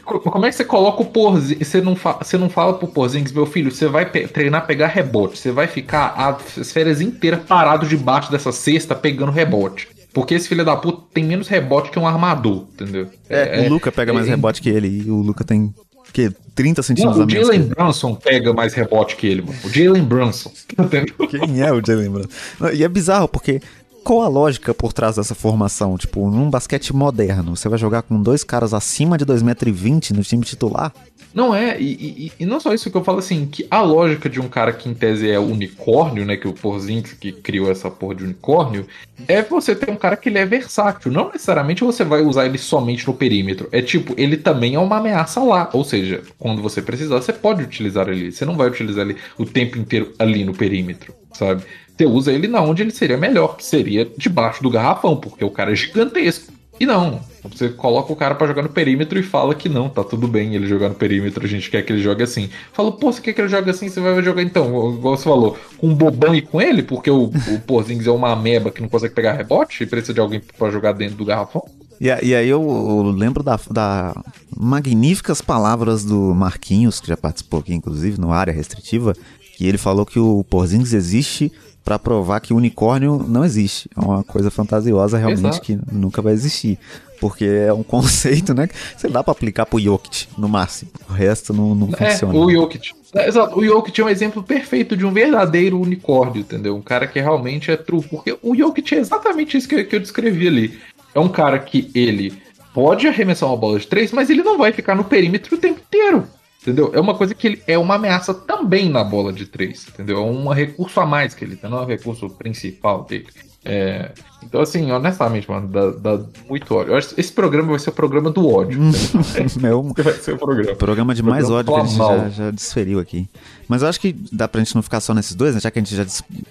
Como 0.04 0.44
é 0.44 0.50
que 0.50 0.56
você 0.56 0.64
coloca 0.64 1.02
o 1.02 1.06
Porzingis? 1.06 1.66
Você 1.66 1.80
não, 1.80 1.96
fa... 1.96 2.18
você 2.20 2.36
não 2.36 2.48
fala 2.48 2.74
pro 2.74 2.88
Porzingis, 2.88 3.32
meu 3.32 3.46
filho, 3.46 3.70
você 3.70 3.86
vai 3.86 4.06
pe 4.06 4.26
treinar 4.26 4.66
pegar 4.66 4.88
rebote. 4.88 5.38
Você 5.38 5.50
vai 5.50 5.66
ficar 5.66 6.14
as 6.16 6.72
férias 6.72 7.00
inteiras 7.00 7.40
parado 7.44 7.86
debaixo 7.86 8.30
dessa 8.30 8.52
cesta 8.52 8.94
pegando 8.94 9.32
rebote. 9.32 9.88
Porque 10.12 10.34
esse 10.34 10.48
filho 10.48 10.64
da 10.64 10.76
puta 10.76 11.02
tem 11.12 11.24
menos 11.24 11.48
rebote 11.48 11.90
que 11.90 11.98
um 11.98 12.06
armador, 12.06 12.66
entendeu? 12.74 13.08
É, 13.28 13.64
é 13.64 13.66
o 13.66 13.70
Luca 13.70 13.90
pega 13.90 14.12
é, 14.12 14.14
mais 14.14 14.28
rebote 14.28 14.60
que 14.60 14.68
ele 14.68 15.04
e 15.06 15.10
o 15.10 15.16
Luca 15.16 15.42
tem 15.42 15.72
que 16.12 16.30
30 16.54 16.82
centímetros 16.82 17.16
não, 17.16 17.24
a 17.24 17.26
menos. 17.26 17.48
O 17.48 17.52
Jalen 17.52 17.68
Brunson 17.68 18.14
pega 18.14 18.52
mais 18.52 18.74
rebote 18.74 19.16
que 19.16 19.26
ele, 19.26 19.42
mano. 19.42 19.58
O 19.64 19.70
Jalen 19.70 20.04
Brunson. 20.04 20.52
Quem 21.30 21.62
é 21.62 21.72
o 21.72 21.80
Jalen 21.84 22.10
Brunson? 22.10 22.28
E 22.74 22.84
é 22.84 22.88
bizarro, 22.88 23.26
porque 23.26 23.62
qual 24.02 24.22
a 24.22 24.28
lógica 24.28 24.74
por 24.74 24.92
trás 24.92 25.16
dessa 25.16 25.34
formação? 25.34 25.96
Tipo, 25.96 26.28
num 26.30 26.50
basquete 26.50 26.94
moderno, 26.94 27.56
você 27.56 27.68
vai 27.68 27.78
jogar 27.78 28.02
com 28.02 28.20
dois 28.20 28.44
caras 28.44 28.74
acima 28.74 29.16
de 29.16 29.24
2,20m 29.24 30.10
no 30.10 30.22
time 30.22 30.44
titular? 30.44 30.92
Não 31.34 31.54
é, 31.54 31.80
e, 31.80 31.92
e, 32.28 32.32
e, 32.40 32.46
não 32.46 32.60
só 32.60 32.74
isso 32.74 32.90
que 32.90 32.96
eu 32.96 33.04
falo 33.04 33.18
assim, 33.18 33.46
que 33.46 33.66
a 33.70 33.80
lógica 33.80 34.28
de 34.28 34.38
um 34.38 34.48
cara 34.48 34.70
que 34.70 34.88
em 34.88 34.92
tese 34.92 35.30
é 35.30 35.38
unicórnio, 35.38 36.26
né, 36.26 36.36
que 36.36 36.46
o 36.46 36.52
Porzingis 36.52 37.14
que 37.14 37.32
criou 37.32 37.70
essa 37.70 37.90
porra 37.90 38.16
de 38.16 38.24
unicórnio, 38.24 38.86
é 39.26 39.40
você 39.40 39.74
ter 39.74 39.90
um 39.90 39.96
cara 39.96 40.16
que 40.16 40.28
ele 40.28 40.38
é 40.38 40.44
versátil. 40.44 41.10
Não 41.10 41.26
necessariamente 41.28 41.84
você 41.84 42.04
vai 42.04 42.20
usar 42.20 42.44
ele 42.44 42.58
somente 42.58 43.06
no 43.06 43.14
perímetro. 43.14 43.68
É 43.72 43.80
tipo, 43.80 44.14
ele 44.18 44.36
também 44.36 44.74
é 44.74 44.78
uma 44.78 44.98
ameaça 44.98 45.40
lá. 45.40 45.70
Ou 45.72 45.84
seja, 45.84 46.22
quando 46.38 46.60
você 46.60 46.82
precisar, 46.82 47.16
você 47.16 47.32
pode 47.32 47.62
utilizar 47.62 48.08
ele. 48.08 48.30
Você 48.30 48.44
não 48.44 48.56
vai 48.56 48.68
utilizar 48.68 49.06
ele 49.06 49.16
o 49.38 49.46
tempo 49.46 49.78
inteiro 49.78 50.12
ali 50.18 50.44
no 50.44 50.52
perímetro, 50.52 51.14
sabe? 51.32 51.62
Você 51.96 52.06
usa 52.06 52.32
ele 52.32 52.48
na 52.48 52.60
onde 52.60 52.82
ele 52.82 52.90
seria 52.90 53.16
melhor, 53.16 53.56
que 53.56 53.64
seria 53.64 54.08
debaixo 54.16 54.62
do 54.62 54.70
garrafão, 54.70 55.16
porque 55.16 55.44
o 55.44 55.50
cara 55.50 55.72
é 55.72 55.76
gigantesco. 55.76 56.52
E 56.80 56.86
não, 56.86 57.20
você 57.44 57.68
coloca 57.68 58.12
o 58.12 58.16
cara 58.16 58.34
para 58.34 58.46
jogar 58.46 58.62
no 58.62 58.68
perímetro 58.68 59.18
e 59.18 59.22
fala 59.22 59.54
que 59.54 59.68
não, 59.68 59.88
tá 59.88 60.02
tudo 60.02 60.26
bem 60.26 60.54
ele 60.54 60.66
jogar 60.66 60.88
no 60.88 60.94
perímetro, 60.94 61.44
a 61.44 61.48
gente 61.48 61.70
quer 61.70 61.82
que 61.82 61.92
ele 61.92 62.02
jogue 62.02 62.22
assim. 62.22 62.48
Fala, 62.72 62.90
pô, 62.90 63.12
você 63.12 63.20
quer 63.20 63.32
que 63.32 63.40
ele 63.40 63.48
jogue 63.48 63.70
assim? 63.70 63.88
Você 63.88 64.00
vai 64.00 64.20
jogar 64.22 64.42
então, 64.42 64.66
igual 64.94 65.16
você 65.16 65.24
falou, 65.24 65.56
com 65.78 65.88
um 65.88 65.94
bobão 65.94 66.34
e 66.34 66.42
com 66.42 66.60
ele, 66.60 66.82
porque 66.82 67.10
o, 67.10 67.24
o 67.24 67.60
Porzingis 67.66 68.06
é 68.06 68.10
uma 68.10 68.32
ameba 68.32 68.70
que 68.70 68.80
não 68.80 68.88
consegue 68.88 69.14
pegar 69.14 69.34
rebote 69.34 69.82
e 69.82 69.86
precisa 69.86 70.14
de 70.14 70.20
alguém 70.20 70.40
para 70.58 70.70
jogar 70.70 70.92
dentro 70.92 71.16
do 71.16 71.24
garrafão? 71.24 71.62
E, 72.00 72.06
e 72.06 72.34
aí 72.34 72.48
eu, 72.48 72.62
eu 72.62 73.02
lembro 73.10 73.44
da, 73.44 73.60
da, 73.70 74.14
magníficas 74.56 75.40
palavras 75.40 76.04
do 76.04 76.34
Marquinhos, 76.34 77.00
que 77.00 77.06
já 77.06 77.16
participou 77.16 77.60
aqui, 77.60 77.74
inclusive, 77.74 78.20
no 78.20 78.32
área 78.32 78.52
restritiva, 78.52 79.14
que 79.56 79.66
ele 79.66 79.78
falou 79.78 80.04
que 80.04 80.18
o 80.18 80.42
Porzingis 80.44 80.94
existe 80.94 81.52
para 81.84 81.98
provar 81.98 82.40
que 82.40 82.52
o 82.52 82.56
unicórnio 82.56 83.24
não 83.28 83.44
existe. 83.44 83.88
É 83.96 84.00
uma 84.00 84.22
coisa 84.22 84.50
fantasiosa 84.50 85.18
realmente 85.18 85.40
Exato. 85.40 85.60
que 85.62 85.78
nunca 85.90 86.22
vai 86.22 86.32
existir. 86.32 86.78
Porque 87.20 87.44
é 87.44 87.72
um 87.72 87.82
conceito, 87.84 88.54
né? 88.54 88.68
Você 88.96 89.08
dá 89.08 89.22
para 89.22 89.32
aplicar 89.32 89.66
pro 89.66 89.80
Jokic, 89.80 90.28
no 90.36 90.48
máximo. 90.48 90.90
O 91.08 91.12
resto 91.12 91.52
não, 91.52 91.74
não 91.74 91.90
é, 91.98 92.10
funciona. 92.10 92.38
O 92.38 92.50
Jokic. 92.50 92.92
É, 93.14 93.28
exato. 93.28 93.58
O 93.58 93.64
Jokic 93.64 94.00
é 94.00 94.04
um 94.04 94.08
exemplo 94.08 94.42
perfeito 94.42 94.96
de 94.96 95.04
um 95.04 95.12
verdadeiro 95.12 95.80
unicórnio, 95.80 96.40
entendeu? 96.40 96.76
Um 96.76 96.82
cara 96.82 97.06
que 97.06 97.20
realmente 97.20 97.70
é 97.70 97.76
true. 97.76 98.02
Porque 98.02 98.36
o 98.42 98.56
Jokic 98.56 98.94
é 98.94 98.98
exatamente 98.98 99.56
isso 99.56 99.68
que 99.68 99.74
eu, 99.74 99.86
que 99.86 99.96
eu 99.96 100.00
descrevi 100.00 100.48
ali. 100.48 100.80
É 101.14 101.20
um 101.20 101.28
cara 101.28 101.58
que 101.58 101.90
ele 101.94 102.32
pode 102.72 103.06
arremessar 103.06 103.48
uma 103.48 103.56
bola 103.56 103.78
de 103.78 103.86
três, 103.86 104.12
mas 104.12 104.30
ele 104.30 104.42
não 104.42 104.56
vai 104.56 104.72
ficar 104.72 104.94
no 104.94 105.04
perímetro 105.04 105.54
o 105.54 105.58
tempo 105.58 105.80
inteiro. 105.80 106.26
Entendeu? 106.62 106.92
É 106.94 107.00
uma 107.00 107.14
coisa 107.14 107.34
que 107.34 107.46
ele 107.46 107.62
é 107.66 107.76
uma 107.76 107.96
ameaça 107.96 108.32
também 108.32 108.88
na 108.88 109.02
bola 109.02 109.32
de 109.32 109.46
três, 109.46 109.84
entendeu? 109.88 110.18
É 110.18 110.20
um 110.20 110.48
recurso 110.48 111.00
a 111.00 111.06
mais 111.06 111.34
que 111.34 111.44
ele 111.44 111.56
tem, 111.56 111.68
não 111.68 111.78
é 111.78 111.82
o 111.82 111.86
recurso 111.86 112.30
principal 112.30 113.02
dele. 113.02 113.26
É, 113.64 114.10
então, 114.42 114.60
assim, 114.60 114.90
honestamente, 114.90 115.48
mano, 115.48 115.68
dá, 115.68 115.90
dá 115.90 116.24
muito 116.48 116.74
ódio. 116.74 116.96
Esse 116.96 117.32
programa 117.32 117.70
vai 117.70 117.78
ser 117.78 117.90
o 117.90 117.92
programa 117.92 118.30
do 118.30 118.48
ódio. 118.48 118.80
Meu, 119.60 119.82
vai 119.94 120.14
ser 120.14 120.34
o 120.34 120.38
programa. 120.38 120.74
programa 120.76 121.14
de 121.14 121.22
mais 121.22 121.48
ódio 121.48 121.72
que 121.72 121.80
a 121.80 121.84
gente 121.84 121.96
já, 121.96 122.28
já, 122.28 122.50
desferiu 122.50 122.98
aqui. 122.98 123.28
Mas 123.68 123.82
eu 123.82 123.88
acho 123.88 124.00
que 124.00 124.14
dá 124.32 124.48
pra 124.48 124.60
gente 124.60 124.74
não 124.74 124.82
ficar 124.82 125.00
só 125.00 125.14
nesses 125.14 125.34
dois, 125.34 125.54
né? 125.54 125.60
Já 125.60 125.70
que 125.70 125.78
a 125.78 125.82
gente 125.82 125.94
já 125.94 126.04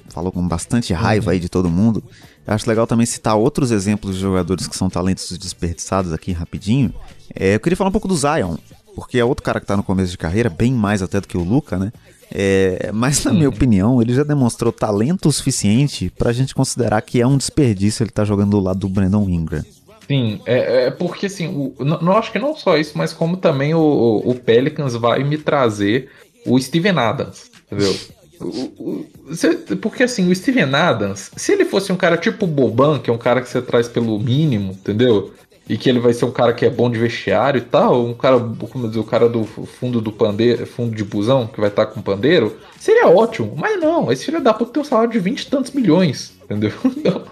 falou 0.10 0.32
com 0.32 0.45
bastante 0.45 0.93
raiva 0.93 1.28
uhum. 1.28 1.32
aí 1.32 1.39
de 1.39 1.50
todo 1.50 1.69
mundo. 1.69 2.02
Eu 2.47 2.54
acho 2.54 2.67
legal 2.67 2.88
também 2.88 3.06
citar 3.06 3.36
outros 3.36 3.71
exemplos 3.71 4.15
de 4.15 4.21
jogadores 4.21 4.67
que 4.67 4.76
são 4.76 4.89
talentos 4.89 5.38
desperdiçados 5.38 6.13
aqui 6.13 6.32
rapidinho. 6.32 6.93
É, 7.36 7.56
eu 7.56 7.60
queria 7.60 7.78
falar 7.78 7.89
um 7.89 7.93
pouco 7.93 8.08
do 8.08 8.15
Zion 8.15 8.56
porque 8.95 9.17
é 9.17 9.25
outro 9.25 9.43
cara 9.43 9.60
que 9.60 9.65
tá 9.65 9.77
no 9.77 9.84
começo 9.84 10.12
de 10.12 10.17
carreira, 10.17 10.49
bem 10.49 10.73
mais 10.73 11.01
até 11.01 11.19
do 11.19 11.27
que 11.27 11.38
o 11.38 11.43
Luca, 11.43 11.77
né? 11.77 11.91
É, 12.34 12.91
mas 12.93 13.23
na 13.25 13.34
minha 13.34 13.49
opinião, 13.49 14.01
ele 14.01 14.13
já 14.13 14.23
demonstrou 14.23 14.71
talento 14.71 15.32
suficiente 15.32 16.10
pra 16.17 16.32
gente 16.32 16.56
considerar 16.56 17.01
que 17.01 17.19
é 17.19 17.27
um 17.27 17.38
desperdício 17.38 18.04
ele 18.04 18.10
estar 18.10 18.21
tá 18.21 18.27
jogando 18.27 18.51
do 18.51 18.60
lado 18.60 18.80
do 18.80 18.89
Brandon 18.89 19.27
Ingram. 19.30 19.63
Sim, 20.08 20.41
é, 20.45 20.88
é 20.88 20.91
porque 20.91 21.25
assim, 21.25 21.47
o, 21.47 21.75
não, 21.84 22.17
acho 22.17 22.32
que 22.32 22.39
não 22.39 22.56
só 22.56 22.77
isso, 22.77 22.97
mas 22.97 23.13
como 23.13 23.38
também 23.38 23.73
o, 23.73 24.21
o 24.25 24.36
Pelicans 24.36 24.93
vai 24.93 25.23
me 25.23 25.38
trazer 25.38 26.10
o 26.45 26.60
Steven 26.60 26.97
Adams, 26.97 27.51
entendeu? 27.65 27.95
O, 28.39 28.45
o, 28.45 29.77
porque 29.82 30.04
assim, 30.04 30.30
o 30.30 30.36
Steven 30.36 30.73
Adams, 30.73 31.32
se 31.36 31.51
ele 31.51 31.65
fosse 31.65 31.91
um 31.91 31.97
cara 31.97 32.17
tipo 32.17 32.45
o 32.45 32.47
Boban, 32.47 32.99
que 32.99 33.10
é 33.10 33.13
um 33.13 33.17
cara 33.17 33.41
que 33.41 33.49
você 33.49 33.62
traz 33.62 33.88
pelo 33.88 34.19
mínimo, 34.19 34.71
entendeu? 34.73 35.34
E 35.69 35.78
que 35.78 35.89
ele 35.89 36.00
vai 36.00 36.13
ser 36.13 36.26
um 36.26 36.32
cara 36.32 36.54
que 36.54 36.65
é 36.65 36.69
bom 36.69 36.89
de 36.89 37.00
vestiário 37.00 37.60
e 37.60 37.62
tal, 37.62 38.06
um 38.06 38.13
cara, 38.13 38.39
como 38.39 38.88
dizer, 38.88 39.00
o 39.00 39.04
cara 39.04 39.30
do 39.30 39.45
fundo 39.45 40.02
do 40.02 40.12
pandeiro, 40.12 40.65
fundo 40.65 40.95
de 40.95 41.04
busão, 41.04 41.47
que 41.47 41.60
vai 41.60 41.69
estar 41.69 41.86
tá 41.86 41.91
com 41.91 42.02
pandeiro, 42.02 42.58
seria 42.80 43.08
ótimo. 43.08 43.54
Mas 43.56 43.80
não, 43.80 44.12
esse 44.12 44.26
filho 44.26 44.41
da 44.41 44.54
puta 44.54 44.74
tem 44.74 44.82
um 44.82 44.86
salário 44.86 45.12
de 45.12 45.19
20 45.19 45.41
e 45.41 45.47
tantos 45.47 45.71
milhões, 45.71 46.34
entendeu? 46.43 46.71
Então, 47.02 47.24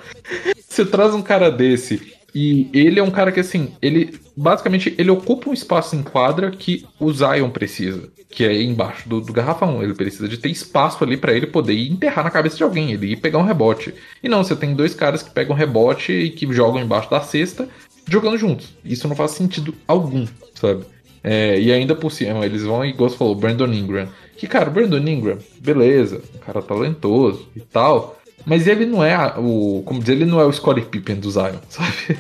você 0.68 0.86
traz 0.86 1.14
um 1.14 1.22
cara 1.22 1.52
desse 1.52 2.14
e 2.34 2.70
ele 2.74 3.00
é 3.00 3.04
um 3.04 3.12
cara 3.12 3.32
que, 3.32 3.40
assim, 3.40 3.74
ele 3.82 4.20
basicamente 4.36 4.94
ele 4.98 5.10
ocupa 5.10 5.50
um 5.50 5.54
espaço 5.54 5.96
em 5.96 6.04
quadra 6.04 6.52
que 6.52 6.86
o 7.00 7.12
Zion 7.12 7.50
precisa, 7.50 8.10
que 8.30 8.46
é 8.46 8.62
embaixo 8.62 9.10
do, 9.10 9.20
do 9.20 9.34
garrafão. 9.34 9.84
Ele 9.84 9.94
precisa 9.94 10.28
de 10.28 10.38
ter 10.38 10.50
espaço 10.50 11.04
ali 11.04 11.18
para 11.18 11.34
ele 11.34 11.48
poder 11.48 11.74
ir 11.74 11.92
enterrar 11.92 12.24
na 12.24 12.32
cabeça 12.32 12.58
de 12.58 12.64
alguém, 12.64 12.92
ele 12.92 13.14
ir 13.14 13.18
pegar 13.18 13.40
um 13.40 13.46
rebote. 13.46 13.94
E 14.24 14.30
não, 14.30 14.44
você 14.44 14.56
tem 14.56 14.76
dois 14.76 14.94
caras 14.94 15.24
que 15.24 15.32
pegam 15.32 15.56
rebote 15.56 16.12
e 16.12 16.30
que 16.30 16.52
jogam 16.54 16.82
embaixo 16.82 17.10
da 17.10 17.22
cesta 17.22 17.68
jogando 18.10 18.38
juntos. 18.38 18.74
Isso 18.84 19.08
não 19.08 19.16
faz 19.16 19.32
sentido 19.32 19.74
algum, 19.88 20.26
sabe? 20.56 20.84
É, 21.24 21.60
e 21.60 21.72
ainda 21.72 21.96
por 21.96 22.12
cima, 22.12 22.46
eles 22.46 22.64
vão, 22.64 22.86
igual 22.86 23.10
você 23.10 23.18
falou, 23.18 23.36
Brandon 23.36 23.72
Ingram. 23.72 24.08
Que, 24.38 24.48
cara, 24.48 24.70
o 24.70 24.74
Brandon 24.74 24.98
Ingram, 24.98 25.38
beleza, 25.60 26.22
um 26.36 26.40
cara 26.40 26.62
talentoso 26.62 27.48
e 27.56 27.60
tal. 27.60 28.20
Mas 28.46 28.68
ele 28.68 28.86
não 28.86 29.04
é 29.04 29.38
o. 29.38 29.84
Como 29.86 30.00
dizer, 30.00 30.14
ele 30.14 30.26
não 30.26 30.40
é 30.40 30.46
o 30.46 30.52
Scottie 30.52 30.86
Pippen 30.86 31.18
do 31.18 31.30
Zion, 31.30 31.60
sabe? 31.70 32.18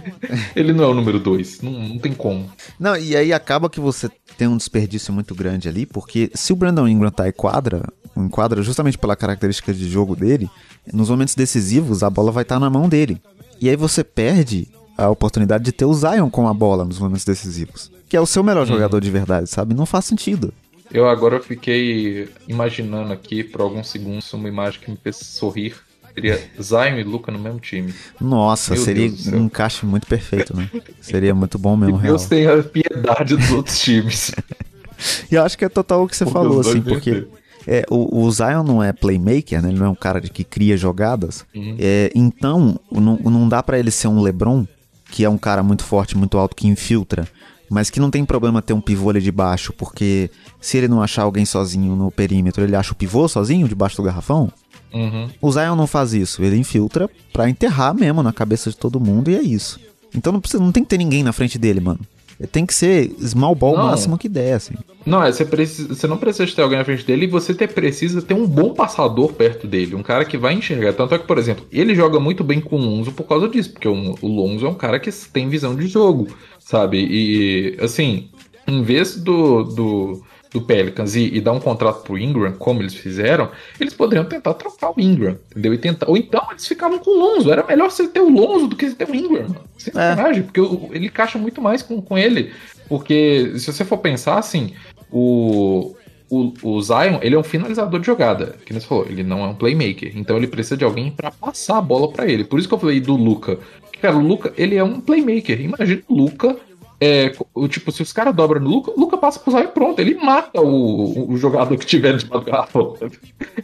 ele 0.56 0.73
não 0.73 0.84
é 0.84 0.88
o 0.88 0.93
número 0.93 1.17
2. 1.17 1.62
Não, 1.62 1.71
não 1.71 1.97
tem 1.97 2.13
como. 2.13 2.52
Não, 2.78 2.95
e 2.97 3.15
aí 3.15 3.32
acaba 3.32 3.69
que 3.69 3.80
você 3.80 4.10
tem 4.38 4.47
um 4.47 4.58
desperdício 4.58 5.13
muito 5.13 5.34
grande 5.34 5.69
ali, 5.69 5.86
porque 5.86 6.30
se 6.34 6.52
o 6.52 6.56
Brandon 6.56 6.88
Ingram 6.88 7.10
tá 7.10 7.28
em 7.28 7.32
quadra, 7.32 7.84
em 8.17 8.28
quadra 8.28 8.62
justamente 8.62 8.97
pela 8.97 9.15
característica 9.15 9.73
de 9.73 9.89
jogo 9.89 10.15
dele, 10.15 10.49
nos 10.91 11.10
momentos 11.10 11.36
decisivos 11.36 12.04
a 12.04 12.10
bola 12.10 12.32
vai 12.32 12.43
estar 12.43 12.56
tá 12.56 12.60
na 12.60 12.69
mão 12.69 12.89
dele. 12.89 13.21
E 13.62 13.69
aí 13.69 13.75
você 13.75 14.04
perde 14.04 14.67
a 14.99 15.09
oportunidade 15.09 15.63
de 15.63 15.71
ter 15.71 15.85
o 15.85 15.93
Zion 15.93 16.29
com 16.29 16.47
a 16.47 16.53
bola 16.53 16.83
nos 16.83 16.99
momentos 16.99 17.23
decisivos. 17.23 17.91
Que 18.07 18.17
é 18.17 18.21
o 18.21 18.25
seu 18.25 18.43
melhor 18.43 18.63
hum. 18.63 18.67
jogador 18.67 18.99
de 18.99 19.09
verdade, 19.09 19.49
sabe? 19.49 19.73
Não 19.73 19.85
faz 19.85 20.05
sentido. 20.05 20.53
Eu 20.91 21.07
agora 21.07 21.39
fiquei 21.39 22.27
imaginando 22.47 23.13
aqui 23.13 23.43
por 23.43 23.62
alguns 23.62 23.88
segundos 23.89 24.31
uma 24.33 24.49
imagem 24.49 24.79
que 24.81 24.91
me 24.91 24.97
fez 24.97 25.17
sorrir. 25.17 25.75
Seria 26.13 26.41
Zion 26.62 26.97
e 26.97 27.03
Luca 27.03 27.31
no 27.31 27.39
mesmo 27.39 27.59
time. 27.59 27.93
Nossa, 28.19 28.73
Meu 28.73 28.83
seria 28.83 29.12
um 29.31 29.45
encaixe 29.45 29.85
muito 29.85 30.07
perfeito, 30.07 30.57
né? 30.57 30.69
seria 30.99 31.33
muito 31.33 31.57
bom 31.57 31.77
mesmo, 31.77 31.99
e 31.99 32.01
Deus 32.01 32.25
tenha 32.25 32.62
piedade 32.63 33.38
dos 33.38 33.51
outros 33.51 33.79
times. 33.79 34.31
e 35.31 35.35
eu 35.35 35.43
acho 35.43 35.57
que 35.57 35.63
é 35.63 35.69
total 35.69 36.03
o 36.03 36.07
que 36.07 36.17
você 36.17 36.25
Por 36.25 36.33
falou, 36.33 36.59
assim, 36.59 36.81
porque 36.81 37.27
É, 37.67 37.85
o, 37.89 38.25
o, 38.25 38.31
Zion 38.31 38.63
não 38.63 38.83
é 38.83 38.91
playmaker, 38.91 39.62
né? 39.62 39.69
Ele 39.69 39.77
não 39.77 39.85
é 39.85 39.89
um 39.89 39.95
cara 39.95 40.19
que 40.19 40.43
cria 40.43 40.75
jogadas. 40.75 41.45
Uhum. 41.55 41.77
É, 41.79 42.12
então, 42.15 42.79
não, 42.91 43.15
não 43.17 43.47
dá 43.47 43.62
para 43.62 43.77
ele 43.77 43.91
ser 43.91 44.07
um 44.07 44.21
LeBron, 44.21 44.65
que 45.12 45.24
é 45.24 45.30
um 45.30 45.38
cara 45.38 45.63
muito 45.63 45.84
forte, 45.84 46.17
muito 46.17 46.38
alto, 46.38 46.56
que 46.56 46.67
infiltra. 46.67 47.28
Mas 47.69 47.89
que 47.89 48.00
não 48.00 48.10
tem 48.10 48.26
problema 48.26 48.62
ter 48.62 48.74
um 48.74 48.82
pivô 48.82 49.10
ali 49.12 49.22
de 49.22 49.32
baixo, 49.32 49.72
porque 49.74 50.32
se 50.60 50.78
ele 50.78 50.88
não 50.88 51.04
achar 51.04 51.24
alguém 51.24 51.45
sozinho 51.45 51.95
no 51.95 52.10
perímetro, 52.10 52.63
ele 52.63 52.76
acha 52.76 52.93
o 52.93 52.95
pivô 52.95 53.28
sozinho 53.28 53.67
debaixo 53.67 53.98
do 53.98 54.04
garrafão. 54.04 54.52
Uhum. 54.91 55.30
O 55.39 55.52
Zion 55.52 55.76
não 55.76 55.86
faz 55.86 56.13
isso, 56.13 56.43
ele 56.43 56.58
infiltra 56.58 57.08
pra 57.32 57.48
enterrar 57.48 57.93
mesmo 57.93 58.24
na 58.24 58.34
cabeça 58.34 58.72
de 58.72 58.78
todo 58.78 59.00
mundo 59.00 59.30
e 59.30 59.36
é 59.36 59.41
isso. 59.41 59.80
Então 60.15 60.34
não, 60.34 60.41
precisa, 60.41 60.63
não 60.63 60.72
tem 60.72 60.84
que 60.84 60.89
ter 60.89 60.98
ninguém 60.98 61.22
na 61.22 61.32
frente 61.32 61.60
dele, 61.60 61.80
mano. 61.80 62.00
Tem 62.47 62.65
que 62.65 62.73
ser 62.73 63.12
small 63.21 63.54
ball 63.54 63.75
o 63.75 63.78
máximo 63.78 64.17
que 64.17 64.30
der, 64.30 64.54
assim. 64.54 64.73
Não, 65.06 65.23
é, 65.23 65.32
você, 65.32 65.43
precisa, 65.43 65.93
você 65.93 66.08
não 66.08 66.17
precisa 66.17 66.56
ter 66.56 66.62
alguém 66.62 66.78
na 66.78 66.86
frente 66.86 67.06
dele 67.06 67.25
e 67.25 67.30
você 67.30 67.54
ter, 67.54 67.67
precisa 67.67 68.21
ter 68.21 68.34
um 68.34 68.47
bom 68.47 68.73
passador 68.73 69.34
perto 69.34 69.67
dele. 69.67 69.95
Um 69.95 70.04
cara 70.04 70.23
que 70.23 70.38
vai 70.38 70.54
enxergar. 70.54 70.93
Tanto 70.93 71.15
é 71.15 71.19
que, 71.19 71.28
por 71.28 71.38
exemplo, 71.38 71.65
ele 71.71 71.93
joga 71.93 72.19
muito 72.19 72.43
bem 72.43 72.62
com 72.62 72.78
o 72.78 72.80
Lonzo 72.80 73.12
por 73.12 73.23
causa 73.23 73.49
disso. 73.49 73.73
Porque 73.73 73.88
o, 73.88 74.15
o 74.21 74.28
Lonzo 74.28 74.65
é 74.65 74.69
um 74.69 74.75
cara 74.75 74.99
que 74.99 75.12
tem 75.12 75.49
visão 75.49 75.75
de 75.75 75.88
jogo, 75.88 76.28
sabe? 76.60 76.97
E, 77.10 77.78
assim, 77.82 78.30
em 78.67 78.84
vez 78.84 79.15
do, 79.17 79.63
do 79.63 80.23
do 80.51 80.62
Pelicans 80.62 81.15
e, 81.15 81.35
e, 81.35 81.41
dar 81.41 81.51
um 81.51 81.59
contrato 81.59 82.03
pro 82.03 82.17
Ingram, 82.17 82.53
como 82.53 82.81
eles 82.81 82.95
fizeram, 82.95 83.51
eles 83.79 83.93
poderiam 83.93 84.25
tentar 84.25 84.55
trocar 84.55 84.91
o 84.91 84.99
Ingram, 84.99 85.38
entendeu? 85.51 85.73
E 85.73 85.77
tentar, 85.77 86.09
ou 86.09 86.17
então 86.17 86.41
eles 86.49 86.67
ficavam 86.67 86.97
com 86.97 87.12
o 87.12 87.19
Lonzo. 87.19 87.51
Era 87.51 87.65
melhor 87.65 87.91
você 87.91 88.07
ter 88.07 88.19
o 88.19 88.29
Lonzo 88.29 88.67
do 88.67 88.75
que 88.75 88.89
você 88.89 88.95
ter 88.95 89.09
o 89.09 89.15
Ingram. 89.15 89.55
Sem 89.77 89.93
é. 89.95 90.41
porque 90.41 90.59
ele 90.91 91.05
encaixa 91.05 91.38
muito 91.38 91.62
mais 91.62 91.83
com, 91.83 92.01
com 92.01 92.17
ele. 92.17 92.51
Porque 92.88 93.53
se 93.57 93.71
você 93.71 93.85
for 93.85 93.97
pensar 93.97 94.39
assim, 94.39 94.73
o, 95.12 95.95
o, 96.29 96.53
o 96.63 96.81
Zion, 96.81 97.19
ele 97.21 97.35
é 97.35 97.39
um 97.39 97.43
finalizador 97.43 97.99
de 97.99 98.07
jogada, 98.07 98.55
que 98.65 98.73
você 98.73 98.88
falou, 98.88 99.05
ele 99.07 99.23
não 99.23 99.43
é 99.43 99.47
um 99.47 99.55
playmaker. 99.55 100.12
Então 100.15 100.35
ele 100.35 100.47
precisa 100.47 100.75
de 100.75 100.83
alguém 100.83 101.12
para 101.12 101.29
passar 101.29 101.77
a 101.77 101.81
bola 101.81 102.12
para 102.12 102.27
ele. 102.27 102.43
Por 102.43 102.57
isso 102.57 102.67
que 102.67 102.73
eu 102.73 102.79
falei 102.79 102.99
do 102.99 103.15
Luca. 103.15 103.59
Cara, 104.01 104.15
o 104.15 104.25
Luca, 104.25 104.51
ele 104.57 104.75
é 104.75 104.83
um 104.83 104.99
playmaker. 104.99 105.62
Imagina 105.62 106.01
o 106.07 106.15
Luca 106.15 106.57
é, 107.01 107.31
o, 107.53 107.67
tipo, 107.67 107.91
se 107.91 108.01
os 108.01 108.12
caras 108.12 108.35
dobram 108.35 108.59
no 108.62 108.69
Luca, 108.69 108.91
o 108.91 108.99
Luca 108.99 109.17
passa 109.17 109.39
pro 109.39 109.51
Zion 109.51 109.63
e 109.63 109.67
pronto, 109.67 109.99
ele 109.99 110.15
mata 110.15 110.62
o, 110.62 111.31
o 111.31 111.38
jogador 111.38 111.77
que 111.77 111.85
tiver 111.85 112.17
de 112.17 112.25
garrafa. 112.25 112.79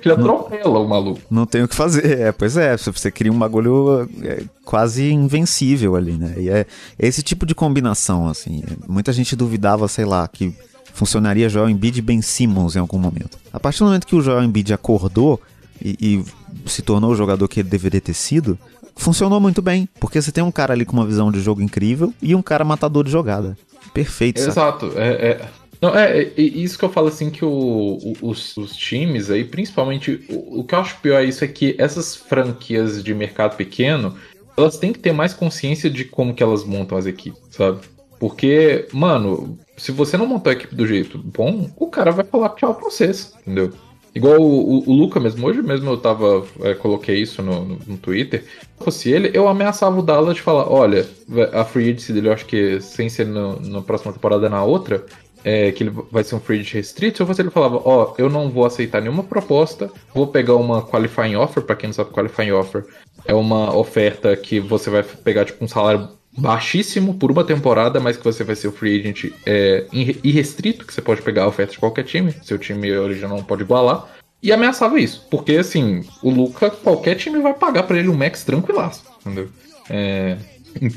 Ele 0.04 0.14
atropela 0.14 0.80
o 0.80 0.88
maluco. 0.88 1.20
Não 1.30 1.46
tem 1.46 1.64
o 1.64 1.68
que 1.68 1.76
fazer, 1.76 2.20
é, 2.20 2.32
pois 2.32 2.56
é, 2.56 2.78
você 2.78 3.12
cria 3.12 3.32
um 3.32 3.38
bagulho 3.38 4.10
é, 4.24 4.44
quase 4.64 5.12
invencível 5.12 5.96
ali, 5.96 6.14
né? 6.14 6.36
E 6.38 6.50
é 6.50 6.66
esse 6.98 7.22
tipo 7.22 7.46
de 7.46 7.54
combinação, 7.54 8.28
assim. 8.28 8.64
Muita 8.88 9.12
gente 9.12 9.36
duvidava, 9.36 9.88
sei 9.90 10.06
lá, 10.06 10.26
que 10.28 10.54
funcionaria 10.94 11.50
Joel 11.50 11.70
Embiid 11.70 12.00
e 12.00 12.02
Ben 12.02 12.22
Simmons 12.22 12.78
em 12.78 12.80
algum 12.80 12.98
momento. 12.98 13.38
A 13.52 13.60
partir 13.60 13.80
do 13.80 13.86
momento 13.86 14.08
que 14.08 14.16
o 14.16 14.22
Joel 14.22 14.44
Embiid 14.44 14.74
acordou 14.74 15.42
e, 15.84 15.98
e 16.00 16.70
se 16.70 16.82
tornou 16.82 17.12
o 17.12 17.16
jogador 17.16 17.48
que 17.50 17.60
ele 17.60 17.70
deveria 17.70 18.00
ter 18.00 18.14
sido, 18.14 18.58
funcionou 18.96 19.40
muito 19.40 19.62
bem, 19.62 19.88
porque 20.00 20.22
você 20.22 20.32
tem 20.32 20.44
um 20.44 20.52
cara 20.52 20.74
ali 20.74 20.86
com 20.86 20.94
uma 20.94 21.06
visão 21.06 21.32
de 21.32 21.40
jogo 21.42 21.62
incrível 21.62 22.14
e 22.22 22.34
um 22.36 22.42
cara 22.42 22.64
matador 22.64 23.04
de 23.04 23.12
jogada. 23.12 23.58
Perfeito, 23.94 24.42
Exato. 24.42 24.92
É, 24.96 25.08
é, 25.08 25.50
não, 25.82 25.96
é, 25.96 26.22
é, 26.22 26.34
isso 26.38 26.78
que 26.78 26.86
eu 26.86 26.90
falo 26.90 27.08
assim 27.08 27.30
que 27.30 27.44
o, 27.44 27.50
o, 27.50 28.16
os, 28.22 28.58
os, 28.58 28.76
times 28.76 29.30
aí, 29.30 29.44
principalmente, 29.44 30.26
o, 30.30 30.60
o, 30.60 30.64
que 30.64 30.74
eu 30.74 30.80
acho 30.80 31.00
pior 31.00 31.22
é 31.22 31.26
isso 31.26 31.44
é 31.44 31.48
que 31.48 31.76
essas 31.78 32.16
franquias 32.16 33.04
de 33.04 33.14
mercado 33.14 33.56
pequeno, 33.56 34.16
elas 34.58 34.78
têm 34.78 34.92
que 34.92 35.00
ter 35.00 35.12
mais 35.12 35.34
consciência 35.34 35.90
de 35.90 36.06
como 36.06 36.34
que 36.34 36.42
elas 36.42 36.64
montam 36.64 36.98
as 36.98 37.06
equipes, 37.06 37.42
sabe? 37.52 37.80
Porque, 38.20 38.88
mano, 38.92 39.60
se 39.78 39.92
você 39.92 40.18
não 40.18 40.26
montar 40.26 40.52
a 40.52 40.54
equipe 40.54 40.76
do 40.76 40.88
jeito 40.88 41.18
bom, 41.18 41.70
o 41.76 41.88
cara 41.88 42.12
vai 42.12 42.26
falar 42.26 42.50
tchau 42.50 42.74
pra 42.74 42.86
vocês, 42.86 43.34
entendeu? 43.42 43.72
Igual 44.16 44.40
o, 44.40 44.80
o, 44.80 44.90
o, 44.90 44.94
Luca 44.94 45.20
mesmo, 45.20 45.46
hoje 45.46 45.62
mesmo 45.62 45.92
eu 45.92 45.98
tava. 45.98 46.46
É, 46.62 46.74
coloquei 46.74 47.18
isso 47.22 47.44
no, 47.44 47.66
no, 47.66 47.80
no, 47.86 47.98
Twitter. 47.98 48.46
Se 48.78 48.84
fosse 48.84 49.12
ele, 49.12 49.30
eu 49.34 49.46
ameaçava 49.46 50.00
o 50.00 50.02
Dallas 50.02 50.36
de 50.36 50.42
falar: 50.42 50.72
olha, 50.72 51.06
a 51.52 51.66
free 51.66 51.90
agency 51.90 52.14
dele, 52.14 52.30
eu 52.30 52.34
acho 52.34 52.46
que 52.46 52.80
sem 52.80 53.10
ser 53.10 53.26
no, 53.26 53.60
na 53.60 53.82
próxima 53.82 54.14
temporada 54.14 54.50
na 54.50 54.64
outra, 54.64 55.06
é, 55.44 55.70
que 55.74 55.84
ele 55.84 55.92
vai 56.10 56.24
ser 56.24 56.36
um 56.36 56.40
free 56.40 56.62
agent 56.62 56.76
restrito. 56.76 57.18
Se 57.18 57.24
eu 57.24 57.28
fosse 57.28 57.42
ele, 57.42 57.50
falava: 57.50 57.82
ó, 57.84 58.14
oh, 58.14 58.16
eu 58.18 58.30
não 58.30 58.50
vou 58.50 58.66
aceitar 58.66 59.02
nenhuma 59.02 59.24
proposta, 59.24 59.92
vou 60.14 60.28
pegar 60.28 60.56
uma 60.56 60.82
qualifying 60.82 61.36
offer. 61.36 61.62
para 61.62 61.76
quem 61.76 61.90
não 61.90 61.94
sabe, 61.94 62.12
qualifying 62.12 62.52
offer 62.52 62.86
é 63.26 63.34
uma 63.34 63.76
oferta 63.76 64.34
que 64.38 64.62
você 64.62 64.90
vai 64.90 65.04
pegar 65.04 65.44
tipo 65.44 65.66
um 65.66 65.68
salário 65.68 66.08
baixíssimo 66.38 67.16
por 67.16 67.32
uma 67.32 67.44
temporada, 67.44 68.00
mas 68.00 68.18
que 68.18 68.24
você 68.24 68.44
vai 68.44 68.56
ser 68.56 68.68
o 68.68 68.72
free 68.72 69.00
agent 69.00 69.32
é, 69.46 69.86
irrestrito, 69.92 70.86
que 70.86 70.94
você 70.94 71.02
pode 71.02 71.22
pegar 71.22 71.44
a 71.44 71.48
oferta 71.48 71.74
de 71.74 71.80
qualquer 71.80 72.04
time, 72.04 72.34
seu 72.44 72.58
time 72.58 72.92
original 72.92 73.38
não 73.38 73.44
pode 73.44 73.64
igualar. 73.64 74.08
E 74.44 74.52
ameaçava 74.52 75.00
isso, 75.00 75.26
porque 75.32 75.54
assim, 75.54 76.04
o 76.22 76.30
Luca, 76.30 76.70
qualquer 76.70 77.16
time 77.16 77.40
vai 77.40 77.54
pagar 77.54 77.84
para 77.84 77.98
ele 77.98 78.10
um 78.10 78.16
max 78.16 78.44
tranquilaço, 78.44 79.04
entendeu? 79.22 79.50
É, 79.90 80.38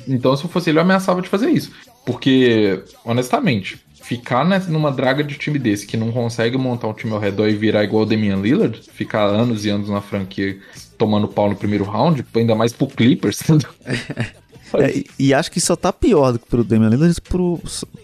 então, 0.06 0.36
se 0.36 0.44
eu 0.44 0.50
fosse 0.50 0.70
ele, 0.70 0.78
eu 0.78 0.82
ameaçava 0.82 1.22
de 1.22 1.28
fazer 1.28 1.50
isso. 1.50 1.70
Porque, 2.04 2.82
honestamente, 3.04 3.78
ficar 4.02 4.44
numa 4.68 4.90
draga 4.90 5.22
de 5.22 5.36
time 5.36 5.58
desse 5.58 5.86
que 5.86 5.96
não 5.96 6.10
consegue 6.10 6.56
montar 6.56 6.88
um 6.88 6.94
time 6.94 7.12
ao 7.12 7.20
redor 7.20 7.48
e 7.48 7.54
virar 7.54 7.84
igual 7.84 8.02
o 8.02 8.06
Damian 8.06 8.36
Lillard, 8.36 8.80
ficar 8.92 9.24
anos 9.24 9.64
e 9.64 9.70
anos 9.70 9.88
na 9.88 10.00
franquia 10.00 10.58
tomando 10.96 11.28
pau 11.28 11.48
no 11.48 11.56
primeiro 11.56 11.84
round, 11.84 12.24
ainda 12.34 12.54
mais 12.54 12.72
pro 12.72 12.86
Clippers, 12.86 13.40
entendeu? 13.48 13.70
É, 14.74 14.98
e, 14.98 15.06
e, 15.18 15.34
acho 15.34 15.50
que 15.50 15.60
só 15.60 15.74
tá 15.74 15.92
pior 15.92 16.32
do 16.32 16.38
que 16.38 16.46
pro 16.46 16.64
Damian 16.64 16.90
Lillard 16.90 17.20
pro, 17.22 17.60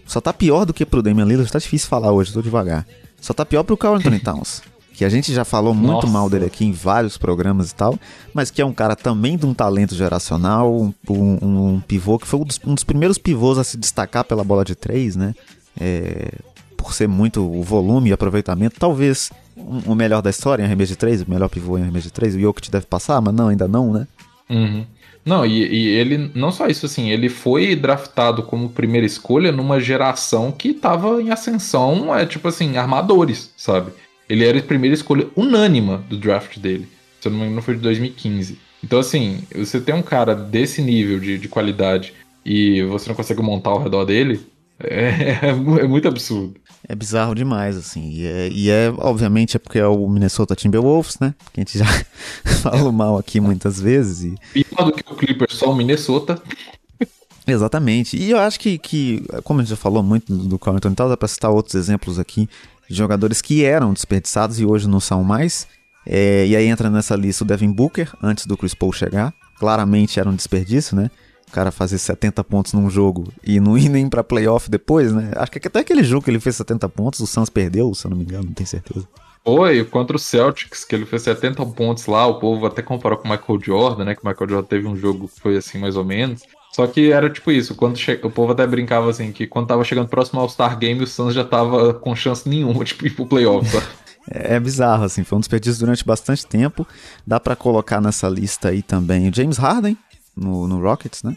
só 0.06 0.20
tá 0.20 0.32
pior 0.32 0.64
do 0.64 0.72
que 0.72 0.86
pro 0.86 1.02
Damian 1.02 1.24
Lillard, 1.24 1.50
tá 1.50 1.58
difícil 1.58 1.88
falar 1.88 2.12
hoje, 2.12 2.32
tô 2.32 2.40
devagar. 2.40 2.86
Só 3.20 3.32
tá 3.32 3.44
pior 3.44 3.62
pro 3.62 3.76
Carl 3.76 3.96
Anthony 3.96 4.18
Towns. 4.18 4.62
que 4.92 5.04
a 5.04 5.08
gente 5.08 5.32
já 5.32 5.44
falou 5.44 5.74
muito 5.74 5.92
Nossa. 5.92 6.06
mal 6.06 6.30
dele 6.30 6.44
aqui 6.44 6.64
em 6.64 6.72
vários 6.72 7.18
programas 7.18 7.70
e 7.70 7.74
tal, 7.74 7.98
mas 8.32 8.50
que 8.50 8.62
é 8.62 8.64
um 8.64 8.72
cara 8.72 8.94
também 8.94 9.36
de 9.36 9.44
um 9.44 9.52
talento 9.52 9.94
geracional, 9.94 10.72
um, 10.72 10.94
um, 11.10 11.74
um 11.74 11.80
pivô 11.80 12.18
que 12.18 12.26
foi 12.26 12.40
um 12.40 12.44
dos, 12.44 12.60
um 12.64 12.74
dos, 12.74 12.84
primeiros 12.84 13.18
pivôs 13.18 13.58
a 13.58 13.64
se 13.64 13.76
destacar 13.76 14.24
pela 14.24 14.44
bola 14.44 14.64
de 14.64 14.74
três, 14.74 15.16
né? 15.16 15.34
É, 15.78 16.32
por 16.76 16.92
ser 16.92 17.08
muito 17.08 17.42
o 17.42 17.62
volume 17.62 18.10
e 18.10 18.12
aproveitamento, 18.12 18.78
talvez 18.78 19.30
o 19.56 19.94
melhor 19.94 20.20
da 20.20 20.30
história 20.30 20.62
em 20.62 20.66
arremesso 20.66 20.92
de 20.92 20.96
três, 20.96 21.22
o 21.22 21.30
melhor 21.30 21.48
pivô 21.48 21.78
em 21.78 21.82
arremesso 21.82 22.08
de 22.08 22.12
três, 22.12 22.34
o 22.34 22.40
Jokic 22.40 22.70
deve 22.70 22.86
passar, 22.86 23.20
mas 23.20 23.34
não, 23.34 23.48
ainda 23.48 23.66
não, 23.66 23.92
né? 23.92 24.06
Uhum. 24.50 24.84
Não, 25.24 25.46
e, 25.46 25.66
e, 25.66 25.88
ele, 25.88 26.30
não 26.34 26.52
só 26.52 26.66
isso, 26.66 26.84
assim, 26.84 27.10
ele 27.10 27.28
foi 27.28 27.74
draftado 27.74 28.42
como 28.42 28.68
primeira 28.68 29.06
escolha 29.06 29.50
numa 29.50 29.80
geração 29.80 30.52
que 30.52 30.74
tava 30.74 31.22
em 31.22 31.30
ascensão, 31.30 32.14
é 32.14 32.26
tipo 32.26 32.46
assim, 32.46 32.76
armadores, 32.76 33.50
sabe? 33.56 33.92
Ele 34.28 34.44
era 34.44 34.58
a 34.58 34.62
primeira 34.62 34.94
escolha 34.94 35.26
unânima 35.34 36.04
do 36.08 36.18
draft 36.18 36.58
dele. 36.58 36.88
Se 37.20 37.28
eu 37.28 37.32
não 37.32 37.38
me 37.38 37.46
engano, 37.46 37.62
foi 37.62 37.74
de 37.74 37.80
2015. 37.80 38.58
Então, 38.82 38.98
assim, 38.98 39.40
você 39.54 39.80
tem 39.80 39.94
um 39.94 40.02
cara 40.02 40.34
desse 40.34 40.82
nível 40.82 41.18
de, 41.18 41.38
de 41.38 41.48
qualidade 41.48 42.12
e 42.44 42.82
você 42.82 43.08
não 43.08 43.16
consegue 43.16 43.40
montar 43.40 43.70
ao 43.70 43.82
redor 43.82 44.04
dele, 44.04 44.40
é, 44.80 45.38
é, 45.42 45.48
é 45.48 45.86
muito 45.86 46.08
absurdo. 46.08 46.54
É 46.86 46.94
bizarro 46.94 47.34
demais, 47.34 47.76
assim. 47.76 48.10
E 48.10 48.26
é, 48.26 48.48
e 48.48 48.70
é, 48.70 48.92
obviamente, 48.98 49.56
é 49.56 49.58
porque 49.58 49.78
é 49.78 49.86
o 49.86 50.08
Minnesota 50.08 50.54
Timberwolves, 50.54 51.18
né? 51.18 51.34
Que 51.52 51.60
a 51.60 51.64
gente 51.64 51.78
já 51.78 51.86
falou 52.62 52.92
mal 52.92 53.16
aqui 53.16 53.40
muitas 53.40 53.80
vezes. 53.80 54.34
E... 54.54 54.64
Pior 54.64 54.86
do 54.86 54.92
que 54.92 55.12
o 55.12 55.16
Clippers, 55.16 55.54
só 55.54 55.70
o 55.70 55.76
Minnesota. 55.76 56.42
Exatamente. 57.46 58.16
E 58.16 58.30
eu 58.30 58.38
acho 58.38 58.58
que, 58.58 58.78
que 58.78 59.24
como 59.44 59.60
a 59.60 59.62
gente 59.62 59.70
já 59.70 59.76
falou 59.76 60.02
muito 60.02 60.34
do 60.34 60.58
Carl 60.58 60.76
Anthony 60.76 60.94
Towns, 60.94 61.10
dá 61.10 61.16
pra 61.16 61.28
citar 61.28 61.50
outros 61.50 61.74
exemplos 61.74 62.18
aqui 62.18 62.48
de 62.88 62.96
jogadores 62.96 63.40
que 63.40 63.64
eram 63.64 63.92
desperdiçados 63.92 64.60
e 64.60 64.66
hoje 64.66 64.88
não 64.88 65.00
são 65.00 65.22
mais. 65.22 65.66
É, 66.06 66.46
e 66.46 66.54
aí 66.54 66.66
entra 66.66 66.90
nessa 66.90 67.16
lista 67.16 67.44
o 67.44 67.46
Devin 67.46 67.70
Booker, 67.70 68.10
antes 68.22 68.46
do 68.46 68.56
Chris 68.56 68.74
Paul 68.74 68.92
chegar. 68.92 69.32
Claramente 69.58 70.20
era 70.20 70.28
um 70.28 70.34
desperdício, 70.34 70.96
né? 70.96 71.10
Cara 71.52 71.70
fazer 71.70 71.98
70 71.98 72.42
pontos 72.44 72.72
num 72.72 72.90
jogo 72.90 73.32
e 73.42 73.60
não 73.60 73.78
ir 73.78 73.88
nem 73.88 74.08
pra 74.08 74.24
playoff 74.24 74.70
depois, 74.70 75.12
né? 75.12 75.30
Acho 75.36 75.52
que 75.52 75.66
até 75.66 75.80
aquele 75.80 76.02
jogo 76.02 76.24
que 76.24 76.30
ele 76.30 76.40
fez 76.40 76.56
70 76.56 76.88
pontos, 76.88 77.20
o 77.20 77.26
Suns 77.26 77.48
perdeu, 77.48 77.94
se 77.94 78.06
eu 78.06 78.10
não 78.10 78.16
me 78.16 78.24
engano, 78.24 78.44
não 78.44 78.52
tenho 78.52 78.66
certeza. 78.66 79.06
Foi, 79.44 79.84
contra 79.84 80.16
o 80.16 80.18
Celtics, 80.18 80.84
que 80.84 80.94
ele 80.94 81.04
fez 81.04 81.22
70 81.22 81.64
pontos 81.66 82.06
lá, 82.06 82.26
o 82.26 82.38
povo 82.38 82.64
até 82.64 82.80
comparou 82.80 83.18
com 83.18 83.28
o 83.28 83.30
Michael 83.30 83.60
Jordan, 83.62 84.04
né? 84.04 84.14
Que 84.14 84.24
o 84.24 84.26
Michael 84.26 84.48
Jordan 84.48 84.66
teve 84.66 84.88
um 84.88 84.96
jogo 84.96 85.28
que 85.28 85.38
foi 85.38 85.56
assim, 85.56 85.78
mais 85.78 85.96
ou 85.96 86.04
menos. 86.04 86.42
Só 86.72 86.86
que 86.86 87.12
era 87.12 87.30
tipo 87.30 87.52
isso, 87.52 87.74
quando 87.74 87.96
che... 87.96 88.18
o 88.22 88.30
povo 88.30 88.52
até 88.52 88.66
brincava 88.66 89.08
assim, 89.10 89.30
que 89.30 89.46
quando 89.46 89.68
tava 89.68 89.84
chegando 89.84 90.08
próximo 90.08 90.40
ao 90.40 90.48
Star 90.48 90.78
Game, 90.78 91.00
o 91.02 91.06
Suns 91.06 91.34
já 91.34 91.44
tava 91.44 91.94
com 91.94 92.16
chance 92.16 92.48
nenhuma, 92.48 92.84
tipo, 92.84 93.06
ir 93.06 93.10
pro 93.10 93.26
playoff, 93.26 93.68
sabe? 93.68 93.86
É, 94.30 94.54
é 94.54 94.60
bizarro, 94.60 95.04
assim, 95.04 95.22
foi 95.22 95.36
um 95.36 95.40
desperdício 95.40 95.80
durante 95.80 96.02
bastante 96.02 96.46
tempo. 96.46 96.86
Dá 97.26 97.38
para 97.38 97.54
colocar 97.54 98.00
nessa 98.00 98.26
lista 98.26 98.70
aí 98.70 98.80
também 98.80 99.28
o 99.28 99.34
James 99.34 99.58
Harden, 99.58 99.98
no, 100.34 100.66
no 100.66 100.80
Rockets, 100.80 101.22
né? 101.22 101.36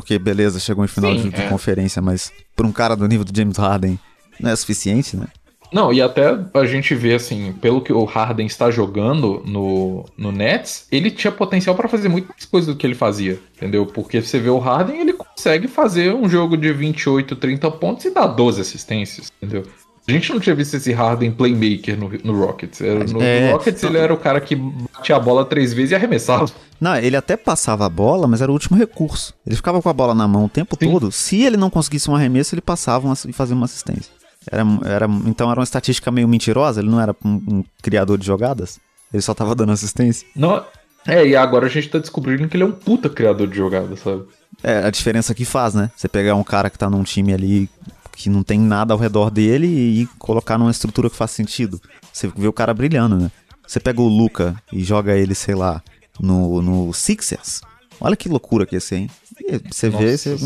Porque, 0.00 0.18
beleza, 0.18 0.60
chegou 0.60 0.84
em 0.84 0.88
final 0.88 1.16
Sim, 1.16 1.30
de, 1.30 1.40
é. 1.40 1.48
conferência, 1.48 2.00
mas 2.00 2.32
por 2.54 2.64
um 2.66 2.72
cara 2.72 2.96
do 2.96 3.06
nível 3.06 3.24
do 3.24 3.36
James 3.36 3.56
Harden 3.56 3.98
não 4.40 4.50
é 4.50 4.56
suficiente, 4.56 5.16
né? 5.16 5.26
Não, 5.72 5.92
e 5.92 6.00
até 6.00 6.38
a 6.54 6.64
gente 6.64 6.94
vê, 6.94 7.14
assim, 7.14 7.52
pelo 7.60 7.80
que 7.80 7.92
o 7.92 8.04
Harden 8.04 8.46
está 8.46 8.70
jogando 8.70 9.42
no, 9.44 10.04
no 10.16 10.30
Nets, 10.30 10.86
ele 10.92 11.10
tinha 11.10 11.32
potencial 11.32 11.74
para 11.74 11.88
fazer 11.88 12.08
muito 12.08 12.28
mais 12.28 12.44
coisas 12.44 12.72
do 12.72 12.78
que 12.78 12.86
ele 12.86 12.94
fazia, 12.94 13.40
entendeu? 13.56 13.84
Porque 13.84 14.22
você 14.22 14.38
vê 14.38 14.48
o 14.48 14.58
Harden, 14.58 15.00
ele 15.00 15.12
consegue 15.12 15.66
fazer 15.66 16.14
um 16.14 16.28
jogo 16.28 16.56
de 16.56 16.72
28, 16.72 17.34
30 17.34 17.70
pontos 17.72 18.04
e 18.04 18.10
dar 18.10 18.28
12 18.28 18.60
assistências, 18.60 19.32
entendeu? 19.42 19.64
A 20.08 20.12
gente 20.12 20.32
não 20.32 20.38
tinha 20.38 20.54
visto 20.54 20.74
esse 20.74 20.92
Harden 20.92 21.32
playmaker 21.32 21.98
no, 21.98 22.08
no 22.22 22.44
Rockets. 22.44 22.80
No, 22.80 23.20
é, 23.20 23.46
no 23.46 23.52
Rockets 23.52 23.82
ele 23.82 23.98
era 23.98 24.14
o 24.14 24.16
cara 24.16 24.40
que 24.40 24.54
batia 24.54 25.16
a 25.16 25.20
bola 25.20 25.44
três 25.44 25.72
vezes 25.72 25.90
e 25.90 25.94
arremessava. 25.96 26.46
Não, 26.80 26.96
ele 26.96 27.16
até 27.16 27.36
passava 27.36 27.86
a 27.86 27.88
bola, 27.88 28.28
mas 28.28 28.40
era 28.40 28.50
o 28.50 28.54
último 28.54 28.78
recurso. 28.78 29.34
Ele 29.44 29.56
ficava 29.56 29.82
com 29.82 29.88
a 29.88 29.92
bola 29.92 30.14
na 30.14 30.28
mão 30.28 30.44
o 30.44 30.48
tempo 30.48 30.76
Sim. 30.78 30.90
todo. 30.90 31.10
Se 31.10 31.42
ele 31.42 31.56
não 31.56 31.70
conseguisse 31.70 32.08
um 32.08 32.14
arremesso, 32.14 32.54
ele 32.54 32.62
passava 32.62 33.12
e 33.26 33.32
fazia 33.32 33.56
uma 33.56 33.64
assistência. 33.64 34.12
Era, 34.48 34.62
era, 34.84 35.06
então 35.24 35.50
era 35.50 35.58
uma 35.58 35.64
estatística 35.64 36.10
meio 36.12 36.28
mentirosa, 36.28 36.80
ele 36.80 36.88
não 36.88 37.00
era 37.00 37.14
um, 37.24 37.42
um 37.48 37.64
criador 37.82 38.16
de 38.16 38.26
jogadas. 38.26 38.78
Ele 39.12 39.22
só 39.22 39.34
tava 39.34 39.56
dando 39.56 39.72
assistência. 39.72 40.26
Não, 40.36 40.64
é, 41.06 41.26
e 41.26 41.34
agora 41.34 41.66
a 41.66 41.68
gente 41.68 41.88
tá 41.88 41.98
descobrindo 41.98 42.48
que 42.48 42.56
ele 42.56 42.64
é 42.64 42.66
um 42.66 42.72
puta 42.72 43.08
criador 43.08 43.48
de 43.48 43.56
jogadas, 43.56 44.00
sabe? 44.00 44.24
É, 44.62 44.84
a 44.84 44.90
diferença 44.90 45.34
que 45.34 45.44
faz, 45.44 45.74
né? 45.74 45.90
Você 45.96 46.08
pegar 46.08 46.34
um 46.34 46.44
cara 46.44 46.70
que 46.70 46.78
tá 46.78 46.88
num 46.88 47.02
time 47.02 47.32
ali 47.32 47.68
que 48.16 48.30
não 48.30 48.42
tem 48.42 48.58
nada 48.58 48.94
ao 48.94 48.98
redor 48.98 49.30
dele 49.30 49.66
e 49.66 50.06
colocar 50.18 50.56
numa 50.56 50.70
estrutura 50.70 51.10
que 51.10 51.16
faz 51.16 51.30
sentido. 51.30 51.80
Você 52.12 52.26
vê 52.34 52.48
o 52.48 52.52
cara 52.52 52.72
brilhando, 52.72 53.16
né? 53.16 53.30
Você 53.66 53.78
pega 53.78 54.00
o 54.00 54.08
Luca 54.08 54.56
e 54.72 54.82
joga 54.82 55.16
ele, 55.16 55.34
sei 55.34 55.54
lá, 55.54 55.82
no, 56.18 56.62
no 56.62 56.92
Sixers. 56.94 57.60
Olha 58.00 58.16
que 58.16 58.28
loucura 58.28 58.64
que 58.64 58.74
ia 58.74 58.80
ser, 58.80 58.96
hein? 58.96 59.10
Você 59.70 59.90
Nossa 59.90 60.04
vê, 60.04 60.12
esse, 60.12 60.36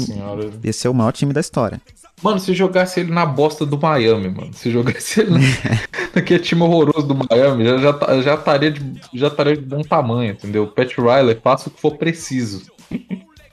esse 0.65 0.87
é 0.87 0.91
o 0.91 0.95
maior 0.95 1.13
time 1.13 1.33
da 1.33 1.41
história. 1.41 1.81
Mano, 2.23 2.39
se 2.39 2.53
jogasse 2.53 3.01
ele 3.01 3.13
na 3.13 3.25
bosta 3.25 3.65
do 3.65 3.79
Miami, 3.79 4.29
mano. 4.29 4.53
Se 4.53 4.71
jogasse 4.71 5.21
ele 5.21 5.31
naquele 6.15 6.41
time 6.41 6.63
horroroso 6.63 7.07
do 7.07 7.15
Miami, 7.15 7.65
já, 7.65 7.79
já, 7.79 8.23
já, 8.23 8.35
estaria 8.35 8.71
de, 8.71 9.01
já 9.15 9.29
estaria 9.29 9.57
de 9.57 9.65
bom 9.65 9.83
tamanho, 9.83 10.33
entendeu? 10.33 10.67
Pat 10.67 10.93
Riley 10.99 11.39
faça 11.43 11.69
o 11.69 11.73
que 11.73 11.81
for 11.81 11.97
preciso. 11.97 12.63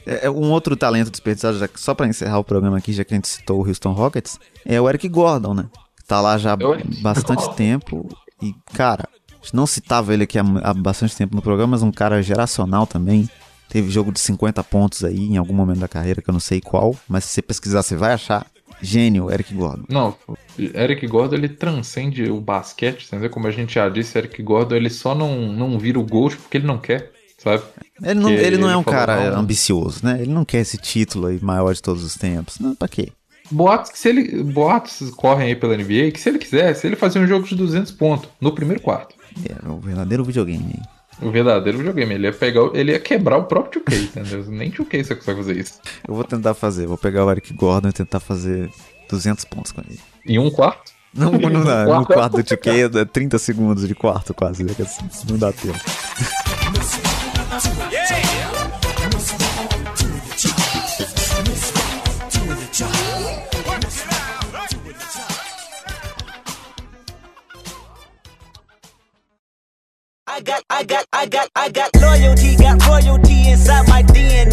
É, 0.07 0.27
é, 0.27 0.29
um 0.31 0.49
outro 0.51 0.77
talento 0.77 1.11
desperdiçado, 1.11 1.59
já, 1.59 1.67
só 1.75 1.93
para 1.93 2.07
encerrar 2.07 2.39
o 2.39 2.43
programa 2.43 2.77
aqui, 2.77 2.93
já 2.93 3.03
que 3.03 3.13
a 3.13 3.17
gente 3.17 3.27
citou 3.27 3.61
o 3.61 3.67
Houston 3.67 3.91
Rockets, 3.91 4.39
é 4.65 4.79
o 4.79 4.87
Eric 4.87 5.09
Gordon, 5.09 5.53
né? 5.53 5.65
Tá 6.07 6.21
lá 6.21 6.37
já 6.37 6.53
há 6.53 6.57
bastante 7.01 7.53
tempo. 7.55 8.07
E, 8.41 8.55
cara, 8.73 9.09
não 9.53 9.67
citava 9.67 10.13
ele 10.13 10.23
aqui 10.23 10.39
há, 10.39 10.45
há 10.63 10.73
bastante 10.73 11.15
tempo 11.17 11.35
no 11.35 11.41
programa, 11.41 11.71
mas 11.71 11.83
um 11.83 11.91
cara 11.91 12.23
geracional 12.23 12.87
também. 12.87 13.29
Teve 13.67 13.89
jogo 13.89 14.13
de 14.13 14.19
50 14.21 14.63
pontos 14.63 15.03
aí 15.03 15.19
em 15.19 15.35
algum 15.35 15.53
momento 15.53 15.79
da 15.79 15.89
carreira, 15.89 16.21
que 16.21 16.29
eu 16.29 16.33
não 16.33 16.39
sei 16.39 16.61
qual, 16.61 16.95
mas 17.05 17.25
se 17.25 17.31
você 17.31 17.41
pesquisar, 17.41 17.83
você 17.83 17.97
vai 17.97 18.13
achar. 18.13 18.47
Gênio, 18.81 19.29
Eric 19.31 19.53
Gordon. 19.55 19.85
Não, 19.89 20.15
Eric 20.57 21.05
Gordon 21.07 21.35
ele 21.35 21.49
transcende 21.49 22.29
o 22.29 22.39
basquete, 22.39 23.07
entendeu? 23.07 23.29
Como 23.29 23.47
a 23.47 23.51
gente 23.51 23.73
já 23.73 23.89
disse, 23.89 24.17
Eric 24.17 24.41
Gordon 24.41 24.75
ele 24.75 24.89
só 24.89 25.15
não, 25.15 25.51
não 25.51 25.79
vira 25.79 25.99
o 25.99 26.05
ghost 26.05 26.39
porque 26.39 26.57
ele 26.57 26.67
não 26.67 26.77
quer 26.77 27.11
sabe? 27.47 27.63
Ele 28.03 28.19
não, 28.19 28.29
ele 28.29 28.57
não 28.57 28.69
é 28.69 28.77
um 28.77 28.83
cara 28.83 29.31
não. 29.31 29.39
ambicioso, 29.39 30.05
né? 30.05 30.19
Ele 30.21 30.31
não 30.31 30.45
quer 30.45 30.59
esse 30.59 30.77
título 30.77 31.27
aí 31.27 31.39
maior 31.41 31.73
de 31.73 31.81
todos 31.81 32.03
os 32.03 32.15
tempos. 32.15 32.59
Não, 32.59 32.75
pra 32.75 32.87
quê? 32.87 33.09
Boatos 33.49 33.91
que 33.91 33.99
se 33.99 34.09
ele. 34.09 34.43
Boatos 34.43 35.09
correm 35.11 35.47
aí 35.47 35.55
pela 35.55 35.75
NBA 35.75 36.11
que 36.11 36.19
se 36.19 36.29
ele 36.29 36.37
quisesse, 36.37 36.85
ele 36.85 36.95
fazia 36.95 37.21
um 37.21 37.27
jogo 37.27 37.47
de 37.47 37.55
200 37.55 37.91
pontos 37.93 38.29
no 38.39 38.51
primeiro 38.53 38.81
quarto. 38.81 39.15
É, 39.45 39.69
o 39.69 39.79
verdadeiro 39.79 40.23
videogame. 40.23 40.81
O 41.21 41.31
verdadeiro 41.31 41.77
videogame. 41.77 42.13
Ele 42.13 42.27
ia 42.27 42.33
pegar. 42.33 42.61
Ele 42.73 42.91
ia 42.91 42.99
quebrar 42.99 43.37
o 43.37 43.43
próprio 43.45 43.81
2K, 43.81 44.03
entendeu? 44.03 44.45
Nem 44.47 44.71
2K 44.71 45.03
você 45.03 45.15
consegue 45.15 45.37
fazer 45.37 45.57
isso. 45.57 45.79
Eu 46.07 46.13
vou 46.13 46.23
tentar 46.23 46.53
fazer. 46.53 46.87
Vou 46.87 46.97
pegar 46.97 47.25
o 47.25 47.31
Eric 47.31 47.53
Gordon 47.53 47.89
e 47.89 47.93
tentar 47.93 48.19
fazer 48.19 48.69
200 49.09 49.45
pontos 49.45 49.71
com 49.71 49.81
ele. 49.81 49.99
Em 50.25 50.37
um 50.37 50.49
quarto? 50.49 50.95
Não, 51.17 51.31
não 51.31 51.63
dá. 51.63 51.85
No 51.85 52.05
quarto 52.05 52.37
do 52.37 52.43
2K 52.43 52.95
é 52.95 53.05
30 53.05 53.39
segundos 53.39 53.87
de 53.87 53.95
quarto 53.95 54.35
quase. 54.35 54.63
Né? 54.63 54.75
Não 55.27 55.37
dá 55.37 55.51
tempo. 55.51 55.79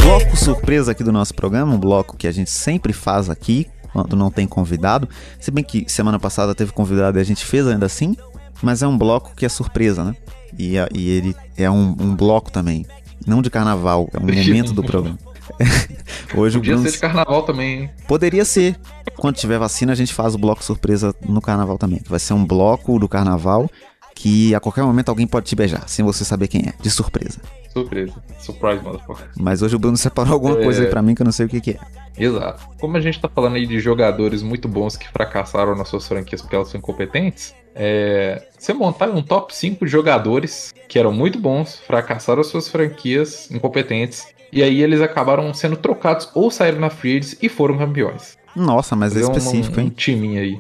Bloco 0.03 0.37
surpresa 0.39 0.93
aqui 0.93 1.05
do 1.05 1.13
nosso 1.13 1.35
programa, 1.35 1.75
um 1.75 1.79
bloco 1.79 2.17
que 2.17 2.27
a 2.27 2.33
gente 2.33 2.51
sempre 2.51 2.95
faz 2.95 3.29
aqui 3.29 3.67
quando 3.93 4.17
não 4.17 4.31
tem 4.31 4.47
convidado. 4.47 5.07
Se 5.39 5.51
bem 5.51 5.63
que 5.63 5.85
semana 5.87 6.19
passada 6.19 6.55
teve 6.55 6.73
convidado 6.73 7.19
e 7.19 7.21
a 7.21 7.25
gente 7.25 7.45
fez 7.45 7.67
ainda 7.67 7.85
assim, 7.85 8.17
mas 8.63 8.83
é 8.83 8.87
um 8.87 8.97
bloco 8.97 9.35
que 9.37 9.45
é 9.45 9.49
surpresa, 9.51 10.03
né? 10.03 10.17
E, 10.59 10.77
e 10.95 11.11
ele 11.11 11.37
é 11.59 11.71
um, 11.71 11.95
um, 12.01 12.17
bloco 12.17 12.51
também, 12.51 12.87
não 13.27 13.43
de 13.43 13.51
carnaval, 13.51 14.09
é 14.15 14.19
um 14.19 14.23
momento 14.23 14.73
do 14.73 14.83
programa. 14.83 15.19
Hoje 16.35 16.57
Podia 16.57 16.73
o 16.73 16.77
Bruno... 16.77 16.83
ser 16.85 16.93
de 16.93 16.99
carnaval 16.99 17.43
também, 17.43 17.81
hein? 17.81 17.91
Poderia 18.09 18.47
ser. 18.47 18.81
Quando 19.19 19.37
tiver 19.37 19.59
vacina, 19.59 19.93
a 19.93 19.95
gente 19.95 20.15
faz 20.15 20.35
o 20.35 20.39
bloco 20.39 20.65
surpresa 20.65 21.15
no 21.29 21.43
carnaval 21.43 21.77
também. 21.77 22.01
Vai 22.09 22.19
ser 22.19 22.33
um 22.33 22.45
bloco 22.45 22.99
do 22.99 23.07
carnaval 23.07 23.69
que 24.15 24.55
a 24.55 24.61
qualquer 24.61 24.83
momento 24.85 25.09
alguém 25.09 25.27
pode 25.27 25.47
te 25.47 25.57
beijar, 25.57 25.89
sem 25.89 26.05
você 26.05 26.25
saber 26.25 26.49
quem 26.49 26.63
é, 26.63 26.73
de 26.81 26.91
surpresa. 26.91 27.41
Surpresa. 27.73 28.15
Surprise, 28.39 28.81
motherfucker. 28.83 29.29
Mas 29.37 29.61
hoje 29.61 29.75
o 29.75 29.79
Bruno 29.79 29.97
separou 29.97 30.33
alguma 30.33 30.61
é... 30.61 30.63
coisa 30.63 30.85
aí 30.85 30.89
pra 30.89 31.03
mim 31.03 31.15
que 31.15 31.23
eu 31.23 31.25
não 31.25 31.33
sei 31.33 31.47
o 31.47 31.49
que, 31.49 31.61
que 31.61 31.71
é. 31.73 31.81
Exato. 32.17 32.69
Como 32.79 32.97
a 32.97 33.01
gente 33.01 33.21
tá 33.21 33.29
falando 33.29 33.57
aí 33.57 33.67
de 33.67 33.81
jogadores 33.81 34.43
muito 34.43 34.69
bons 34.69 34.97
que 34.97 35.09
fracassaram 35.09 35.75
nas 35.75 35.89
suas 35.89 36.07
franquias 36.07 36.41
porque 36.41 36.55
elas 36.55 36.69
são 36.69 36.79
incompetentes, 36.79 37.53
é... 37.75 38.47
você 38.57 38.73
montar 38.73 39.11
um 39.11 39.21
top 39.21 39.55
5 39.55 39.85
de 39.85 39.91
jogadores 39.91 40.73
que 40.89 40.99
eram 40.99 41.13
muito 41.13 41.41
bons, 41.41 41.81
fracassaram 41.81 42.41
as 42.41 42.47
suas 42.47 42.69
franquias 42.69 43.51
incompetentes, 43.51 44.29
e 44.53 44.63
aí 44.63 44.81
eles 44.81 45.01
acabaram 45.01 45.53
sendo 45.53 45.77
trocados 45.77 46.31
ou 46.33 46.49
saíram 46.51 46.79
na 46.79 46.91
free 46.91 47.21
e 47.43 47.49
foram 47.49 47.77
campeões. 47.77 48.39
Nossa, 48.55 48.95
mas 48.95 49.17
é 49.17 49.21
específico, 49.21 49.79
um, 49.79 49.81
hein? 49.81 49.87
Um 49.89 49.91
timinho 49.91 50.41
aí. 50.41 50.59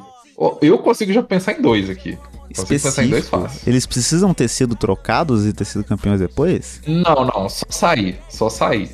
Eu 0.61 0.79
consigo 0.79 1.13
já 1.13 1.23
pensar 1.23 1.53
em 1.53 1.63
dois 1.63 1.89
aqui 1.89 2.19
específico. 2.55 3.49
Eles 3.67 3.87
precisam 3.87 4.33
ter 4.33 4.49
sido 4.49 4.75
trocados 4.75 5.47
e 5.47 5.53
ter 5.53 5.65
sido 5.65 5.85
campeões 5.85 6.21
depois? 6.21 6.81
Não, 6.87 7.25
não, 7.25 7.49
só 7.49 7.67
sair, 7.69 8.19
só 8.29 8.49
sair. 8.49 8.91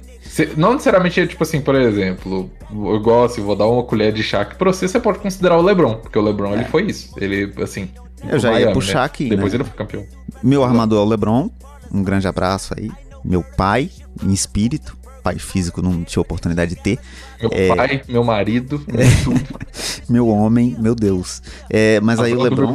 Não 0.56 0.72
necessariamente, 0.72 1.26
tipo 1.26 1.42
assim, 1.42 1.60
por 1.60 1.74
exemplo, 1.74 2.50
igual 2.96 3.24
assim, 3.24 3.42
vou 3.42 3.56
dar 3.56 3.66
uma 3.66 3.82
colher 3.82 4.12
de 4.12 4.22
chá 4.22 4.42
aqui 4.42 4.54
pra 4.54 4.72
você, 4.72 4.86
você 4.86 5.00
pode 5.00 5.18
considerar 5.18 5.58
o 5.58 5.62
LeBron, 5.62 5.96
porque 5.96 6.18
o 6.18 6.22
LeBron 6.22 6.52
é. 6.52 6.54
ele 6.54 6.64
foi 6.64 6.84
isso. 6.84 7.12
Ele, 7.16 7.52
assim. 7.62 7.90
Eu 8.28 8.38
já 8.38 8.50
Miami, 8.50 8.66
ia 8.66 8.72
puxar 8.72 9.00
né? 9.00 9.04
aqui. 9.04 9.28
Depois 9.28 9.52
né? 9.52 9.56
ele 9.56 9.64
foi 9.64 9.76
campeão. 9.76 10.06
Meu 10.42 10.62
armador 10.62 11.00
é 11.00 11.02
o 11.02 11.08
LeBron, 11.08 11.50
um 11.92 12.02
grande 12.02 12.28
abraço 12.28 12.74
aí. 12.78 12.90
Meu 13.24 13.42
pai, 13.42 13.90
em 14.22 14.32
espírito, 14.32 14.96
pai 15.20 15.38
físico 15.38 15.82
não 15.82 16.02
tinha 16.04 16.20
oportunidade 16.20 16.74
de 16.74 16.80
ter. 16.80 16.98
Meu 17.40 17.50
é... 17.52 17.74
pai, 17.74 18.02
meu 18.08 18.24
marido, 18.24 18.84
é... 18.88 19.04
meu 20.10 20.28
homem, 20.28 20.76
meu 20.78 20.94
Deus. 20.94 21.42
É, 21.68 22.00
mas 22.00 22.20
aí 22.20 22.34
o 22.34 22.42
LeBron. 22.42 22.74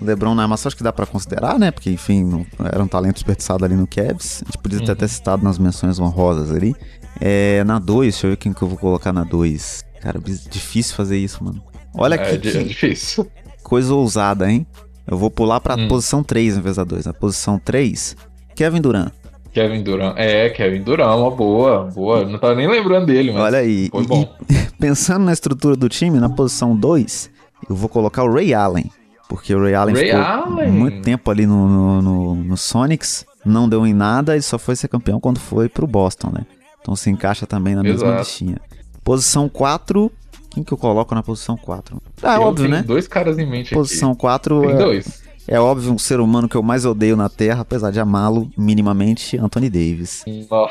LeBron 0.00 0.34
na 0.34 0.46
massa 0.46 0.68
acho 0.68 0.76
que 0.76 0.82
dá 0.82 0.92
para 0.92 1.06
considerar, 1.06 1.58
né? 1.58 1.70
Porque, 1.70 1.90
enfim, 1.90 2.22
não, 2.22 2.46
era 2.64 2.82
um 2.82 2.88
talento 2.88 3.14
desperdiçado 3.14 3.64
ali 3.64 3.74
no 3.74 3.86
Cavs. 3.86 4.42
A 4.42 4.46
gente 4.46 4.58
podia 4.58 4.78
uhum. 4.78 4.84
ter 4.84 4.92
até 4.92 5.06
citado 5.06 5.42
nas 5.42 5.58
menções 5.58 5.98
honrosas 5.98 6.50
ali. 6.50 6.74
É, 7.20 7.64
na 7.64 7.78
2, 7.78 8.14
deixa 8.14 8.26
eu 8.26 8.30
ver 8.30 8.36
quem 8.36 8.52
que 8.52 8.62
eu 8.62 8.68
vou 8.68 8.76
colocar 8.76 9.12
na 9.12 9.24
2. 9.24 9.84
Cara, 10.00 10.20
difícil 10.20 10.94
fazer 10.94 11.18
isso, 11.18 11.42
mano. 11.42 11.62
Olha 11.94 12.14
é, 12.14 12.18
que, 12.18 12.48
é 12.48 12.62
difícil. 12.62 13.26
Coisa 13.62 13.94
ousada, 13.94 14.50
hein? 14.50 14.66
Eu 15.06 15.16
vou 15.16 15.30
pular 15.30 15.60
pra 15.60 15.76
hum. 15.76 15.88
posição 15.88 16.22
3 16.22 16.58
em 16.58 16.60
vez 16.60 16.76
da 16.76 16.84
2. 16.84 17.06
Na 17.06 17.14
posição 17.14 17.58
3, 17.58 18.16
Kevin 18.54 18.80
Durant. 18.80 19.12
Kevin 19.52 19.82
Durant. 19.82 20.14
É, 20.18 20.50
Kevin 20.50 20.82
Durant, 20.82 21.16
uma 21.18 21.30
boa, 21.30 21.84
boa. 21.84 22.26
Não 22.26 22.38
tava 22.38 22.54
nem 22.54 22.68
lembrando 22.68 23.06
dele, 23.06 23.32
mas 23.32 23.42
Olha 23.42 23.58
aí. 23.58 23.88
foi 23.90 24.06
bom. 24.06 24.36
E, 24.50 24.54
pensando 24.78 25.24
na 25.24 25.32
estrutura 25.32 25.74
do 25.74 25.88
time, 25.88 26.20
na 26.20 26.28
posição 26.28 26.76
2, 26.76 27.30
eu 27.70 27.74
vou 27.74 27.88
colocar 27.88 28.22
o 28.24 28.30
Ray 28.30 28.52
Allen. 28.52 28.90
Porque 29.28 29.54
o 29.54 29.60
Ray 29.60 29.74
Allen 29.74 29.94
Ray 29.94 30.06
ficou 30.06 30.20
Allen. 30.20 30.70
muito 30.70 31.02
tempo 31.02 31.30
ali 31.30 31.46
no, 31.46 31.68
no, 31.68 32.02
no, 32.02 32.34
no, 32.36 32.56
Sonics, 32.56 33.26
não 33.44 33.68
deu 33.68 33.86
em 33.86 33.92
nada 33.92 34.36
e 34.36 34.42
só 34.42 34.58
foi 34.58 34.76
ser 34.76 34.88
campeão 34.88 35.18
quando 35.18 35.38
foi 35.38 35.68
pro 35.68 35.86
Boston, 35.86 36.30
né? 36.32 36.46
Então 36.80 36.94
se 36.94 37.10
encaixa 37.10 37.46
também 37.46 37.74
na 37.74 37.82
Exato. 37.82 38.04
mesma 38.04 38.18
listinha. 38.18 38.60
Posição 39.02 39.48
4, 39.48 40.10
quem 40.50 40.62
que 40.62 40.72
eu 40.72 40.78
coloco 40.78 41.14
na 41.14 41.22
posição 41.22 41.56
4? 41.56 42.00
Ah, 42.22 42.34
é 42.34 42.38
óbvio, 42.38 42.68
né? 42.68 42.82
dois 42.82 43.08
caras 43.08 43.38
em 43.38 43.46
mente 43.46 43.74
Posição 43.74 44.12
aqui. 44.12 44.20
4 44.20 44.60
Tem 44.60 44.70
é, 44.70 44.74
dois. 44.76 45.22
é 45.48 45.60
óbvio 45.60 45.92
um 45.92 45.98
ser 45.98 46.20
humano 46.20 46.48
que 46.48 46.56
eu 46.56 46.62
mais 46.62 46.84
odeio 46.84 47.16
na 47.16 47.28
Terra, 47.28 47.62
apesar 47.62 47.90
de 47.90 47.98
amá-lo 47.98 48.48
minimamente, 48.56 49.36
Anthony 49.36 49.68
Davis. 49.68 50.24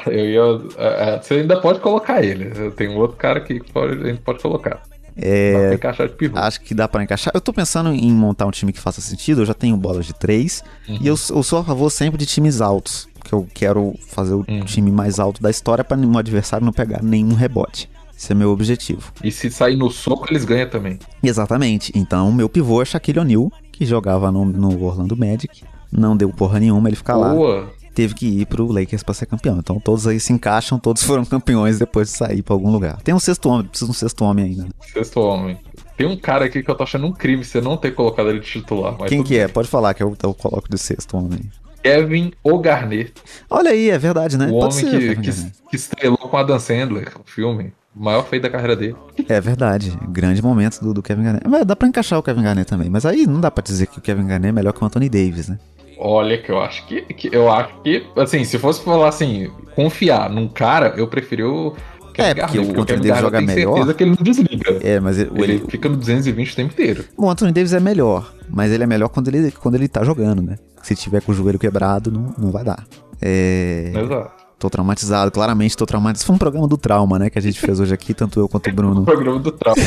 eu 0.08 0.30
ia, 0.30 0.62
é, 0.78 1.16
é, 1.16 1.22
você 1.22 1.36
ainda 1.36 1.60
pode 1.60 1.80
colocar 1.80 2.24
ele. 2.24 2.72
Tem 2.72 2.90
um 2.90 2.98
outro 2.98 3.18
cara 3.18 3.42
que 3.42 3.62
pode, 3.72 4.02
a 4.02 4.08
gente 4.08 4.22
pode 4.22 4.42
colocar. 4.42 4.82
É, 5.18 5.54
dá 5.54 5.60
pra 5.60 5.76
encaixar 5.76 6.08
de 6.08 6.14
pivô. 6.14 6.38
Acho 6.38 6.62
que 6.62 6.74
dá 6.74 6.88
pra 6.88 7.04
encaixar. 7.04 7.32
Eu 7.34 7.42
tô 7.42 7.54
pensando 7.54 7.92
em 7.92 8.12
montar 8.12 8.46
um 8.46 8.52
time 8.52 8.74
que 8.74 8.80
faça 8.80 9.02
sentido. 9.02 9.42
Eu 9.42 9.46
já 9.46 9.54
tenho 9.54 9.78
bolas 9.78 10.06
de 10.06 10.14
três. 10.14 10.64
Uhum. 10.88 10.98
E 11.02 11.08
eu, 11.08 11.14
eu 11.14 11.44
sou 11.44 11.60
a 11.60 11.64
favor 11.64 11.90
sempre 11.90 12.18
de 12.18 12.26
times 12.26 12.62
altos. 12.62 13.08
Que 13.24 13.34
eu 13.34 13.48
quero 13.54 13.96
fazer 14.08 14.34
o 14.34 14.46
uhum. 14.48 14.60
time 14.62 14.92
mais 14.92 15.20
alto 15.20 15.42
da 15.42 15.50
história 15.50 15.84
para 15.84 15.98
o 15.98 16.18
adversário 16.18 16.66
não 16.66 16.74
pegar 16.74 17.02
nenhum 17.02 17.34
rebote. 17.34 17.90
Esse 18.18 18.32
é 18.32 18.36
meu 18.36 18.52
objetivo. 18.52 19.12
E 19.24 19.32
se 19.32 19.50
sair 19.50 19.76
no 19.76 19.90
soco, 19.90 20.28
eles 20.30 20.46
ganham 20.46 20.70
também. 20.70 21.00
Exatamente. 21.22 21.92
Então, 21.96 22.32
meu 22.32 22.48
pivô 22.48 22.82
é 22.82 22.86
Shaquille 22.86 23.20
O'Neal, 23.20 23.52
que 23.72 23.86
jogava 23.86 24.32
no, 24.32 24.46
no 24.46 24.84
Orlando 24.84 25.18
Magic. 25.18 25.64
Não 25.92 26.16
deu 26.16 26.30
porra 26.30 26.60
nenhuma 26.60 26.88
ele 26.88 26.96
ficar 26.96 27.16
Boa. 27.16 27.62
lá 27.62 27.68
teve 27.96 28.14
que 28.14 28.42
ir 28.42 28.46
pro 28.46 28.72
Lakers 28.72 29.02
para 29.02 29.14
ser 29.14 29.26
campeão. 29.26 29.58
Então 29.58 29.80
todos 29.80 30.06
aí 30.06 30.20
se 30.20 30.34
encaixam, 30.34 30.78
todos 30.78 31.02
foram 31.02 31.24
campeões 31.26 31.80
depois 31.80 32.10
de 32.10 32.18
sair 32.18 32.44
para 32.44 32.54
algum 32.54 32.70
lugar. 32.70 33.02
Tem 33.02 33.16
um 33.16 33.20
sexto 33.20 33.50
homem, 33.50 33.68
precisa 33.68 33.90
de 33.90 33.92
um 33.92 34.00
sexto 34.00 34.24
homem 34.24 34.46
ainda. 34.46 34.64
Né? 34.64 34.70
Sexto 34.94 35.22
homem. 35.22 35.58
Tem 35.98 36.06
um 36.06 36.18
cara 36.18 36.46
aqui 36.46 36.62
que 36.62 36.70
eu 36.70 36.76
tô 36.76 36.84
achando 36.84 37.08
um 37.08 37.14
crime 37.14 37.44
você 37.44 37.62
não 37.62 37.78
ter 37.78 37.92
colocado 37.92 38.30
ele 38.30 38.42
de 38.42 38.48
titular. 38.48 38.96
Quem 39.08 39.24
que 39.24 39.38
é? 39.38 39.48
Pode 39.48 39.70
falar 39.70 39.94
que 39.94 40.04
eu, 40.04 40.16
eu 40.22 40.34
coloco 40.34 40.70
de 40.70 40.78
sexto 40.78 41.18
homem. 41.18 41.50
Kevin 41.82 42.34
O'Garnet. 42.44 43.14
Olha 43.50 43.70
aí, 43.70 43.92
é 43.92 43.98
verdade, 43.98 44.38
né? 44.38 44.48
O 44.48 44.60
Pode 44.60 44.76
homem 44.76 44.92
ser, 44.92 45.16
que, 45.16 45.32
que, 45.32 45.52
que, 45.70 45.76
estrelou 45.76 46.18
com 46.18 46.36
Adam 46.36 46.60
Sandler, 46.60 47.12
o 47.20 47.24
filme. 47.24 47.72
O 47.96 48.04
maior 48.04 48.24
feito 48.24 48.44
da 48.44 48.50
carreira 48.50 48.76
dele. 48.76 48.96
É 49.30 49.40
verdade. 49.40 49.98
Grande 50.10 50.42
momento 50.42 50.82
do, 50.82 50.94
do 50.96 51.04
Kevin 51.04 51.24
Garnett. 51.24 51.48
Mas 51.48 51.64
dá 51.64 51.76
pra 51.76 51.88
encaixar 51.88 52.20
o 52.20 52.24
Kevin 52.24 52.42
Garnett 52.42 52.68
também. 52.68 52.90
Mas 52.90 53.06
aí 53.06 53.26
não 53.26 53.40
dá 53.40 53.50
pra 53.50 53.64
dizer 53.64 53.88
que 53.88 54.00
o 54.00 54.02
Kevin 54.02 54.28
Garnett 54.28 54.50
é 54.50 54.52
melhor 54.52 54.74
que 54.74 54.84
o 54.84 54.86
Anthony 54.86 55.08
Davis, 55.08 55.48
né? 55.48 55.60
Olha, 55.98 56.38
que 56.38 56.52
eu 56.52 56.60
acho 56.60 56.86
que, 56.88 57.02
que, 57.02 57.30
eu 57.32 57.52
acho 57.52 57.74
que, 57.82 58.06
assim, 58.16 58.44
se 58.44 58.58
fosse 58.58 58.84
falar 58.84 59.10
assim, 59.10 59.50
confiar 59.76 60.30
num 60.30 60.48
cara, 60.48 60.94
eu 60.98 61.08
preferi 61.08 61.44
o 61.44 61.74
Kevin 62.16 62.30
é, 62.30 62.34
porque 62.36 62.60
o 62.60 62.82
Anthony 62.82 63.08
Davis 63.08 63.22
joga 63.22 63.42
melhor. 63.42 63.74
certeza 63.74 63.94
que 63.94 64.04
ele 64.04 64.12
não 64.12 64.24
desliga. 64.24 64.80
É, 64.82 65.00
mas 65.00 65.20
ele, 65.20 65.32
ele, 65.36 65.54
ele, 65.54 65.66
fica 65.68 65.90
no 65.90 65.98
220 65.98 66.52
o 66.52 66.56
tempo 66.56 66.74
inteiro. 66.74 67.06
O 67.18 67.30
Anthony 67.30 67.52
Davis 67.52 67.74
é 67.74 67.80
melhor, 67.80 68.34
mas 68.50 68.72
ele 68.72 68.84
é 68.84 68.88
melhor 68.88 69.10
quando 69.10 69.28
ele, 69.28 69.52
quando 69.52 69.76
ele 69.76 69.88
tá 69.88 70.04
jogando, 70.04 70.42
né? 70.42 70.58
Se 70.82 70.96
tiver 70.96 71.22
com 71.22 71.32
o 71.32 71.36
joelho 71.36 71.60
quebrado, 71.60 72.12
não, 72.12 72.34
não 72.38 72.52
vai 72.52 72.64
dar. 72.64 72.86
É... 73.22 73.92
Exato. 73.94 74.45
Tô 74.58 74.70
traumatizado, 74.70 75.32
claramente 75.32 75.76
tô 75.76 75.86
traumatizado. 75.86 76.18
Isso 76.20 76.26
foi 76.26 76.36
um 76.36 76.40
programa 76.40 76.68
do 76.68 76.78
trauma, 76.78 77.20
né? 77.20 77.30
Que 77.30 77.38
a 77.38 77.42
gente 77.42 77.60
fez 77.60 77.80
hoje 77.80 77.94
aqui, 77.94 78.14
tanto 78.14 78.40
eu 78.40 78.48
quanto 78.48 78.70
o 78.70 78.74
Bruno. 78.74 79.02
um 79.02 79.06
programa 79.06 79.40
do 79.40 79.52
trauma. 79.52 79.82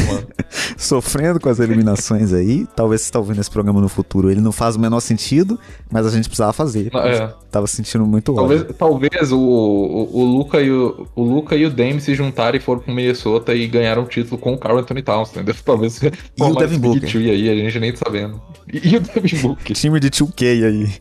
Sofrendo 0.77 1.41
com 1.41 1.49
as 1.49 1.59
eliminações 1.59 2.35
aí. 2.35 2.67
Talvez 2.77 3.03
você 3.03 3.13
tá 3.13 3.19
ouvindo 3.19 3.41
esse 3.41 3.51
programa 3.51 3.81
no 3.81 3.89
futuro. 3.89 4.31
Ele 4.31 4.43
não 4.43 4.53
faz 4.53 4.77
o 4.77 4.81
menor 4.81 5.01
sentido, 5.01 5.59
mas 5.91 6.07
a 6.07 6.11
gente 6.11 6.29
precisava 6.29 6.53
fazer. 6.53 6.91
É. 6.95 7.33
Tava 7.51 7.67
sentindo 7.67 8.05
muito 8.05 8.35
talvez, 8.35 8.61
ódio. 8.61 8.75
Talvez 8.75 9.33
o, 9.33 9.39
o, 9.39 10.21
o, 10.21 10.25
Luca 10.25 10.61
e 10.61 10.71
o, 10.71 11.07
o 11.17 11.23
Luca 11.23 11.57
e 11.57 11.65
o 11.65 11.71
Dame 11.71 11.99
se 11.99 12.15
juntaram 12.15 12.59
e 12.59 12.61
foram 12.61 12.81
pro 12.81 12.93
Minnesota 12.93 13.55
e 13.55 13.67
ganharam 13.67 14.03
o 14.03 14.07
título 14.07 14.37
com 14.37 14.53
o 14.53 14.59
Carl 14.59 14.79
Anthony 14.79 15.03
Towns, 15.03 15.31
entendeu? 15.31 15.55
Talvez. 15.65 16.03
E 16.03 16.13
o 16.43 16.55
Devin 16.55 16.79
Booker. 16.79 17.17
E 17.17 17.31
aí, 17.31 17.51
a 17.51 17.55
gente 17.55 17.81
nem 17.81 17.93
tá 17.93 18.01
sabendo. 18.05 18.41
E, 18.71 18.87
e 18.87 18.97
o 18.97 19.01
Devin 19.01 19.37
Booker. 19.41 19.75
Time 19.75 19.99
de 19.99 20.11
2K 20.11 20.65
aí. 20.65 20.93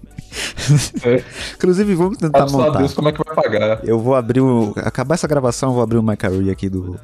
É. 1.04 1.24
Inclusive, 1.56 1.96
vamos 1.96 2.18
tentar 2.18 2.48
Sabe 2.48 2.52
montar. 2.52 2.80
Deus 2.80 2.94
como 2.94 3.10
é 3.10 3.12
que 3.12 3.24
vai 3.24 3.36
pagar. 3.36 3.80
Eu 3.84 4.00
vou 4.00 4.16
abrir 4.16 4.42
o. 4.42 4.74
Acabar 4.78 5.16
essa 5.16 5.28
gravação, 5.28 5.70
eu 5.70 5.74
vou 5.74 5.84
abrir 5.84 5.98
o 5.98 6.04
My 6.04 6.18
Career 6.18 6.52
aqui 6.52 6.70
do. 6.70 7.00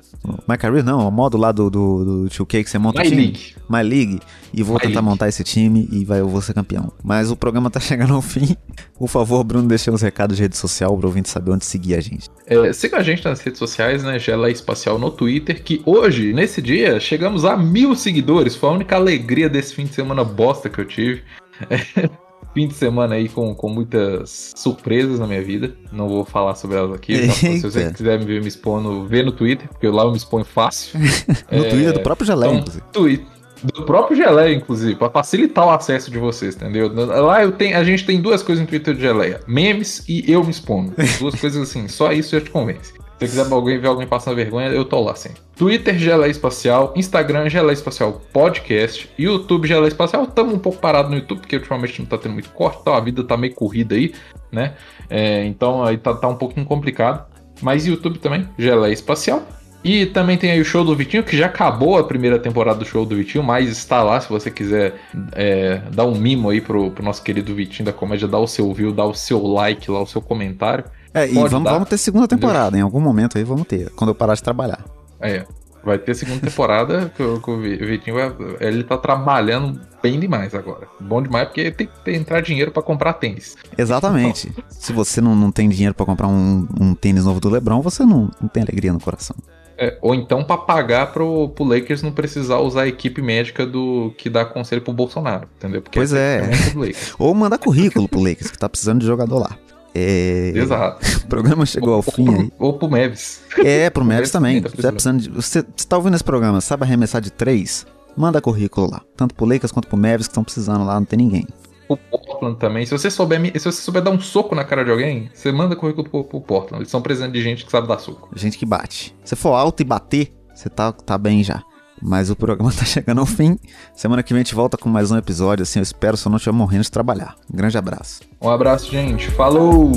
My 0.48 0.58
Career 0.58 0.84
não, 0.84 1.08
o 1.08 1.12
modo 1.12 1.38
lá 1.38 1.52
do, 1.52 1.70
do, 1.70 2.26
do 2.26 2.30
2K 2.30 2.64
que 2.64 2.70
você 2.70 2.78
monta 2.78 3.02
My 3.02 3.10
time. 3.10 3.22
League. 3.22 3.56
My 3.70 3.84
League. 3.84 4.20
E 4.54 4.62
vou 4.62 4.76
My 4.76 4.82
tentar 4.82 5.00
League. 5.00 5.10
montar 5.10 5.30
esse 5.30 5.44
time 5.44 5.88
e 5.92 6.06
vai, 6.06 6.20
eu 6.20 6.28
vou 6.28 6.42
ser 6.42 6.54
campeão. 6.54 6.92
Mas 7.04 7.32
o 7.32 7.36
programa 7.36 7.70
tá 7.70 7.80
chegando 7.82 8.14
ao 8.14 8.22
fim. 8.22 8.56
Por 8.98 9.08
favor, 9.08 9.44
Bruno, 9.44 9.68
deixe 9.68 9.90
uns 9.90 10.02
recados 10.02 10.38
de 10.38 10.44
rede 10.44 10.58
social 10.58 10.96
pra 10.98 11.08
ouvinte 11.08 11.30
saber 11.30 11.52
onde 11.52 11.66
seguir 11.66 11.96
a 11.96 12.02
gente. 12.02 12.30
É, 12.46 12.72
siga 12.74 12.98
a 12.98 13.04
gente 13.04 13.24
nas 13.26 13.40
redes 13.40 13.60
sociais, 13.60 14.04
né? 14.04 14.20
Gela 14.20 14.50
Espacial 14.50 15.00
no 15.00 15.10
Twitter, 15.10 15.64
que 15.64 15.82
hoje, 15.86 16.34
nesse 16.34 16.62
dia, 16.62 17.00
chegamos 17.00 17.46
a 17.46 17.58
mil 17.58 17.96
seguidores. 17.96 18.56
Foi 18.56 18.70
a 18.70 18.74
única 18.74 18.96
alegria 18.96 19.50
desse 19.50 19.74
fim 19.74 19.86
de 19.86 19.94
semana 19.94 20.24
bosta 20.24 20.70
que 20.70 20.80
eu 20.80 20.86
tive. 20.86 21.24
É 21.70 22.10
fim 22.54 22.68
de 22.68 22.74
semana 22.74 23.16
aí 23.16 23.28
com, 23.28 23.54
com 23.56 23.70
muitas 23.70 24.54
surpresas 24.56 25.20
na 25.20 25.28
minha 25.28 25.42
vida. 25.42 25.74
Não 25.92 26.08
vou 26.08 26.24
falar 26.24 26.56
sobre 26.56 26.78
elas 26.78 26.94
aqui. 26.94 27.14
Então, 27.16 27.36
se 27.36 27.62
você 27.62 27.92
quiser 27.92 28.20
me 28.20 28.26
ver 28.26 28.42
me 28.42 28.48
expondo, 28.48 29.06
vê 29.08 29.24
no 29.24 29.32
Twitter, 29.32 29.68
porque 29.68 29.88
lá 29.88 30.04
eu 30.04 30.12
me 30.12 30.18
exponho 30.18 30.46
fácil. 30.46 31.00
no 31.52 31.66
é, 31.66 31.70
Twitter 31.70 31.94
do 31.94 32.02
próprio 32.02 32.28
Geleia, 32.28 32.50
então, 32.50 32.60
inclusive. 32.60 32.84
Twitter. 32.92 33.34
Do 33.64 33.86
próprio 33.86 34.18
Geleia, 34.18 34.54
inclusive, 34.54 34.96
para 34.96 35.10
facilitar 35.10 35.66
o 35.66 35.70
acesso 35.70 36.12
de 36.12 36.18
vocês, 36.18 36.54
entendeu? 36.54 36.94
Lá 36.94 37.44
eu 37.44 37.54
tenho, 37.54 37.78
a 37.78 37.84
gente 37.84 38.06
tem 38.06 38.22
duas 38.22 38.44
coisas 38.44 38.62
no 38.62 38.68
Twitter 38.68 38.94
do 38.94 39.00
Geleia: 39.00 39.40
memes 39.48 40.04
e 40.08 40.30
eu 40.30 40.44
me 40.44 40.52
expondo. 40.52 40.94
Duas 41.18 41.36
coisas 41.40 41.70
assim, 41.70 41.88
só 41.88 42.12
isso 42.12 42.32
já 42.32 42.42
te 42.42 42.50
convence. 42.50 42.94
Se 43.28 43.38
quiser 43.38 43.52
alguém 43.52 43.80
ver 43.80 43.88
alguém 43.88 44.08
passando 44.08 44.36
vergonha, 44.36 44.68
eu 44.70 44.86
tô 44.86 45.02
lá 45.02 45.16
sempre. 45.16 45.42
Twitter 45.56 45.98
Geleia 45.98 46.30
Espacial, 46.30 46.94
Instagram 46.96 47.50
Geleia 47.50 47.74
Espacial 47.74 48.22
Podcast, 48.32 49.10
YouTube 49.18 49.68
Geleia 49.68 49.88
Espacial. 49.88 50.24
Estamos 50.24 50.54
um 50.54 50.60
pouco 50.60 50.80
parado 50.80 51.10
no 51.10 51.16
YouTube, 51.16 51.40
porque 51.40 51.56
ultimamente 51.56 52.00
não 52.00 52.06
tá 52.06 52.18
tendo 52.18 52.34
muito 52.34 52.50
corte, 52.50 52.80
então 52.82 52.94
a 52.94 53.00
vida 53.00 53.24
tá 53.24 53.38
meio 53.38 53.54
corrida 53.54 53.96
aí, 53.96 54.14
né? 54.52 54.74
É, 55.10 55.46
então 55.46 55.84
aí 55.84 55.98
tá, 55.98 56.14
tá 56.14 56.28
um 56.28 56.36
pouquinho 56.36 56.66
complicado. 56.66 57.26
Mas 57.62 57.86
YouTube 57.86 58.20
também, 58.20 58.48
Geleia 58.58 58.94
Espacial. 58.94 59.44
E 59.84 60.06
também 60.06 60.38
tem 60.38 60.52
aí 60.52 60.62
o 60.62 60.66
show 60.66 60.84
do 60.84 60.96
Vitinho, 60.96 61.24
que 61.24 61.36
já 61.36 61.48
acabou 61.48 61.98
a 61.98 62.04
primeira 62.06 62.40
temporada 62.40 62.80
do 62.80 62.86
show 62.86 63.06
do 63.06 63.18
Vitinho, 63.18 63.44
mas 63.44 63.68
está 63.70 64.02
lá 64.02 64.20
se 64.20 64.30
você 64.30 64.50
quiser 64.50 64.96
é, 65.34 65.82
dar 65.94 66.06
um 66.06 66.16
mimo 66.16 66.50
aí 66.50 66.62
pro, 66.62 66.90
pro 66.90 67.04
nosso 67.04 67.22
querido 67.22 67.54
Vitinho 67.54 67.86
da 67.86 67.94
comédia, 67.94 68.26
dar 68.26 68.40
o 68.40 68.48
seu 68.48 68.74
view, 68.74 68.94
dar 68.94 69.06
o 69.06 69.14
seu 69.14 69.46
like 69.46 69.92
lá, 69.92 70.02
o 70.02 70.08
seu 70.08 70.22
comentário. 70.22 70.86
É, 71.14 71.28
e 71.28 71.34
vamos, 71.34 71.72
vamos 71.72 71.90
ter 71.90 71.98
segunda 71.98 72.28
temporada, 72.28 72.78
em 72.78 72.82
algum 72.82 73.00
momento 73.00 73.38
aí 73.38 73.44
vamos 73.44 73.68
ter, 73.68 73.90
quando 73.92 74.10
eu 74.10 74.16
parar 74.16 74.34
de 74.34 74.42
trabalhar. 74.42 74.84
É, 75.22 75.46
vai 75.84 76.00
ter 76.00 76.16
segunda 76.16 76.40
temporada 76.40 77.12
que, 77.16 77.22
o, 77.22 77.40
que 77.40 77.52
o 77.52 77.60
Vitinho 77.60 78.16
vai, 78.16 78.34
ele 78.60 78.84
tá 78.84 78.98
trabalhando 78.98 79.80
bem 80.02 80.20
demais 80.20 80.56
agora. 80.56 80.88
Bom 81.00 81.22
demais 81.22 81.48
porque 81.48 81.72
tem 81.72 81.88
que 81.88 82.12
entrar 82.12 82.42
dinheiro 82.42 82.72
para 82.72 82.82
comprar 82.82 83.14
tênis. 83.14 83.56
Exatamente. 83.78 84.52
Se 84.70 84.94
você 84.94 85.22
não, 85.22 85.36
não 85.36 85.52
tem 85.52 85.70
dinheiro 85.70 85.94
para 85.94 86.06
comprar 86.06 86.28
um, 86.28 86.68
um, 86.80 86.96
tênis 86.96 87.26
novo 87.26 87.40
do 87.40 87.50
LeBron, 87.50 87.82
você 87.82 88.06
não, 88.06 88.32
não 88.42 88.48
tem 88.48 88.64
alegria 88.64 88.94
no 88.94 89.00
coração. 89.00 89.36
É, 89.78 89.98
ou 90.02 90.14
então 90.14 90.44
para 90.44 90.58
pagar 90.58 91.12
pro, 91.12 91.50
pro 91.50 91.64
Lakers 91.64 92.04
não 92.04 92.12
precisar 92.12 92.60
usar 92.60 92.84
a 92.84 92.88
equipe 92.88 93.22
médica 93.22 93.66
do 93.66 94.14
que 94.18 94.30
dá 94.30 94.46
conselho 94.46 94.82
pro 94.82 94.94
Bolsonaro, 94.94 95.48
entendeu? 95.58 95.82
Porque 95.82 95.98
pois 95.98 96.14
é. 96.14 96.42
é 96.42 96.52
ou 97.18 97.34
mandar 97.34 97.58
currículo 97.58 98.08
pro 98.08 98.22
Lakers, 98.22 98.52
que 98.52 98.58
tá 98.58 98.70
precisando 98.70 99.00
de 99.00 99.08
jogador 99.08 99.40
lá. 99.40 99.58
É... 99.96 100.52
Exato. 100.56 101.06
O 101.24 101.28
programa 101.34 101.66
chegou 101.66 101.90
ou, 101.90 101.96
ao 101.96 102.02
fim 102.04 102.30
ou, 102.30 102.36
aí. 102.36 102.52
Ou 102.60 102.74
pro 102.74 102.90
Meves. 102.90 103.42
É, 103.58 103.90
pro 103.90 104.06
Meves 104.06 104.30
também. 104.30 104.62
Tá 104.62 104.70
você, 104.70 104.82
tá 104.82 104.92
precisando 104.92 105.22
de, 105.22 105.30
você, 105.30 105.66
você 105.76 105.88
tá 105.88 105.98
ouvindo 105.98 106.14
esse 106.14 106.24
programa, 106.24 106.62
sabe 106.62 106.84
arremessar 106.84 107.22
de 107.22 107.32
três? 107.32 107.88
Manda 108.16 108.40
currículo 108.40 108.92
lá. 108.92 109.02
Tanto 109.16 109.34
pro 109.34 109.46
Lakers 109.46 109.72
quanto 109.72 109.88
pro 109.88 109.98
Meves 109.98 110.28
que 110.28 110.32
estão 110.32 110.44
precisando 110.44 110.86
lá, 110.86 111.00
não 111.00 111.06
tem 111.06 111.18
ninguém. 111.18 111.48
O 111.88 111.98
Portland 111.98 112.58
também. 112.60 112.86
Se 112.86 112.92
você 112.92 113.10
souber, 113.10 113.42
se 113.60 113.66
você 113.66 113.82
souber 113.82 114.02
dar 114.02 114.12
um 114.12 114.20
soco 114.20 114.54
na 114.54 114.64
cara 114.64 114.86
de 114.86 114.92
alguém, 114.92 115.30
você 115.34 115.52
manda 115.52 115.76
currículo 115.76 116.08
pro, 116.08 116.24
pro 116.24 116.42
Portland. 116.42 116.82
Eles 116.82 116.92
são 116.92 117.02
precisando 117.02 117.32
de 117.32 117.42
gente 117.42 117.66
que 117.66 117.72
sabe 117.72 117.88
dar 117.88 118.00
soco. 118.00 118.30
Gente 118.36 118.58
que 118.58 118.66
bate. 118.66 119.16
Se 119.24 119.36
for 119.36 119.54
alto 119.54 119.82
e 119.82 119.86
bater, 119.86 120.34
você 120.54 120.70
tá, 120.70 120.92
tá 120.92 121.18
bem 121.18 121.44
já. 121.44 121.64
Mas 122.04 122.30
o 122.30 122.36
programa 122.36 122.72
tá 122.76 122.84
chegando 122.84 123.20
ao 123.20 123.26
fim. 123.26 123.58
Semana 123.96 124.22
que 124.22 124.34
vem 124.34 124.42
a 124.42 124.44
gente 124.44 124.54
volta 124.54 124.78
com 124.78 124.90
mais 124.90 125.10
um 125.10 125.18
episódio. 125.18 125.64
Assim, 125.64 125.80
eu 125.80 125.84
espero 125.84 126.18
só 126.18 126.30
não 126.30 126.38
estiver 126.38 126.56
morrendo 126.56 126.84
de 126.84 126.92
trabalhar. 126.92 127.36
Um 127.52 127.56
grande 127.56 127.78
abraço. 127.78 128.22
Um 128.42 128.50
abraço, 128.50 128.92
gente. 128.92 129.32
Falou! 129.32 129.94